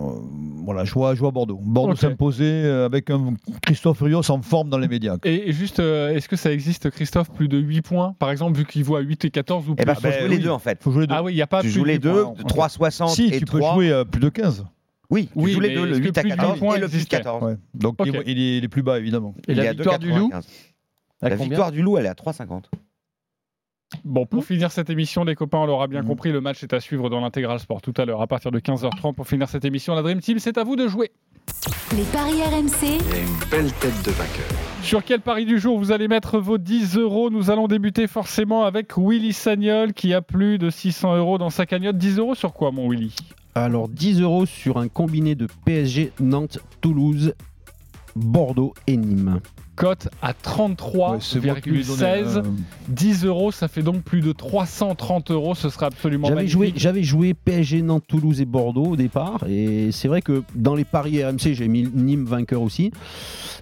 voilà, 0.65 0.85
je 0.85 0.93
vois, 0.93 1.15
je 1.15 1.21
vois 1.21 1.31
Bordeaux. 1.31 1.59
Bordeaux 1.63 1.93
Ok. 1.93 1.99
s'imposer 1.99 2.45
euh, 2.45 2.87
avec 2.87 3.11
un 3.11 3.35
Christophe 3.63 4.01
Rios 4.01 4.31
en 4.31 4.43
forme 4.43 4.69
dans 4.71 4.79
les 4.79 4.89
médias. 4.89 5.17
Et 5.25 5.49
et 5.49 5.53
juste, 5.53 5.81
euh, 5.81 6.15
est-ce 6.15 6.29
que 6.29 6.37
ça 6.37 6.53
existe, 6.53 6.91
Christophe, 6.91 7.31
plus 7.31 7.49
de 7.49 7.59
8 7.59 7.83
points 7.83 8.15
Par 8.19 8.31
exemple, 8.31 8.57
vu 8.57 8.65
qu'il 8.65 8.85
voit 8.85 9.01
8 9.01 9.25
et 9.27 9.31
14 9.31 9.69
ou 9.69 9.73
Eh 9.73 9.77
plus? 9.77 9.85
ben, 9.87 9.95
faut 9.95 10.11
jouer 10.11 10.29
les 10.29 10.39
deux, 10.39 10.51
en 10.51 10.59
fait. 10.59 10.83
Faut 10.83 10.91
jouer 10.93 11.03
les 11.03 11.07
deux. 11.09 11.15
Ah 11.15 11.23
oui, 11.23 11.33
il 11.33 11.37
n'y 11.37 11.43
a 11.43 11.47
pas 11.47 11.61
Tu 11.61 11.67
plus 11.69 11.73
joues 11.75 11.83
de 11.83 11.87
les 11.89 11.95
8 11.95 11.99
deux, 12.01 12.23
points. 12.23 12.35
Ok. 12.43 12.51
3,60 12.51 13.15
si, 13.15 13.27
et 13.27 13.39
tu 13.39 13.45
peux 13.45 13.59
3. 13.59 13.75
jouer 13.75 13.91
euh, 13.93 14.05
plus 14.05 14.21
de 14.21 14.29
15. 14.29 14.65
Oui, 15.11 15.27
tu 15.27 15.39
Oui, 15.39 15.53
joues 15.53 15.61
les 15.61 15.75
deux, 15.75 15.85
le 15.85 15.91
est-ce 15.93 15.99
que 16.01 16.05
8 16.05 16.19
à 16.19 16.21
plus 16.23 16.31
de 16.31 16.35
14 16.37 16.59
points 16.59 16.77
et 16.77 16.81
le 16.81 16.87
plus 16.89 16.95
existait 16.97 17.17
14. 17.19 17.43
Ouais. 17.45 17.57
Donc 17.75 17.97
Ok. 18.01 18.07
il, 18.07 18.15
il 18.27 18.39
est, 18.41 18.59
il 18.59 18.65
est 18.65 18.69
plus 18.69 18.83
bas, 18.83 18.99
évidemment. 18.99 19.35
Et 19.47 19.53
Il 19.53 19.59
la 19.59 19.73
victoire 19.73 19.99
du 19.99 20.09
loup? 20.11 20.31
2,95. 20.31 20.43
à 21.23 21.29
La 21.29 21.37
victoire 21.37 21.73
du 21.73 21.83
loup, 21.83 21.99
elle 21.99 22.07
est 22.07 22.09
à 22.09 22.15
3,50. 22.15 22.65
Bon, 24.05 24.27
pour 24.27 24.45
finir 24.45 24.71
cette 24.71 24.91
émission, 24.91 25.25
les 25.25 25.35
copains, 25.35 25.59
on 25.59 25.67
l'aura 25.67 25.87
bien 25.87 26.03
compris, 26.03 26.33
le 26.33 26.41
match 26.41 26.63
est 26.63 26.73
à 26.73 26.81
suivre 26.81 27.11
dans 27.11 27.21
l'intégral 27.21 27.59
sport 27.59 27.81
tout 27.83 27.95
à 27.97 28.05
l'heure 28.05 28.21
à 28.21 28.27
partir 28.27 28.51
de 28.51 28.59
15h30 28.59 29.15
pour 29.15 29.27
finir 29.27 29.49
cette 29.49 29.65
émission. 29.65 29.95
La 29.95 30.03
Dream 30.03 30.21
Team, 30.21 30.39
c'est 30.39 30.59
à 30.59 30.65
vous 30.65 30.77
de 30.77 30.89
jouer. 30.89 31.11
Les 31.97 32.05
paris 32.05 32.43
RMC. 32.43 32.83
Il 32.83 32.89
y 32.89 33.15
a 33.15 33.19
une 33.21 33.51
belle 33.51 33.73
tête 33.75 34.05
de 34.05 34.11
vainqueur. 34.11 34.47
Sur 34.83 35.05
quel 35.05 35.21
pari 35.21 35.45
du 35.45 35.59
jour 35.59 35.79
vous 35.79 35.93
allez 35.93 36.09
mettre 36.09 36.39
vos 36.39 36.59
10 36.59 36.97
euros? 36.97 37.31
Nous 37.31 37.51
allons 37.51 37.69
débuter 37.69 38.07
forcément 38.07 38.65
avec 38.65 38.97
Willy 38.97 39.33
Sagnol 39.33 39.93
qui 39.93 40.13
a 40.15 40.23
plus 40.23 40.59
de 40.59 40.71
600 40.71 41.17
euros 41.17 41.39
dans 41.39 41.51
sa 41.51 41.67
cagnotte. 41.67 41.97
10 41.97 42.19
euros 42.19 42.35
sur 42.35 42.53
quoi, 42.53 42.73
mon 42.73 42.89
Willy? 42.89 43.15
Alors 43.55 43.89
10 43.89 44.21
euros 44.21 44.47
sur 44.47 44.79
un 44.79 44.89
combiné 44.89 45.35
de 45.35 45.47
PSG, 45.65 46.13
Nantes, 46.21 46.59
Toulouse, 46.81 47.35
Bordeaux 48.17 48.75
et 48.87 48.97
Nîmes. 48.97 49.41
Cote 49.77 50.09
à 50.23 50.29
Ouais, 50.29 51.19
c'est 51.21 51.45
moi 51.45 51.57
qui 51.61 51.71
lui 51.71 51.81
ai 51.81 51.85
donné, 51.85 51.97
33,16. 52.23 52.37
euh, 52.39 52.43
10 52.89 53.25
euros, 53.25 53.51
ça 53.53 53.69
fait 53.69 53.83
donc 53.83 54.03
plus 54.03 54.21
de 54.21 54.33
330 54.33 55.31
euros. 55.31 55.55
Ce 55.55 55.69
sera 55.69 55.87
absolument 55.87 56.29
J'avais 56.29 56.47
joué, 56.47 56.73
j'avais 56.77 57.03
joué 57.03 57.35
PSG, 57.35 57.83
Nantes, 57.83 58.05
Toulouse 58.07 58.41
et 58.41 58.45
Bordeaux 58.45 58.85
au 58.93 58.97
départ. 58.97 59.41
Et 59.49 59.91
c'est 59.93 60.09
vrai 60.09 60.23
que 60.23 60.43
dans 60.55 60.75
les 60.75 60.85
paris 60.85 61.25
RMC, 61.25 61.55
j'ai 61.55 61.69
mis 61.69 61.89
Nîmes 61.93 62.25
vainqueur 62.25 62.63
aussi. 62.63 62.93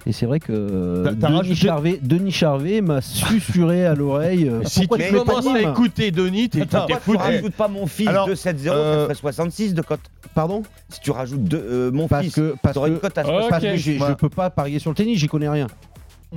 Et 0.06 0.12
c'est 0.12 0.26
vrai 0.26 0.40
que 0.40 1.02
T'as- 1.04 1.10
t'as 1.14 1.28
Denis, 1.28 1.38
rajouté- 1.38 1.54
Charvet, 1.54 1.98
Denis 2.02 2.32
Charvet 2.32 2.80
m'a 2.80 3.00
susurré 3.00 3.86
à 3.86 3.94
l'oreille. 3.94 4.48
euh, 4.48 4.60
Si 4.64 4.80
tu 4.80 4.88
commences 4.88 5.46
à 5.46 5.52
Nîmes 5.60 5.70
écouter 5.70 6.10
Denis, 6.10 6.48
t'es 6.48 6.62
Attends, 6.62 6.86
t'es 6.86 6.94
Tu 6.94 7.00
foutu. 7.00 7.18
rajoutes 7.18 7.54
pas 7.54 7.68
mon 7.68 7.86
fils 7.86 8.08
Alors, 8.08 8.26
2-7-0, 8.28 8.72
euh, 8.74 8.98
ça 8.98 9.04
ferait 9.04 9.14
66 9.14 9.74
de 9.74 9.82
cote. 9.82 10.00
Pardon? 10.34 10.62
Si 10.88 11.00
tu 11.00 11.10
rajoutes 11.10 11.44
deux, 11.44 11.62
euh, 11.64 11.90
mon 11.92 12.08
Parce 12.08 12.24
fils, 12.24 12.34
que, 12.34 12.54
parce 12.62 12.74
t'aurais 12.74 12.90
que, 12.90 12.94
une 12.94 13.00
cote 13.00 13.18
à 13.18 13.20
Ok. 13.22 13.26
60. 13.28 13.50
parce 13.50 13.62
que 13.62 13.76
j'ai- 13.76 13.98
je 13.98 14.12
peux 14.14 14.28
pas 14.30 14.50
parier 14.50 14.78
sur 14.78 14.90
le 14.90 14.96
tennis, 14.96 15.18
j'y 15.18 15.28
connais 15.28 15.48
rien. 15.48 15.66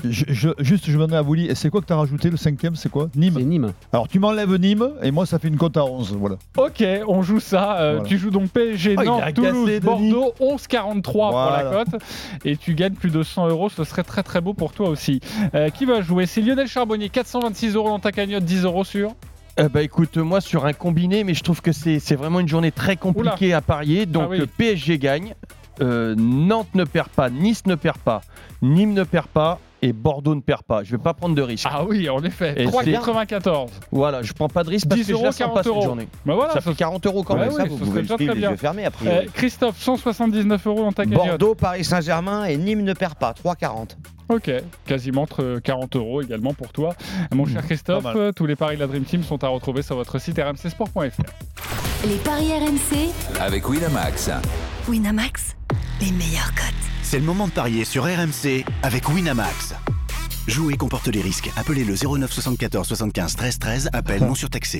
Je- 0.04 0.26
je- 0.28 0.50
juste, 0.60 0.89
je 0.89 1.00
à 1.16 1.24
Bouli, 1.24 1.46
et 1.48 1.56
c'est 1.56 1.70
quoi 1.70 1.82
que 1.82 1.86
tu 1.86 1.93
as 1.93 1.98
rajouté 1.98 2.30
Le 2.30 2.38
cinquième, 2.38 2.76
c'est 2.76 2.89
quoi? 2.89 3.10
Nîmes. 3.16 3.36
C'est 3.38 3.43
Nîmes. 3.43 3.72
Alors, 3.93 4.08
tu 4.08 4.20
m'enlèves 4.20 4.56
Nîmes, 4.56 4.89
et 5.04 5.12
moi, 5.12 5.26
ça 5.26 5.39
fait 5.39 5.48
une 5.48 5.58
cote 5.58 5.78
à 5.78 5.86
11. 5.86 6.16
Voilà. 6.20 6.36
Ok, 6.58 6.84
on 7.08 7.22
joue 7.22 7.39
ça. 7.39 7.78
Euh, 7.80 7.93
Voilà. 7.96 8.08
Tu 8.10 8.18
joues 8.18 8.32
donc 8.32 8.50
PSG, 8.50 8.96
Oh, 8.98 9.04
Nantes, 9.04 9.34
Toulouse. 9.34 9.80
Bordeaux, 9.82 10.34
11,43 10.39 11.02
pour 11.30 11.52
la 11.52 11.64
cote. 11.84 12.02
Et 12.43 12.58
tu 12.58 12.74
gagnes 12.74 12.93
plus 12.96 13.12
de 13.12 13.24
100 13.24 13.48
euros. 13.50 13.70
Ce 13.70 13.84
serait 13.84 14.04
très 14.04 14.24
très 14.24 14.41
beau 14.41 14.54
pour 14.54 14.72
toi 14.74 14.89
aussi. 14.89 15.20
Euh, 15.54 15.70
qui 15.70 15.86
va 15.86 16.02
jouer? 16.02 16.26
C'est 16.26 16.41
Lionel 16.41 16.68
Charbonnier, 16.68 17.10
426 17.10 17.76
euros 17.76 17.89
dans 17.89 18.00
ta 18.00 18.12
cagnotte, 18.12 18.43
10 18.43 18.64
euros 18.64 18.84
sur? 18.84 19.14
Eh 19.58 19.70
ben, 19.70 19.80
écoute, 19.82 20.18
moi 20.18 20.41
sur 20.41 20.66
un 20.66 20.74
combiné, 20.74 21.24
mais 21.24 21.34
je 21.34 21.41
trouve 21.43 21.62
que 21.62 21.72
c'est 21.72 22.00
c'est 22.00 22.16
vraiment 22.16 22.41
une 22.41 22.48
journée 22.48 22.72
très 22.74 22.98
compliquée 22.98 23.54
à 23.54 23.62
parier. 23.62 24.06
Donc 24.06 24.24
Ah 24.26 24.30
oui. 24.32 24.41
euh, 24.41 24.46
PSG 24.58 24.98
gagne, 24.98 25.34
euh, 25.82 26.14
Nantes 26.18 26.74
ne 26.76 26.84
perd 26.84 27.08
pas, 27.08 27.30
Nice 27.30 27.66
ne 27.66 27.76
perd 27.76 27.98
pas, 28.00 28.22
Nîmes 28.62 28.93
ne 28.93 29.04
perd 29.06 29.28
pas 29.28 29.60
et 29.88 29.93
Bordeaux 29.93 30.33
ne 30.36 30.41
perd 30.41 30.63
pas. 30.63 30.83
Je 30.83 30.91
vais 30.91 30.97
pas 30.97 31.13
prendre 31.13 31.36
de 31.36 31.41
risque. 31.41 31.67
Ah 31.69 31.83
oui, 31.86 32.09
en 32.09 32.23
effet. 32.23 32.53
Et 32.57 32.65
3,94. 32.65 33.67
Voilà, 33.91 34.21
je 34.23 34.33
prends 34.33 34.47
pas 34.49 34.63
de 34.63 34.69
risque 34.69 34.88
parce 34.88 34.99
10 34.99 35.05
que 35.07 35.11
je 35.11 35.13
euros, 35.13 35.25
la 35.25 35.31
sens 35.31 35.38
40 35.39 35.53
pas 35.55 35.63
cette 35.63 35.71
euros. 35.71 35.81
journée. 35.83 36.07
Bah 36.25 36.33
voilà, 36.36 36.53
ça 36.53 36.61
ça- 36.61 36.71
fait 36.71 36.75
40 36.77 37.05
euros 37.05 37.23
quand 37.23 37.36
Ouais, 37.36 37.41
même. 37.41 37.49
oui, 37.49 37.55
ça, 37.57 37.63
vous 37.65 37.77
pouvez 37.77 38.01
le 38.01 38.01
déjà 38.01 38.15
suivre 38.15 38.31
très 38.31 38.36
les 38.36 38.41
bien. 38.41 38.51
yeux 38.51 38.57
fermés, 38.57 38.86
a 38.86 38.91
Euh. 39.05 39.21
Christophe, 39.33 39.79
179 39.79 40.65
euros 40.67 40.81
dans 40.81 40.91
ta 40.91 41.03
cagnotte. 41.05 41.25
Bordeaux, 41.27 41.55
Paris 41.55 41.83
Saint-Germain 41.83 42.45
et 42.45 42.57
Nîmes 42.57 42.81
ne 42.83 42.93
perd 42.93 43.15
pas, 43.15 43.33
3,40. 43.33 43.97
Ok, 44.27 44.51
quasiment 44.88 45.21
entre 45.21 45.59
40 45.63 45.95
euros 45.95 46.21
également 46.23 46.53
pour 46.55 46.71
toi. 46.71 46.95
Mon 47.33 47.45
cher 47.45 47.61
Christophe, 47.63 48.03
mal. 48.03 48.17
euh, 48.17 48.31
tous 48.31 48.47
les 48.47 48.55
paris 48.55 48.75
de 48.75 48.81
la 48.81 48.88
Dream 48.88 49.03
Team 49.03 49.23
sont 49.23 49.43
à 49.43 49.47
retrouver 49.49 49.83
sur 49.83 49.95
votre 49.95 50.17
site 50.17 50.39
rmcsport.fr. 50.39 51.21
Les 52.07 52.15
paris 52.17 52.51
RMC, 52.51 53.09
Avec 53.39 53.69
Winamax. 53.69 54.31
Winamax, 54.89 55.55
les 56.01 56.11
meilleurs 56.11 56.53
cotes. 56.55 56.95
C'est 57.16 57.22
le 57.22 57.28
moment 57.28 57.47
de 57.47 57.53
parier 57.53 57.86
sur 57.86 58.03
RMC 58.03 58.66
avec 58.84 59.07
Winamax. 59.07 59.74
Jouer 60.47 60.76
comporte 60.76 61.07
les 61.07 61.22
risques. 61.22 61.49
Appelez 61.55 61.86
le 61.86 61.95
09 61.95 62.30
74 62.30 62.86
75 62.86 63.36
13 63.38 63.57
13. 63.57 63.89
Appel 63.93 64.22
non 64.22 64.36
surtaxé. 64.36 64.74